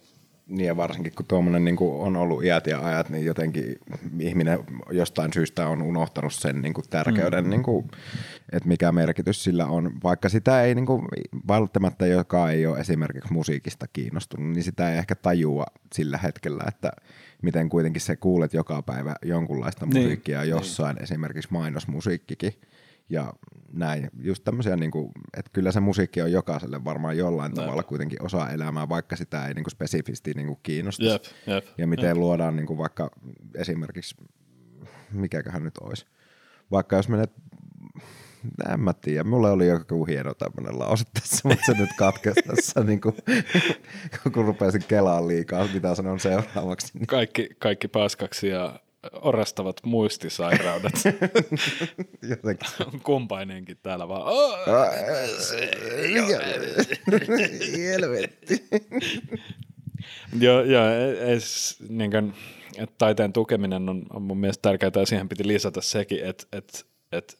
Niin 0.47 0.67
ja 0.67 0.77
varsinkin 0.77 1.13
kun 1.15 1.25
tuommoinen 1.25 1.65
niin 1.65 1.77
on 1.79 2.15
ollut 2.15 2.43
iät 2.43 2.67
ja 2.67 2.79
ajat, 2.85 3.09
niin 3.09 3.25
jotenkin 3.25 3.75
ihminen 4.19 4.59
jostain 4.91 5.33
syystä 5.33 5.67
on 5.67 5.81
unohtanut 5.81 6.33
sen 6.33 6.61
niin 6.61 6.73
kuin 6.73 6.85
tärkeyden, 6.89 7.43
mm. 7.43 7.49
niin 7.49 7.63
kuin, 7.63 7.91
että 8.51 8.69
mikä 8.69 8.91
merkitys 8.91 9.43
sillä 9.43 9.65
on. 9.65 9.91
Vaikka 10.03 10.29
sitä 10.29 10.63
ei 10.63 10.75
niin 10.75 10.85
kuin, 10.85 11.07
välttämättä, 11.47 12.05
joka 12.05 12.49
ei 12.49 12.65
ole 12.65 12.79
esimerkiksi 12.79 13.33
musiikista 13.33 13.87
kiinnostunut, 13.93 14.51
niin 14.51 14.63
sitä 14.63 14.91
ei 14.91 14.97
ehkä 14.97 15.15
tajua 15.15 15.65
sillä 15.93 16.17
hetkellä, 16.17 16.63
että 16.67 16.91
miten 17.41 17.69
kuitenkin 17.69 18.01
se 18.01 18.15
kuulet 18.15 18.53
joka 18.53 18.81
päivä 18.81 19.15
jonkunlaista 19.25 19.85
niin. 19.85 19.97
musiikkia 19.97 20.39
niin. 20.41 20.49
jossain, 20.49 20.95
niin. 20.95 21.03
esimerkiksi 21.03 21.51
mainosmusiikkikin 21.51 22.53
ja 23.09 23.33
näin. 23.73 24.09
Just 24.19 24.43
tämmöisiä, 24.43 24.75
niin 24.75 24.91
kuin, 24.91 25.11
että 25.37 25.51
kyllä 25.53 25.71
se 25.71 25.79
musiikki 25.79 26.21
on 26.21 26.31
jokaiselle 26.31 26.83
varmaan 26.83 27.17
jollain 27.17 27.51
Näin. 27.51 27.65
tavalla 27.65 27.83
kuitenkin 27.83 28.23
osa 28.23 28.49
elämää, 28.49 28.89
vaikka 28.89 29.15
sitä 29.15 29.47
ei 29.47 29.53
niin 29.53 29.63
kuin 29.63 29.71
spesifisti 29.71 30.33
niin 30.33 30.47
kuin 30.47 30.59
kiinnosta. 30.63 31.03
Jep, 31.03 31.23
jep, 31.47 31.65
ja 31.77 31.87
miten 31.87 32.07
jep. 32.07 32.17
luodaan 32.17 32.55
niin 32.55 32.67
kuin 32.67 32.77
vaikka 32.77 33.11
esimerkiksi, 33.55 34.15
mikäköhän 35.11 35.63
nyt 35.63 35.77
olisi, 35.77 36.05
vaikka 36.71 36.95
jos 36.95 37.09
menet 37.09 37.31
en 38.73 38.79
mä 38.79 38.93
tiedä, 38.93 39.23
mulle 39.23 39.51
oli 39.51 39.67
joku 39.67 40.05
hieno 40.05 40.33
tämmöinen 40.33 40.79
lause 40.79 41.05
tässä, 41.19 41.47
mutta 41.49 41.65
se 41.65 41.73
nyt 41.73 41.89
katkesi 41.97 42.41
tässä, 42.41 42.83
niin 42.83 43.01
kuin, 43.01 43.15
kun 44.33 44.45
rupesin 44.45 44.83
kelaan 44.87 45.27
liikaa, 45.27 45.67
mitä 45.73 45.95
sanon 45.95 46.19
seuraavaksi. 46.19 46.97
Niin. 46.97 47.07
Kaikki, 47.07 47.49
kaikki 47.59 47.87
paskaksi 47.87 48.47
ja 48.47 48.79
orastavat 49.11 49.75
muistisairaudet. 49.85 50.93
Jotenkin. 52.29 52.69
Kumpainenkin 53.03 53.77
täällä 53.83 54.07
vaan. 54.07 54.23
Helvetti. 57.77 58.67
Joo, 60.39 60.61
joo 60.61 60.85
niin 61.89 62.11
kuin, 62.11 62.33
että 62.77 62.95
taiteen 62.97 63.33
tukeminen 63.33 63.89
on, 63.89 64.05
on 64.09 64.21
mun 64.21 64.37
mielestä 64.37 64.61
tärkeää 64.61 64.91
ja 64.95 65.05
siihen 65.05 65.29
piti 65.29 65.47
lisätä 65.47 65.81
sekin, 65.81 66.25
että, 66.25 66.45
että, 66.51 66.79
että, 67.11 67.33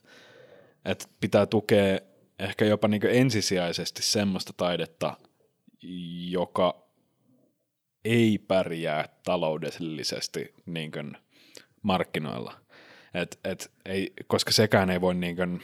että 0.86 1.06
pitää 1.20 1.46
tukea 1.46 2.00
ehkä 2.40 2.66
jopa 2.66 2.88
niin 2.88 3.02
ensisijaisesti 3.10 4.02
semmoista 4.02 4.54
taidetta, 4.58 5.18
joka 6.30 6.84
ei 8.06 8.38
pärjää 8.38 9.10
taloudellisesti 9.24 10.54
niin 10.66 10.92
kuin 10.92 11.18
markkinoilla. 11.84 12.54
Et, 13.14 13.40
et 13.44 13.72
ei, 13.86 14.14
koska 14.28 14.52
sekään 14.52 14.90
ei 14.90 15.02
voi 15.02 15.16
niin 15.16 15.36
kuin 15.36 15.62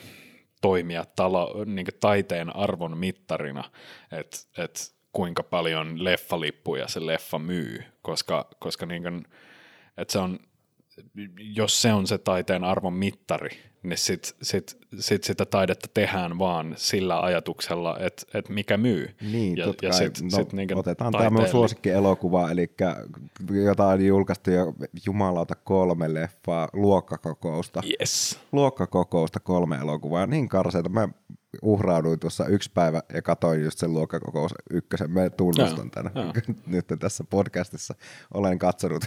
toimia 0.61 1.05
talo, 1.15 1.63
niin 1.65 1.85
kuin 1.85 1.99
taiteen 1.99 2.55
arvon 2.55 2.97
mittarina, 2.97 3.63
että 4.11 4.37
et 4.57 4.95
kuinka 5.11 5.43
paljon 5.43 6.03
leffalippuja 6.03 6.87
se 6.87 7.05
leffa 7.05 7.39
myy, 7.39 7.83
koska, 8.01 8.47
koska 8.59 8.85
niin 8.85 9.03
kuin, 9.03 9.25
et 9.97 10.09
se 10.09 10.19
on, 10.19 10.39
jos 11.37 11.81
se 11.81 11.93
on 11.93 12.07
se 12.07 12.17
taiteen 12.17 12.63
arvon 12.63 12.93
mittari, 12.93 13.49
niin 13.83 13.97
sit, 13.97 14.35
sit, 14.41 14.77
sit 14.99 15.23
sitä 15.23 15.45
taidetta 15.45 15.87
tehdään 15.93 16.39
vaan 16.39 16.73
sillä 16.77 17.21
ajatuksella, 17.21 17.97
että 17.99 18.23
et 18.33 18.49
mikä 18.49 18.77
myy. 18.77 19.15
Niin, 19.31 19.57
ja, 19.57 19.65
totta 19.65 19.85
ja 19.85 19.93
sit, 19.93 20.21
no, 20.21 20.29
sit 20.29 20.53
niin 20.53 20.77
otetaan 20.77 21.11
tämä 21.11 21.29
mun 21.29 21.47
suosikkielokuva, 21.47 22.51
eli 22.51 22.71
jota 23.65 23.87
on 23.87 24.05
julkaistu 24.05 24.51
jo 24.51 24.73
jumalauta 25.05 25.55
kolme 25.55 26.13
leffaa, 26.13 26.69
luokkakokousta. 26.73 27.81
Yes. 27.99 28.39
Luokkakokousta 28.51 29.39
kolme 29.39 29.77
elokuvaa, 29.77 30.27
niin 30.27 30.49
karseita. 30.49 30.89
Mä 30.89 31.09
uhrauduin 31.61 32.19
tuossa 32.19 32.45
yksi 32.45 32.71
päivä 32.73 33.01
ja 33.13 33.21
katsoin 33.21 33.63
just 33.63 33.79
sen 33.79 33.93
luokkakokous 33.93 34.51
ykkösen. 34.69 35.11
Me 35.11 35.29
tunnustan 35.29 35.91
tänne 35.91 36.11
nyt 36.67 36.85
tässä 36.99 37.23
podcastissa. 37.29 37.95
Olen 38.33 38.59
katsonut 38.59 39.05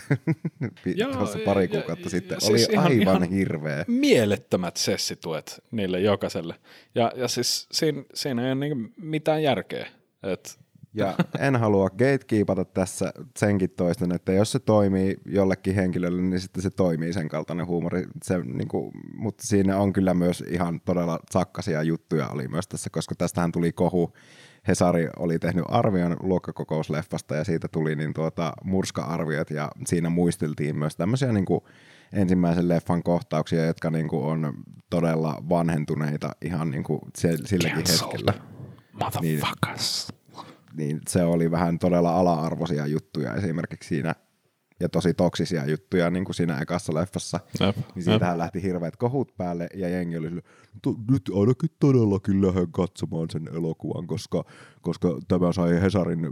tuossa 1.12 1.38
pari 1.45 1.62
ja- 1.64 1.68
kuukautta 1.68 2.07
ja- 2.07 2.11
sitten. 2.11 2.40
siis 2.40 2.51
Oli 2.68 2.72
ihan- 2.72 2.84
aivan 2.86 3.01
ihan- 3.01 3.22
hirveä. 3.22 3.84
Mielettömät 3.88 4.76
sessituet 4.76 5.62
niille 5.70 6.01
jokaiselle. 6.01 6.55
Ja, 6.95 7.12
ja 7.16 7.28
siis 7.28 7.66
siinä, 7.72 8.03
siinä 8.14 8.43
ei 8.47 8.53
ole 8.53 8.55
niinku 8.68 8.90
mitään 8.97 9.43
järkeä. 9.43 9.86
Et, 10.22 10.59
Ja 10.95 11.14
en 11.38 11.57
halua 11.57 11.90
gatekeepata 11.90 12.64
tässä 12.64 13.12
senkin 13.38 13.70
toisten, 13.70 14.12
että 14.12 14.32
jos 14.32 14.53
se 14.53 14.59
toimii 14.59 15.16
jollekin 15.26 15.74
henkilölle, 15.74 16.22
niin 16.22 16.40
sitten 16.40 16.62
se 16.62 16.70
toimii 16.70 17.12
sen 17.12 17.28
kaltainen 17.28 17.66
huumori. 17.66 18.07
Se, 18.22 18.38
niin 18.38 18.68
kuin, 18.68 18.93
mutta 19.16 19.47
siinä 19.47 19.78
on 19.78 19.93
kyllä 19.93 20.14
myös 20.14 20.45
ihan 20.49 20.80
todella 20.80 21.18
sakkasia 21.30 21.82
juttuja 21.82 22.28
oli 22.28 22.49
myös 22.49 22.68
tässä, 22.68 22.90
koska 22.90 23.14
tästähän 23.14 23.53
tuli 23.53 23.72
kohu. 23.72 24.12
Hesari 24.68 25.09
oli 25.18 25.38
tehnyt 25.38 25.64
arvion 25.68 26.16
luokkakokousleffasta 26.20 27.36
ja 27.36 27.45
siitä 27.45 27.68
tuli 27.68 27.97
niin 27.97 28.14
tuota, 28.14 28.53
murska-arviot 28.64 29.51
ja 29.51 29.70
siinä 29.86 30.11
muisteltiin 30.11 30.78
myös 30.78 30.97
tämmöisiä 30.97 31.32
niin 31.32 31.45
kuin 31.45 31.61
ensimmäisen 32.12 32.68
leffan 32.68 33.03
kohtauksia, 33.03 33.66
jotka 33.66 33.90
niin 33.90 34.09
kuin 34.09 34.24
on 34.24 34.55
todella 34.90 35.43
vanhentuneita 35.49 36.30
ihan 36.43 36.70
niin 36.70 36.84
kuin 36.84 37.01
se- 37.16 37.36
silläkin 37.45 37.84
hetkellä 37.90 38.34
Motherfuckers. 38.93 40.09
niin 40.11 40.22
se 41.09 41.23
oli 41.23 41.51
vähän 41.51 41.79
todella 41.79 42.16
ala-arvoisia 42.16 42.87
juttuja 42.87 43.35
esimerkiksi 43.35 43.89
siinä 43.89 44.14
ja 44.83 44.89
tosi 44.89 45.14
toksisia 45.14 45.66
juttuja 45.70 46.11
niin 46.11 46.24
kuin 46.24 46.35
siinä 46.35 46.59
ekassa 46.59 46.95
leffassa. 46.95 47.41
Jep, 47.61 47.76
Niin 47.95 48.03
siitähän 48.03 48.39
lähti 48.39 48.62
hirveät 48.62 48.97
kohut 48.97 49.37
päälle 49.37 49.68
ja 49.74 49.89
jengi 49.89 50.16
oli 50.16 50.28
sille, 50.28 50.43
"To- 50.83 50.95
nyt 51.11 51.22
ainakin 51.41 51.70
todellakin 51.80 52.43
lähden 52.47 52.72
katsomaan 52.72 53.30
sen 53.30 53.49
elokuvan, 53.55 54.07
koska, 54.07 54.45
koska 54.80 55.18
tämä 55.28 55.53
sai 55.53 55.80
Hesarin 55.83 56.26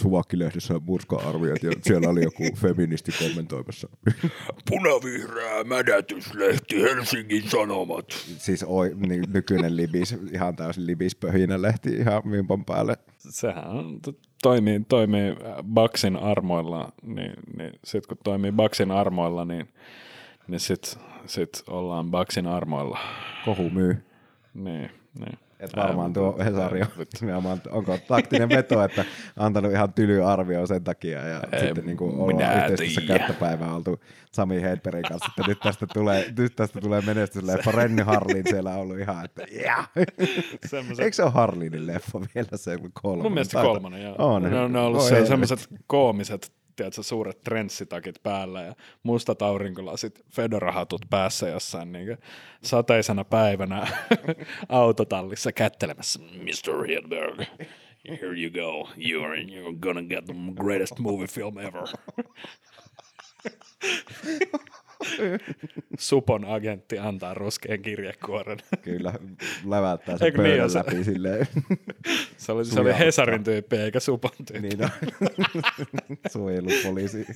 suvakkilehdessä 0.00 0.74
murska-arviot 0.80 1.62
ja 1.62 1.70
siellä 1.82 2.08
oli 2.08 2.22
joku 2.22 2.42
feministi 2.62 3.12
kommentoimassa. 3.18 3.88
Punavihreä 4.70 5.64
mädätyslehti 5.64 6.82
Helsingin 6.82 7.50
Sanomat. 7.50 8.06
siis 8.38 8.64
oi, 8.66 8.94
niin, 9.06 9.24
nykyinen 9.32 9.76
libis, 9.76 10.16
ihan 10.32 10.56
täysin 10.56 10.86
libispöhinä 10.86 11.62
lehti 11.62 11.90
ihan 11.96 12.22
vimpan 12.30 12.64
päälle. 12.64 12.96
Sehän 13.18 13.66
on, 13.70 14.00
toimii, 14.42 14.80
toimii 14.88 15.30
äh, 15.30 15.36
Baksin 15.74 16.16
armoilla, 16.16 16.92
niin, 17.02 17.32
niin 17.56 17.72
sitten 17.84 18.08
kun 18.08 18.24
toimii 18.24 18.52
Baksin 18.52 18.90
armoilla, 18.90 19.44
niin, 19.44 19.68
niin 20.48 20.60
sitten 20.60 21.02
sit 21.26 21.62
ollaan 21.68 22.10
Baksin 22.10 22.46
armoilla. 22.46 22.98
Kohu 23.44 23.70
myy. 23.70 24.04
Niin, 24.54 24.90
niin. 25.18 25.38
Et 25.60 25.76
varmaan 25.76 26.12
tuo 26.12 26.38
Hesari 26.44 26.80
on, 26.82 26.88
nimenomaan, 27.20 27.60
onko 27.70 27.98
taktinen 28.08 28.48
veto, 28.48 28.82
että 28.84 29.04
antanut 29.36 29.72
ihan 29.72 29.92
tyly 29.92 30.24
arvio 30.30 30.66
sen 30.66 30.84
takia 30.84 31.26
ja 31.28 31.40
Ei, 31.52 31.60
sitten 31.60 31.86
niin 31.86 31.96
kuin 31.96 32.16
ollaan 32.16 32.56
yhteistyössä 32.70 33.00
kättäpäivää 33.18 33.74
oltu 33.74 34.00
Sami 34.32 34.62
Hedbergin 34.62 35.02
kanssa, 35.02 35.30
että 35.38 35.48
nyt 35.50 35.60
tästä 35.60 35.86
tulee, 35.86 36.32
nyt 36.38 36.56
tästä 36.56 36.80
tulee 36.80 37.00
menestysleffa. 37.00 37.70
Renny 37.72 38.02
Harlin 38.02 38.44
siellä 38.50 38.70
on 38.70 38.80
ollut 38.80 38.98
ihan, 38.98 39.24
että 39.24 39.46
yeah. 39.56 39.90
Semmoset- 40.66 41.04
Eikö 41.04 41.14
se 41.16 41.22
ole 41.22 41.30
Harlinin 41.30 41.86
leffa 41.86 42.20
vielä 42.34 42.48
se 42.56 42.78
kolmonen? 43.02 43.22
Mun 43.22 43.32
mielestä 43.32 43.62
kolmonen, 43.62 44.02
joo. 44.02 44.14
On. 44.18 44.42
Ne 44.42 44.60
on, 44.60 44.72
ne 44.72 44.78
on 44.78 44.86
ollut 44.86 45.00
Voi 45.00 45.08
se, 45.08 45.14
helvetti. 45.14 45.28
semmoiset 45.28 45.68
koomiset, 45.86 46.52
tiedätkö, 46.78 47.02
suuret 47.02 47.42
trenssitakit 47.42 48.22
päällä 48.22 48.62
ja 48.62 48.74
mustat 49.02 49.42
aurinkolasit, 49.42 50.24
fedorahatut 50.30 51.00
päässä 51.10 51.48
jossain 51.48 51.92
niin 51.92 52.18
sateisena 52.62 53.24
päivänä 53.24 53.86
autotallissa 54.68 55.52
kättelemässä. 55.52 56.18
Mr. 56.18 56.86
Hedberg, 56.86 57.40
here 58.08 58.42
you 58.42 58.50
go. 58.50 58.88
You're, 58.96 59.48
you're 59.48 59.76
gonna 59.80 60.02
get 60.02 60.24
the 60.24 60.34
greatest 60.54 60.98
movie 60.98 61.26
film 61.26 61.58
ever. 61.58 61.82
Supon 65.98 66.44
agentti 66.44 66.98
antaa 66.98 67.34
ruskean 67.34 67.82
kirjekuoren. 67.82 68.58
Kyllä, 68.82 69.12
läväyttää 69.66 70.18
sen 70.18 70.24
Eikö 70.26 70.38
niin, 70.38 70.50
pöydän 70.50 70.64
jos- 70.64 70.74
läpi 70.74 71.04
silleen. 71.04 71.46
Se 72.36 72.52
oli, 72.52 72.64
se 72.64 72.80
oli 72.80 72.98
Hesarin 72.98 73.44
tyyppi 73.44 73.76
eikä 73.76 74.00
Supon 74.00 74.30
tyyppi. 74.46 74.68
niin 74.68 74.84
on. 74.84 74.90
Suojelupoliisi. 76.32 77.26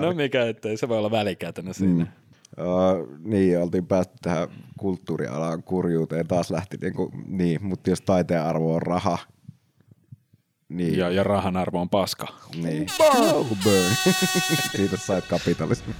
No 0.00 0.12
mikä 0.12 0.46
ettei, 0.46 0.76
se 0.76 0.88
voi 0.88 0.98
olla 0.98 1.10
välikätenä 1.10 1.72
siinä. 1.72 2.04
Mm. 2.04 2.64
Uh, 2.64 3.08
niin, 3.24 3.58
oltiin 3.58 3.86
päästy 3.86 4.14
tähän 4.22 4.48
kulttuurialan 4.78 5.62
kurjuuteen. 5.62 6.26
Taas 6.26 6.50
lähti 6.50 6.76
niin, 6.80 6.94
kuin, 6.94 7.10
niin 7.26 7.64
mutta 7.64 7.90
jos 7.90 8.00
taiteen 8.00 8.42
arvo 8.42 8.74
on 8.74 8.82
raha, 8.82 9.18
niin, 10.68 10.98
Ja, 10.98 11.10
ja 11.10 11.22
rahan 11.24 11.56
arvo 11.56 11.80
on 11.80 11.88
paska. 11.90 12.26
niin. 12.62 12.86
Oh, 13.00 13.46
burn. 13.64 14.14
Siitä 14.76 14.96
sait 14.96 15.24
kapitalismi. 15.26 15.94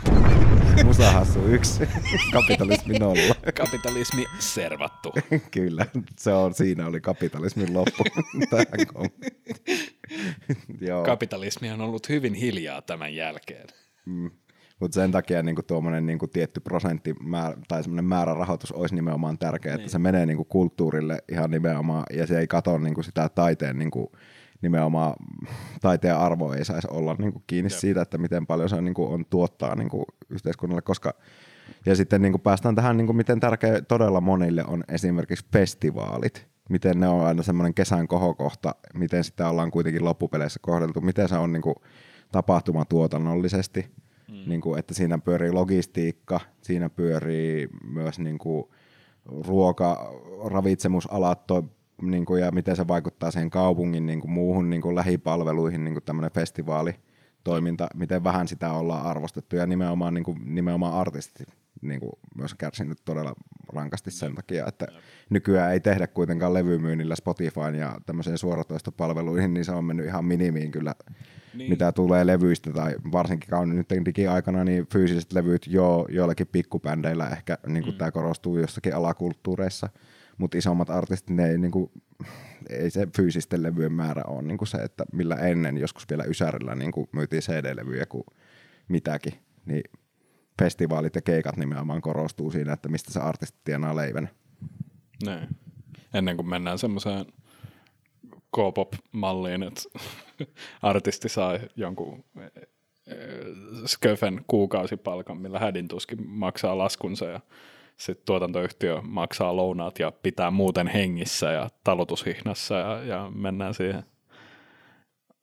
Musahassu 0.83 1.47
yksi, 1.47 1.89
kapitalismi 2.33 2.99
nolla. 2.99 3.35
Kapitalismi 3.59 4.25
servattu. 4.39 5.13
Kyllä, 5.51 5.87
se 6.19 6.33
on, 6.33 6.55
siinä 6.55 6.87
oli 6.87 7.01
kapitalismin 7.01 7.75
loppu. 7.75 8.05
Tähän. 8.51 9.11
Joo. 10.81 11.05
Kapitalismi 11.05 11.71
on 11.71 11.81
ollut 11.81 12.09
hyvin 12.09 12.35
hiljaa 12.35 12.83
tämän 12.83 13.15
jälkeen. 13.15 13.67
Mutta 14.81 14.95
sen 14.95 15.13
takia 15.13 15.43
niinku 15.43 15.63
tuommoinen 15.63 16.07
niinku 16.07 16.27
tietty 16.27 16.61
prosentti 16.61 17.15
määr, 17.21 17.57
tai 17.69 17.83
semmoinen 17.83 18.05
määrärahoitus 18.05 18.73
olisi 18.73 18.95
nimenomaan 18.95 19.39
tärkeä, 19.39 19.73
niin. 19.73 19.81
että 19.81 19.93
se 19.93 19.99
menee 19.99 20.27
niinku 20.27 20.45
kulttuurille 20.45 21.19
ihan 21.33 21.51
nimenomaan, 21.51 22.05
ja 22.13 22.27
se 22.27 22.39
ei 22.39 22.47
kato 22.47 22.79
niinku 22.79 23.03
sitä 23.03 23.29
taiteen 23.29 23.79
niinku, 23.79 24.13
nimenomaan, 24.65 25.15
taiteen 25.81 26.17
arvo 26.17 26.53
ei 26.53 26.65
saisi 26.65 26.89
olla 26.91 27.17
niinku 27.19 27.43
kiinni 27.47 27.71
Jep. 27.73 27.79
siitä, 27.79 28.03
että 28.03 28.19
miten 28.19 28.47
paljon 28.47 28.69
se 28.69 28.77
on, 28.77 28.85
niinku, 28.85 29.13
on 29.13 29.25
tuottaa 29.31 29.75
niinku 29.75 30.05
yhteiskunnalle, 30.31 30.83
koska 30.83 31.15
ja 31.87 31.97
sitten 31.97 32.23
niinku 32.23 32.39
päästään 32.39 32.75
tähän, 32.75 32.97
niinku, 32.97 33.13
miten 33.13 33.41
tärkeä 33.41 33.83
todella 33.83 34.21
monille 34.21 34.65
on 34.67 34.85
esimerkiksi 34.89 35.47
festivaalit, 35.53 36.47
miten 36.71 37.01
ne 37.01 37.09
on 37.09 37.27
aina 37.27 37.43
semmoinen 37.43 37.75
kesän 37.75 38.09
kohokohta, 38.09 38.75
miten 38.95 39.25
sitä 39.25 39.49
ollaan 39.49 39.71
kuitenkin 39.71 40.05
loppupeleissä 40.05 40.61
kohdeltu, 40.63 41.01
miten 41.01 41.29
se 41.29 41.37
on 41.37 41.53
niinku, 41.53 41.75
tapahtumatuotannollisesti, 42.33 43.87
mm. 44.29 44.35
niin 44.47 44.61
kuin, 44.61 44.79
että 44.79 44.95
siinä 44.95 45.19
pyörii 45.19 45.53
logistiikka, 45.53 46.41
siinä 46.63 46.91
pyörii 46.91 47.69
myös 47.85 48.19
niin 48.19 48.39
kuin, 48.39 48.65
ruoka, 49.47 50.13
ravitsemusalat 50.45 51.47
toi, 51.47 51.63
niin 52.11 52.25
kuin, 52.25 52.43
ja 52.43 52.53
miten 52.53 52.77
se 52.77 52.89
vaikuttaa 52.89 53.31
siihen 53.31 53.51
kaupungin 53.51 54.07
niin 54.07 54.21
kuin, 54.21 54.31
muuhun 54.31 54.71
niin 54.71 54.83
kuin, 54.83 54.95
lähipalveluihin, 54.95 55.85
niin 55.85 55.95
kuin 55.95 56.05
tämmöinen 56.05 56.33
festivaalitoiminta, 56.33 57.89
miten 57.95 58.25
vähän 58.25 58.49
sitä 58.49 58.73
ollaan 58.73 59.07
arvostettu 59.07 59.57
ja 59.57 59.67
nimenomaan, 59.67 60.15
niin 60.15 60.25
kuin, 60.25 60.39
nimenomaan 60.45 60.95
artistit 60.95 61.49
niin 61.83 62.01
kuin, 62.01 62.13
myös 62.37 62.55
kärsinyt 62.55 62.99
todella 63.05 63.35
rankasti 63.73 64.11
sen 64.11 64.35
takia, 64.35 64.67
että 64.67 64.87
nykyään 65.31 65.73
ei 65.73 65.81
tehdä 65.81 66.07
kuitenkaan 66.07 66.55
levymyynnillä 66.55 67.17
Spotifyn 67.17 67.75
ja 67.75 67.97
tämmöiseen 68.07 68.39
suoratoistopalveluihin, 68.39 69.55
niin 69.55 69.65
se 69.65 69.73
on 69.73 69.85
mennyt 69.85 70.07
ihan 70.07 70.25
minimiin 70.25 70.71
kyllä 70.71 70.95
niin. 71.55 71.71
mitä 71.71 71.93
tulee 71.93 72.27
levyistä, 72.27 72.73
tai 72.73 72.95
varsinkin 73.13 73.51
kaun 73.51 73.77
nyt 73.77 73.91
digiaikana, 74.05 74.65
niin 74.65 74.87
fyysiset 74.93 75.33
levyt 75.33 75.67
jo 75.67 76.07
joillakin 76.09 76.47
pikkubändeillä 76.47 77.29
ehkä 77.29 77.59
niin 77.67 77.87
mm. 77.87 77.93
tämä 77.93 78.11
korostuu 78.11 78.59
jossakin 78.59 78.95
alakulttuureissa, 78.95 79.89
mutta 80.39 80.59
isommat 80.59 80.91
artistit, 80.91 81.37
ne 81.37 81.49
ei, 81.49 81.59
niin 81.59 81.71
kuin, 81.71 81.91
ei 82.69 82.91
se 82.91 83.09
fyysisten 83.17 83.63
levyjen 83.63 83.93
määrä 83.93 84.23
ole 84.27 84.43
niin 84.43 84.59
kuin 84.59 84.69
se, 84.69 84.79
että 84.79 85.05
millä 85.13 85.37
ennen 85.37 85.79
joskus 85.79 86.07
vielä 86.11 86.25
Ysärillä 86.25 86.75
niin 86.75 86.93
kuin 86.93 87.09
myytiin 87.13 87.43
CD-levyjä 87.43 88.07
kuin 88.07 88.25
mitäkin, 88.89 89.33
niin 89.67 89.83
festivaalit 90.63 91.15
ja 91.15 91.23
keikat 91.23 91.57
nimenomaan 91.57 92.03
korostuu 92.03 92.51
siinä, 92.51 92.73
että 92.73 92.89
mistä 92.89 93.13
se 93.13 93.21
artisti 93.21 93.59
tienaa 93.65 93.97
leivän. 93.97 94.31
Niin. 95.27 95.49
Ennen 96.15 96.37
kuin 96.37 96.49
mennään 96.49 96.79
semmoiseen 96.79 97.27
K-pop-malliin, 98.57 99.63
että 99.63 99.83
artisti 100.83 101.29
saa 101.29 101.59
jonkun 101.77 102.25
eh, 102.39 102.51
eh, 102.55 102.67
sköfen 103.87 104.45
kuukausipalkan, 104.47 105.39
millä 105.39 105.59
hädin 105.59 105.89
tuskin 105.89 106.29
maksaa 106.29 106.79
laskunsa 106.79 107.25
ja 107.25 107.41
sitten 107.97 108.27
tuotantoyhtiö 108.27 109.01
maksaa 109.03 109.57
lounaat 109.57 109.99
ja 109.99 110.13
pitää 110.23 110.51
muuten 110.51 110.87
hengissä 110.87 111.53
ja 111.53 111.69
talotushihnassa 111.85 112.75
ja, 112.75 113.05
ja 113.05 113.31
mennään 113.35 113.75
siihen 113.75 114.05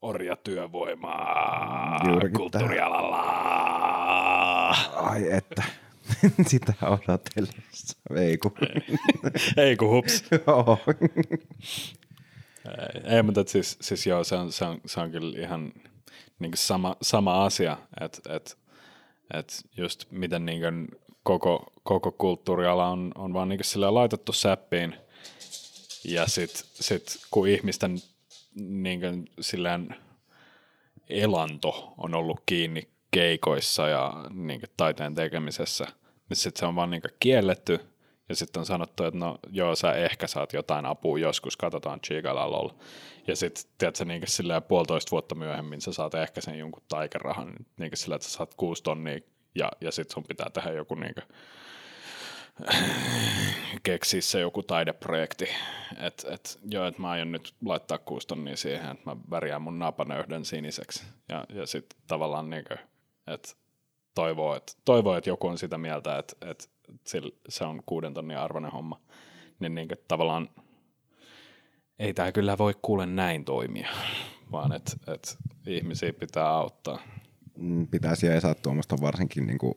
orjatyövoimaa 0.01 1.99
Juurikin 2.07 2.37
kulttuurialalla. 2.37 3.17
Ai 4.95 5.31
että, 5.31 5.63
sitä 6.47 6.73
odotellessa. 6.81 7.97
Ei 8.15 8.37
kun. 8.37 8.51
Ei 9.57 9.75
kun 9.75 9.89
hups. 9.89 10.23
Joo. 10.47 10.79
Ei, 13.03 13.23
mutta 13.23 13.43
siis, 13.47 13.77
siis 13.81 14.07
joo, 14.07 14.23
se 14.23 14.35
on, 14.35 14.51
se 14.51 14.65
on, 14.65 14.81
se 14.85 14.99
on 14.99 15.11
kyllä 15.11 15.39
ihan 15.39 15.73
niin 16.39 16.51
sama, 16.55 16.95
sama 17.01 17.45
asia, 17.45 17.77
että 18.01 18.35
et, 18.35 18.57
et 19.33 19.53
just 19.77 20.11
miten 20.11 20.45
niin 20.45 20.87
koko, 21.23 21.73
koko 21.83 22.11
kulttuuriala 22.11 22.87
on, 22.87 23.11
on 23.15 23.33
vaan 23.33 23.49
niin 23.49 23.59
laitettu 23.89 24.33
säppiin 24.33 24.95
Ja 26.05 26.27
sitten 26.27 26.63
sit, 26.73 27.17
kun 27.31 27.47
ihmisten 27.47 27.97
niin 28.55 28.99
kuin, 28.99 29.29
silleen, 29.39 29.95
elanto 31.09 31.93
on 31.97 32.15
ollut 32.15 32.41
kiinni 32.45 32.87
keikoissa 33.11 33.87
ja 33.87 34.25
niin 34.29 34.59
kuin, 34.59 34.69
taiteen 34.77 35.15
tekemisessä, 35.15 35.87
niin 36.29 36.37
sitten 36.37 36.59
se 36.59 36.65
on 36.65 36.75
vaan 36.75 36.89
niin 36.89 37.01
kuin, 37.01 37.11
kielletty 37.19 37.79
ja 38.29 38.35
sitten 38.35 38.59
on 38.59 38.65
sanottu, 38.65 39.03
että 39.03 39.19
no 39.19 39.39
joo, 39.49 39.75
sä 39.75 39.93
ehkä 39.93 40.27
saat 40.27 40.53
jotain 40.53 40.85
apua 40.85 41.19
joskus, 41.19 41.57
katsotaan 41.57 41.99
Chigala 41.99 42.51
lol. 42.51 42.69
Ja 43.27 43.35
sitten, 43.35 43.63
tiedätkö, 43.77 44.05
niin 44.05 44.21
silleen 44.25 44.63
puolitoista 44.63 45.11
vuotta 45.11 45.35
myöhemmin 45.35 45.81
sä 45.81 45.93
saat 45.93 46.15
ehkä 46.15 46.41
sen 46.41 46.59
jonkun 46.59 46.83
taikarahan, 46.87 47.53
niin 47.77 47.91
sillä, 47.93 48.15
että 48.15 48.27
sä 48.27 48.33
saat 48.33 48.53
kuusi 48.53 48.83
tonnia 48.83 49.19
ja, 49.55 49.71
ja 49.81 49.91
sitten 49.91 50.13
sun 50.13 50.23
pitää 50.23 50.49
tehdä 50.49 50.71
joku 50.71 50.95
niin 50.95 51.13
kuin, 51.13 51.25
keksiä 53.83 54.21
se 54.21 54.39
joku 54.39 54.63
taideprojekti. 54.63 55.49
Että 55.99 56.33
et, 56.33 56.59
joo, 56.69 56.87
että 56.87 57.01
mä 57.01 57.09
aion 57.09 57.31
nyt 57.31 57.53
laittaa 57.65 57.97
kuusi 57.97 58.27
tonnia 58.27 58.57
siihen, 58.57 58.91
että 58.91 59.09
mä 59.09 59.15
värjään 59.31 59.61
mun 59.61 59.79
napanöyhden 59.79 60.45
siniseksi. 60.45 61.03
Ja, 61.29 61.45
ja 61.49 61.65
sitten 61.65 61.99
tavallaan 62.07 62.49
niin 62.49 62.63
kuin, 62.67 62.79
että 63.27 63.49
toivoo, 64.15 64.55
että 64.55 64.73
toivoo, 64.85 65.17
että 65.17 65.29
joku 65.29 65.47
on 65.47 65.57
sitä 65.57 65.77
mieltä, 65.77 66.17
että, 66.17 66.35
että 66.41 66.65
se 67.49 67.65
on 67.65 67.83
kuuden 67.85 68.13
tonnin 68.13 68.37
arvoinen 68.37 68.71
homma. 68.71 69.01
Niin, 69.59 69.75
niin 69.75 69.87
kuin, 69.87 69.97
tavallaan 70.07 70.49
ei 71.99 72.13
tämä 72.13 72.31
kyllä 72.31 72.57
voi 72.57 72.73
kuule 72.81 73.05
näin 73.05 73.45
toimia, 73.45 73.89
vaan 74.51 74.73
että 74.73 74.91
et 75.07 75.37
ihmisiä 75.67 76.13
pitää 76.13 76.49
auttaa. 76.49 76.99
Pitäisi 77.91 78.27
ja 78.27 78.41
saa 78.41 78.55
tuommoista 78.55 78.95
varsinkin, 79.01 79.47
niin 79.47 79.57
kuin, 79.57 79.73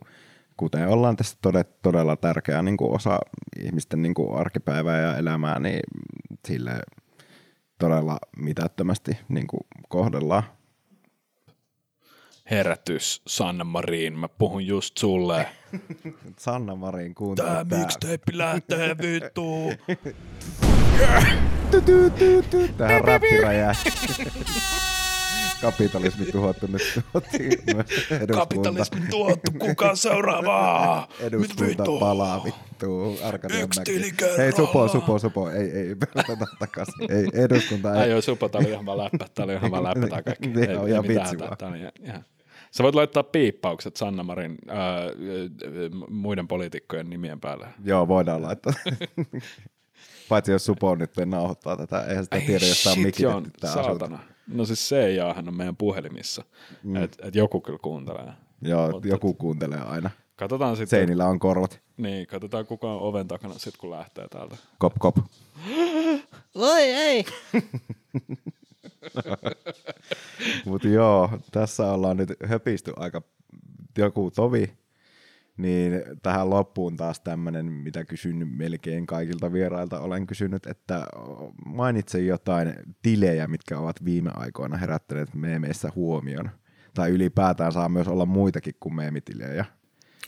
kuten 0.56 0.88
ollaan 0.88 1.16
tässä 1.16 1.38
todella 1.82 2.16
tärkeä 2.16 2.62
niin 2.62 2.76
kuin 2.76 2.94
osa 2.94 3.18
ihmisten 3.60 4.02
niin 4.02 4.14
kuin 4.14 4.38
arkipäivää 4.38 5.00
ja 5.00 5.16
elämää, 5.16 5.58
niin 5.58 5.80
sille 6.48 6.72
todella 7.78 8.18
mitättömästi 8.36 9.18
niin 9.28 9.46
kuin 9.46 9.60
kohdellaan. 9.88 10.42
Herätys, 12.50 13.22
Sanna 13.26 13.64
Marin, 13.64 14.18
mä 14.18 14.28
puhun 14.28 14.66
just 14.66 14.98
sulle. 14.98 15.48
Sanna 16.38 16.74
Marin 16.74 17.14
kuuntelee 17.14 17.64
Tää 17.64 17.78
mixtape 17.78 18.32
lähtee 18.32 18.96
vittu. 18.98 19.72
Tähän 22.78 23.04
räppi 23.04 23.40
räjähti. 23.40 23.90
Kapitalismi 25.60 26.26
tuhottu 26.26 26.66
nyt 26.66 26.82
eduskunta. 28.10 28.34
Kapitalismi 28.34 29.00
tuottu, 29.10 29.50
kuka 29.58 29.96
seuraavaa? 29.96 31.08
Eduskunta 31.20 31.84
palaa 32.00 32.44
vittu. 32.44 33.18
Yksi. 33.62 33.80
Hei 34.38 34.52
Supo, 34.52 34.88
Supo, 34.88 35.18
Supo. 35.18 35.50
Ei, 35.50 35.70
ei, 35.70 35.94
pelata 35.94 36.46
takaisin. 36.58 36.94
Ei, 37.12 37.42
eduskunta 37.44 37.94
ei. 37.94 38.00
Ai 38.00 38.10
joo, 38.10 38.20
Supo, 38.20 38.48
tää 38.48 38.58
oli 38.58 38.70
ihan 38.70 38.86
vaan 38.86 38.98
läppä. 38.98 39.26
Tää 39.34 39.44
oli 39.44 39.52
ihan 39.52 39.70
vaan 39.70 39.82
läppä 39.84 40.06
tää 40.06 40.22
kaikki. 40.22 40.46
Niin, 40.48 40.70
Ei- 40.70 40.76
on 40.76 40.86
ei 40.86 40.90
ihan 40.92 41.06
mitään, 41.06 41.26
vitsi 41.30 41.36
tää- 41.36 41.56
vaan. 41.70 41.76
ihan- 42.06 42.24
Sä 42.70 42.82
voit 42.84 42.94
laittaa 42.94 43.22
piippaukset 43.22 43.96
Sanna 43.96 44.22
Marin 44.22 44.58
ää, 44.68 44.78
ää, 44.98 45.08
muiden 46.08 46.48
poliitikkojen 46.48 47.10
nimien 47.10 47.40
päälle. 47.40 47.66
Joo, 47.84 48.08
voidaan 48.08 48.42
laittaa. 48.42 48.72
Paitsi 50.28 50.52
jos 50.52 50.64
Supo 50.64 50.94
nyt 50.94 51.10
nauhoittaa 51.26 51.76
tätä. 51.76 52.00
Eihän 52.04 52.24
sitä 52.24 52.40
tiedä, 52.40 52.66
jos 52.66 52.82
tämä 52.84 52.92
on 52.92 52.98
mikitetty 52.98 53.50
tää 53.60 53.72
asunto. 53.72 54.08
No 54.46 54.64
siis 54.64 54.88
CIAhan 54.88 55.48
on 55.48 55.56
meidän 55.56 55.76
puhelimissa, 55.76 56.44
mm. 56.82 56.96
että 56.96 57.28
et 57.28 57.34
joku 57.34 57.60
kyllä 57.60 57.78
kuuntelee. 57.82 58.32
Joo, 58.62 58.90
Mutta- 58.90 59.08
joku 59.08 59.34
kuuntelee 59.34 59.80
aina. 59.80 60.10
Katsotaan 60.36 60.76
sitten, 60.76 60.98
Seinillä 60.98 61.26
on 61.26 61.38
korvat. 61.38 61.80
niin, 61.96 62.26
katsotaan 62.26 62.66
kuka 62.66 62.92
on 62.92 63.00
oven 63.00 63.28
takana 63.28 63.54
sitten 63.54 63.80
kun 63.80 63.90
lähtee 63.90 64.28
täältä. 64.28 64.56
Kop, 64.78 64.92
kop. 64.98 65.16
Voi 66.54 66.80
ei. 66.82 67.24
Mutta 70.66 70.88
joo, 70.88 71.30
tässä 71.52 71.92
ollaan 71.92 72.16
nyt 72.16 72.28
höpisty 72.44 72.92
aika 72.96 73.22
joku 73.98 74.30
tovi. 74.30 74.72
Niin 75.56 75.92
tähän 76.22 76.50
loppuun 76.50 76.96
taas 76.96 77.20
tämmöinen, 77.20 77.66
mitä 77.66 78.04
kysyn 78.04 78.48
melkein 78.48 79.06
kaikilta 79.06 79.52
vierailta. 79.52 80.00
Olen 80.00 80.26
kysynyt, 80.26 80.66
että 80.66 81.06
mainitse 81.66 82.20
jotain 82.20 82.74
tilejä, 83.02 83.46
mitkä 83.46 83.78
ovat 83.78 84.04
viime 84.04 84.30
aikoina 84.34 84.76
herättäneet 84.76 85.34
meemeissä 85.34 85.92
huomion. 85.94 86.50
Tai 86.94 87.10
ylipäätään 87.10 87.72
saa 87.72 87.88
myös 87.88 88.08
olla 88.08 88.26
muitakin 88.26 88.74
kuin 88.80 88.94
meemitilejä. 88.94 89.64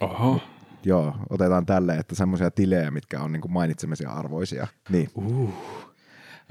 Oho. 0.00 0.40
Joo, 0.84 1.16
otetaan 1.30 1.66
tälle, 1.66 1.96
että 1.96 2.14
semmoisia 2.14 2.50
tilejä, 2.50 2.90
mitkä 2.90 3.20
on 3.20 3.32
niinku 3.32 3.48
mainitsemisia 3.48 4.10
arvoisia. 4.10 4.66
Niin, 4.88 5.08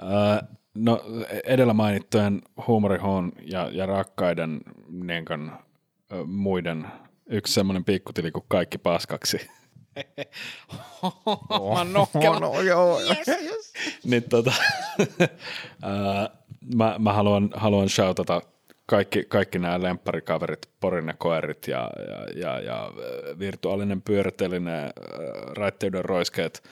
Öö, 0.04 0.48
no 0.76 1.02
edellä 1.46 1.74
mainittujen 1.74 2.42
huumorihoon 2.68 3.32
ja, 3.42 3.70
ja 3.74 3.86
rakkaiden 3.86 4.62
niin 4.90 5.26
kuin, 5.26 5.52
muiden 6.26 6.86
yksi 7.30 7.54
semmoinen 7.54 7.86
pikkutili 7.86 8.32
kuin 8.32 8.46
kaikki 8.48 8.78
paskaksi. 8.78 9.38
Mä 11.50 11.58
oon 11.60 11.94
no, 11.94 12.62
joo. 12.62 13.00
niin 14.04 14.24
tota, 14.30 14.54
mä, 16.76 16.96
mä 17.00 17.14
haluan, 17.14 17.50
haluan 17.54 17.90
shoutata 17.90 18.42
kaikki, 18.86 19.26
kaikki 19.28 19.60
nämä 19.60 19.82
lempparikaverit, 19.82 20.70
Porin 20.80 21.08
ja 21.08 21.14
Koerit 21.18 21.68
ja, 21.68 21.90
ja, 22.08 22.40
ja, 22.40 22.60
ja 22.60 22.92
virtuaalinen 23.40 24.02
pyörätelinen, 24.02 24.86
ö, 24.86 24.92
raitteuden 25.54 26.06
roiskeet, 26.06 26.64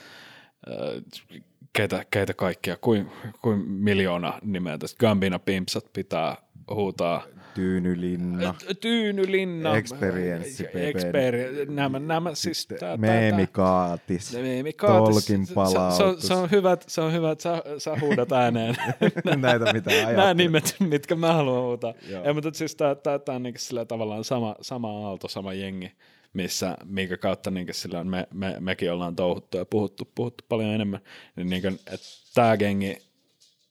keitä, 1.74 2.06
keitä 2.12 2.34
kaikkia, 2.34 2.78
kuin, 2.78 3.12
kuin 3.41 3.60
miljoona 3.70 4.40
nimeä 4.41 4.78
tästä 4.78 4.98
Gambina 5.00 5.40
Pimpsat 5.40 5.86
pitää 5.94 6.36
huutaa. 6.70 7.24
Tyynylinna. 7.56 8.56
Tyynylinna. 8.82 9.78
Experience, 9.78 10.64
Pepe. 10.64 10.91
Experi- 10.91 11.72
nämä, 11.72 12.00
nämä 12.00 12.36
siis 12.36 12.68
tää- 12.68 12.78
tää- 12.78 12.98
Meemikaatis. 12.98 14.34
Meemikaatis. 14.34 15.26
Tolkin 15.28 15.45
Se, 15.45 15.54
palautus. 15.54 15.98
se, 15.98 16.04
on, 16.04 16.22
se, 16.22 16.34
on 16.34 16.52
hyvä, 16.52 16.78
se 16.88 17.02
on 17.02 17.14
hyvä, 17.14 17.32
että 17.32 17.41
sä, 17.44 17.64
sä 17.78 17.98
huudat 18.02 18.32
ääneen. 18.32 18.76
Näitä 19.41 19.74
mitä 19.74 19.90
Nämä 19.91 20.08
ajattelin. 20.08 20.38
nimet, 20.38 20.76
mitkä 20.80 21.16
mä 21.16 21.34
haluan 21.34 21.64
huutaa. 21.64 21.94
Joo. 22.10 22.24
Ei, 22.24 22.34
mutta 22.34 22.50
siis 22.54 22.76
tää, 22.76 22.95
tää, 22.95 23.20
tää 23.20 23.36
on 23.36 23.44
niinku 23.44 23.60
sillä 23.60 23.86
tavallaan 23.86 24.24
sama, 24.24 24.56
sama 24.62 25.06
aalto, 25.08 25.28
sama 25.28 25.54
jengi, 25.54 25.91
missä, 26.34 26.77
minkä 26.85 27.18
kautta 27.18 27.51
niinku 27.51 27.73
sillä 27.73 28.03
me, 28.03 28.27
me, 28.34 28.55
mekin 28.60 28.91
ollaan 28.91 29.15
touhuttu 29.15 29.57
ja 29.57 29.65
puhuttu, 29.65 30.11
puhuttu 30.15 30.43
paljon 30.49 30.69
enemmän. 30.69 30.99
Niin 31.35 31.49
niinku, 31.49 31.68
että 31.68 32.07
tää 32.34 32.57
gengi 32.57 32.97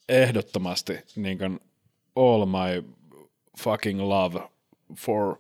ehdottomasti 0.08 0.98
niinku 1.16 1.44
all 2.16 2.46
my 2.46 2.94
fucking 3.58 4.00
love 4.00 4.40
for 4.96 5.36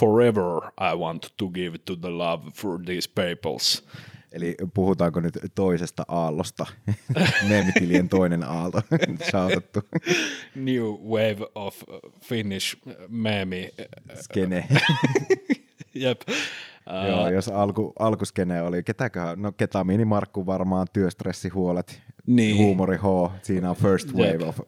forever 0.00 0.70
I 0.80 0.96
want 0.96 1.34
to 1.36 1.48
give 1.48 1.78
to 1.78 1.96
the 1.96 2.10
love 2.10 2.50
for 2.54 2.78
these 2.84 3.10
peoples. 3.14 3.84
Eli 4.32 4.54
puhutaanko 4.74 5.20
nyt 5.20 5.38
toisesta 5.54 6.04
aallosta? 6.08 6.66
Meemitilien 7.48 8.08
toinen 8.08 8.42
aalto. 8.42 8.82
Shoutattu. 9.30 9.80
New 10.54 10.84
wave 10.84 11.46
of 11.54 11.82
Finnish 12.24 12.76
meme. 13.08 13.70
Skene. 14.14 14.68
Jep. 16.00 16.20
Joo, 17.08 17.22
Uh, 17.26 17.32
jos 17.32 17.48
alku, 17.48 17.92
alkuskene 17.98 18.62
oli, 18.62 18.82
ketäköhän, 18.82 19.42
no 19.42 19.52
ketamiini 19.52 20.04
Markku 20.04 20.46
varmaan 20.46 20.86
työstressihuolet, 20.92 22.02
Niin. 22.26 22.56
huumori 22.56 22.96
H, 22.96 23.02
siinä 23.42 23.70
on 23.70 23.76
first 23.76 24.12
wave 24.14 24.28
Jep. 24.30 24.42
of 24.42 24.58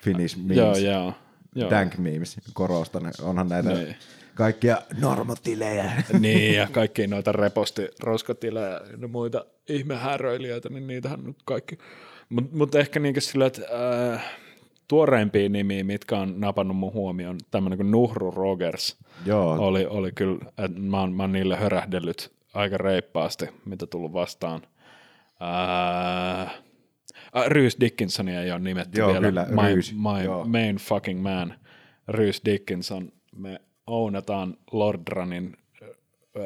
Finnish 0.00 0.36
memes, 0.38 0.56
joo, 0.56 0.76
joo. 0.76 1.12
joo. 1.54 1.70
dank 1.70 1.98
memes, 1.98 2.36
korostan, 2.52 3.12
onhan 3.22 3.48
näitä 3.48 3.68
Niin. 3.68 3.96
kaikkia 4.34 4.76
normotilejä. 5.00 5.92
niin, 6.20 6.54
ja 6.54 6.68
kaikki 6.72 7.06
noita 7.06 7.32
reposti, 7.32 7.88
roskatilejä 8.02 8.80
ja 9.00 9.08
muita 9.08 9.44
ihmehäröilijöitä, 9.68 10.68
niin 10.68 10.86
niitähän 10.86 11.24
nyt 11.24 11.36
kaikki. 11.44 11.78
Mutta 12.28 12.56
mut 12.56 12.74
ehkä 12.74 13.00
niinkin 13.00 13.22
sillä, 13.22 13.46
että 13.46 13.62
äh, 14.14 14.24
tuoreimpia 14.88 15.48
nimiä, 15.48 15.84
mitkä 15.84 16.18
on 16.18 16.40
napannut 16.40 16.76
mun 16.76 16.92
huomioon, 16.92 17.38
tämmöinen 17.50 17.76
kuin 17.76 17.90
Nuhru 17.90 18.30
Rogers, 18.30 18.96
Joo, 19.26 19.52
oli, 19.52 19.86
oli 19.86 20.12
kyllä, 20.12 20.38
että 20.58 20.80
mä 20.80 21.00
oon, 21.00 21.12
mä 21.12 21.22
oon 21.22 21.32
niille 21.32 21.56
hörähdellyt 21.56 22.32
aika 22.54 22.78
reippaasti, 22.78 23.48
mitä 23.64 23.86
tullut 23.86 24.12
vastaan. 24.12 24.62
Ää, 25.40 26.50
Rhys 27.46 27.76
Dickinsonia 27.80 28.42
ei 28.42 28.50
ole 28.52 28.58
nimetty 28.58 28.98
Joo, 28.98 29.12
vielä. 29.12 29.26
kyllä, 29.26 29.46
my, 29.50 29.74
my 30.12 30.24
joo. 30.24 30.44
main 30.44 30.76
fucking 30.76 31.22
man, 31.22 31.54
Rhys 32.08 32.42
Dickinson. 32.44 33.12
Me 33.36 33.60
ownataan 33.86 34.56
Lordranin 34.72 35.56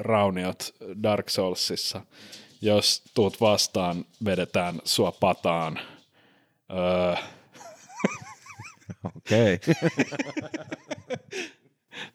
rauniot 0.01 0.75
Dark 1.03 1.29
Soulsissa. 1.29 2.01
Jos 2.62 3.03
tuut 3.15 3.41
vastaan, 3.41 4.05
vedetään 4.25 4.75
sua 4.85 5.12
pataan. 5.12 5.79
Öö, 6.71 7.15
okei. 9.17 9.59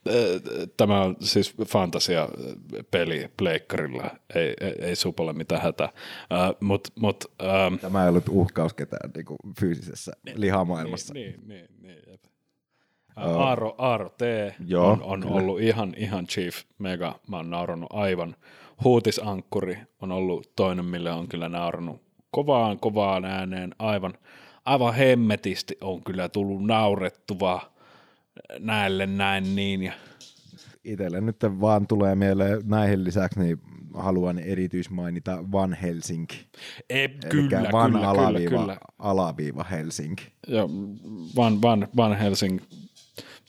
Tämä 0.78 1.02
on 1.02 1.16
siis 1.20 1.56
fantasia-peli 1.68 3.30
pleikkarilla, 3.38 4.10
ei, 4.36 4.54
ei, 4.62 4.76
ei 4.80 4.96
supolle 4.96 5.34
mitään 5.34 5.62
hätää. 5.62 5.90
Uh, 5.90 6.56
mut, 6.60 6.88
mut, 7.00 7.26
um, 7.26 7.80
Tämä 7.80 8.04
ei 8.04 8.10
ollut 8.10 8.30
uhkaus 8.30 8.74
ketään 8.74 9.12
niin 9.16 9.26
kuin 9.26 9.38
fyysisessä 9.60 10.12
lihamaailmassa. 10.34 11.14
Niin, 11.14 11.36
niin, 11.46 11.68
niin, 11.82 11.98
jep. 12.08 12.24
Uh, 13.18 13.42
Aaro, 13.42 13.76
Aaro 13.78 14.10
T 14.10 14.22
Joo, 14.68 14.92
on, 14.92 15.04
on 15.04 15.24
ollut 15.24 15.62
ihan, 15.62 15.94
ihan 15.98 16.28
chief 16.28 16.64
mega. 16.78 17.20
Mä 17.28 17.38
oon 17.38 17.50
naurannut 17.50 17.90
aivan. 17.94 18.36
Huutisankkuri 18.84 19.78
on 20.02 20.12
ollut 20.12 20.52
toinen, 20.56 20.86
mille 20.86 21.12
on 21.12 21.28
kyllä 21.28 21.50
naurannut 21.50 22.02
kovaan, 22.32 22.80
kovaan 22.80 23.26
ääneen. 23.26 23.76
Aivan, 23.80 24.14
aivan 24.66 24.94
hemmetisti 24.94 25.78
on 25.82 26.04
kyllä 26.04 26.30
tullut 26.30 26.66
naurettua 26.66 27.76
näille 28.60 29.06
näin 29.06 29.56
niin. 29.56 29.84
Ja 29.84 29.94
Itselle 30.84 31.22
nyt 31.22 31.38
vaan 31.44 31.88
tulee 31.88 32.16
mieleen 32.16 32.62
näihin 32.66 33.04
lisäksi, 33.04 33.40
niin 33.40 33.62
haluan 33.94 34.40
erityismainita 34.40 35.52
Van 35.52 35.74
Helsinki. 35.74 36.48
Elikkä 36.90 37.28
kyllä, 37.28 37.70
Van 37.72 37.92
kyllä, 37.92 38.10
alaviiva, 38.10 38.50
kyllä, 38.50 38.62
kyllä. 38.62 38.78
alaviiva 39.00 39.64
Helsinki. 39.64 40.24
Ja 40.48 40.68
Van, 41.36 41.62
Van, 41.62 41.88
Van 41.98 42.18
Helsing, 42.18 42.60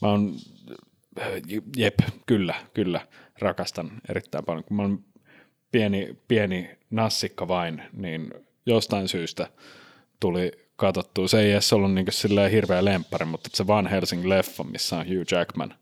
mä 0.02 0.09
oon, 0.09 0.34
jep, 1.76 1.94
kyllä, 2.26 2.55
kyllä, 2.74 3.01
rakastan 3.38 3.90
erittäin 4.09 4.44
paljon. 4.44 4.64
Kun 4.64 4.76
mä 4.76 4.82
oon 4.82 5.05
pieni, 5.72 6.16
pieni 6.28 6.70
nassikka 6.90 7.48
vain, 7.48 7.82
niin 7.93 8.34
jostain 8.66 9.09
syystä 9.09 9.48
tuli 10.20 10.65
katsottua. 10.77 11.28
Se 11.28 11.40
ei 11.40 11.53
edes 11.53 11.73
ollut 11.73 11.94
niin 11.94 12.07
silleen 12.11 12.51
hirveä 12.51 12.85
lemppari, 12.85 13.24
mutta 13.24 13.51
se 13.53 13.66
Van 13.66 13.86
Helsing-leffa, 13.86 14.65
missä 14.70 14.97
on 14.97 15.07
Hugh 15.07 15.32
Jackman, 15.32 15.74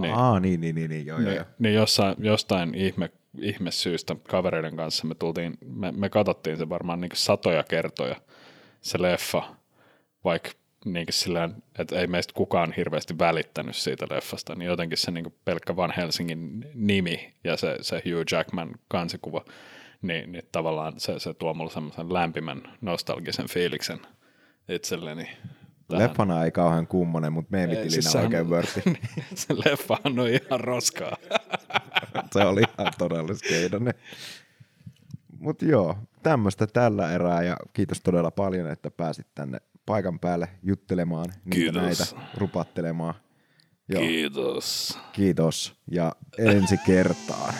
niin, 0.00 0.14
Aa, 0.14 0.40
niin, 0.40 0.60
niin, 0.60 0.74
niin, 0.74 0.90
niin 0.90 1.06
joo, 1.06 1.18
niin, 1.18 1.36
joo. 1.36 1.44
niin 1.58 1.74
jossain, 1.74 2.14
jostain 2.18 2.74
ihme, 2.74 3.10
ihme 3.40 3.70
syystä 3.70 4.16
kavereiden 4.28 4.76
kanssa 4.76 5.06
me 5.06 5.14
tultiin, 5.14 5.58
me, 5.66 5.92
me 5.92 6.08
katsottiin 6.08 6.56
se 6.56 6.68
varmaan 6.68 7.00
niin 7.00 7.10
satoja 7.14 7.62
kertoja, 7.62 8.16
se 8.80 9.02
leffa, 9.02 9.42
vaikka 10.24 10.50
niin 10.84 11.06
sillään, 11.10 11.62
että 11.78 12.00
ei 12.00 12.06
meistä 12.06 12.32
kukaan 12.34 12.72
hirveästi 12.76 13.18
välittänyt 13.18 13.76
siitä 13.76 14.06
leffasta, 14.10 14.54
niin 14.54 14.66
jotenkin 14.66 14.98
se 14.98 15.10
niin 15.10 15.34
pelkkä 15.44 15.76
Van 15.76 15.94
Helsingin 15.96 16.66
nimi 16.74 17.32
ja 17.44 17.56
se, 17.56 17.76
se 17.80 17.96
Hugh 17.96 18.32
Jackman 18.32 18.70
kansikuva, 18.88 19.44
niin, 20.02 20.32
niin 20.32 20.44
tavallaan 20.52 21.00
se, 21.00 21.18
se 21.18 21.34
tuo 21.34 21.54
mulle 21.54 21.70
semmoisen 21.70 22.12
lämpimän 22.12 22.62
nostalgisen 22.80 23.48
fiiliksen 23.48 24.00
itselleni. 24.74 25.24
tähän. 25.88 26.02
Leffana 26.08 26.44
ei 26.44 26.50
kauhean 26.50 26.86
kummonen, 26.86 27.32
mutta 27.32 27.50
meemitilinä 27.50 27.90
Siis 27.90 28.12
sehän- 28.12 28.24
oikein 28.26 28.50
vörtti. 28.50 28.82
se 29.34 29.54
leffahan 29.64 30.18
on 30.18 30.28
ihan 30.28 30.60
roskaa. 30.60 31.16
se 32.32 32.38
oli 32.44 32.60
ihan 32.78 32.92
todella 32.98 33.34
skeidone. 33.34 33.94
Mutta 35.38 35.64
joo, 35.64 35.98
tämmöistä 36.22 36.66
tällä 36.66 37.12
erää 37.12 37.42
ja 37.42 37.56
kiitos 37.72 38.00
todella 38.00 38.30
paljon, 38.30 38.70
että 38.70 38.90
pääsit 38.90 39.26
tänne 39.34 39.58
paikan 39.86 40.18
päälle 40.18 40.48
juttelemaan, 40.62 41.26
niitä 41.44 41.50
Kiitos. 41.56 41.82
näitä 41.82 42.26
rupattelemaan. 42.36 43.14
Joo, 43.88 44.02
Kiitos. 44.02 44.98
kiitos 45.12 45.74
ja 45.90 46.12
ensi 46.38 46.76
kertaan. 46.86 47.54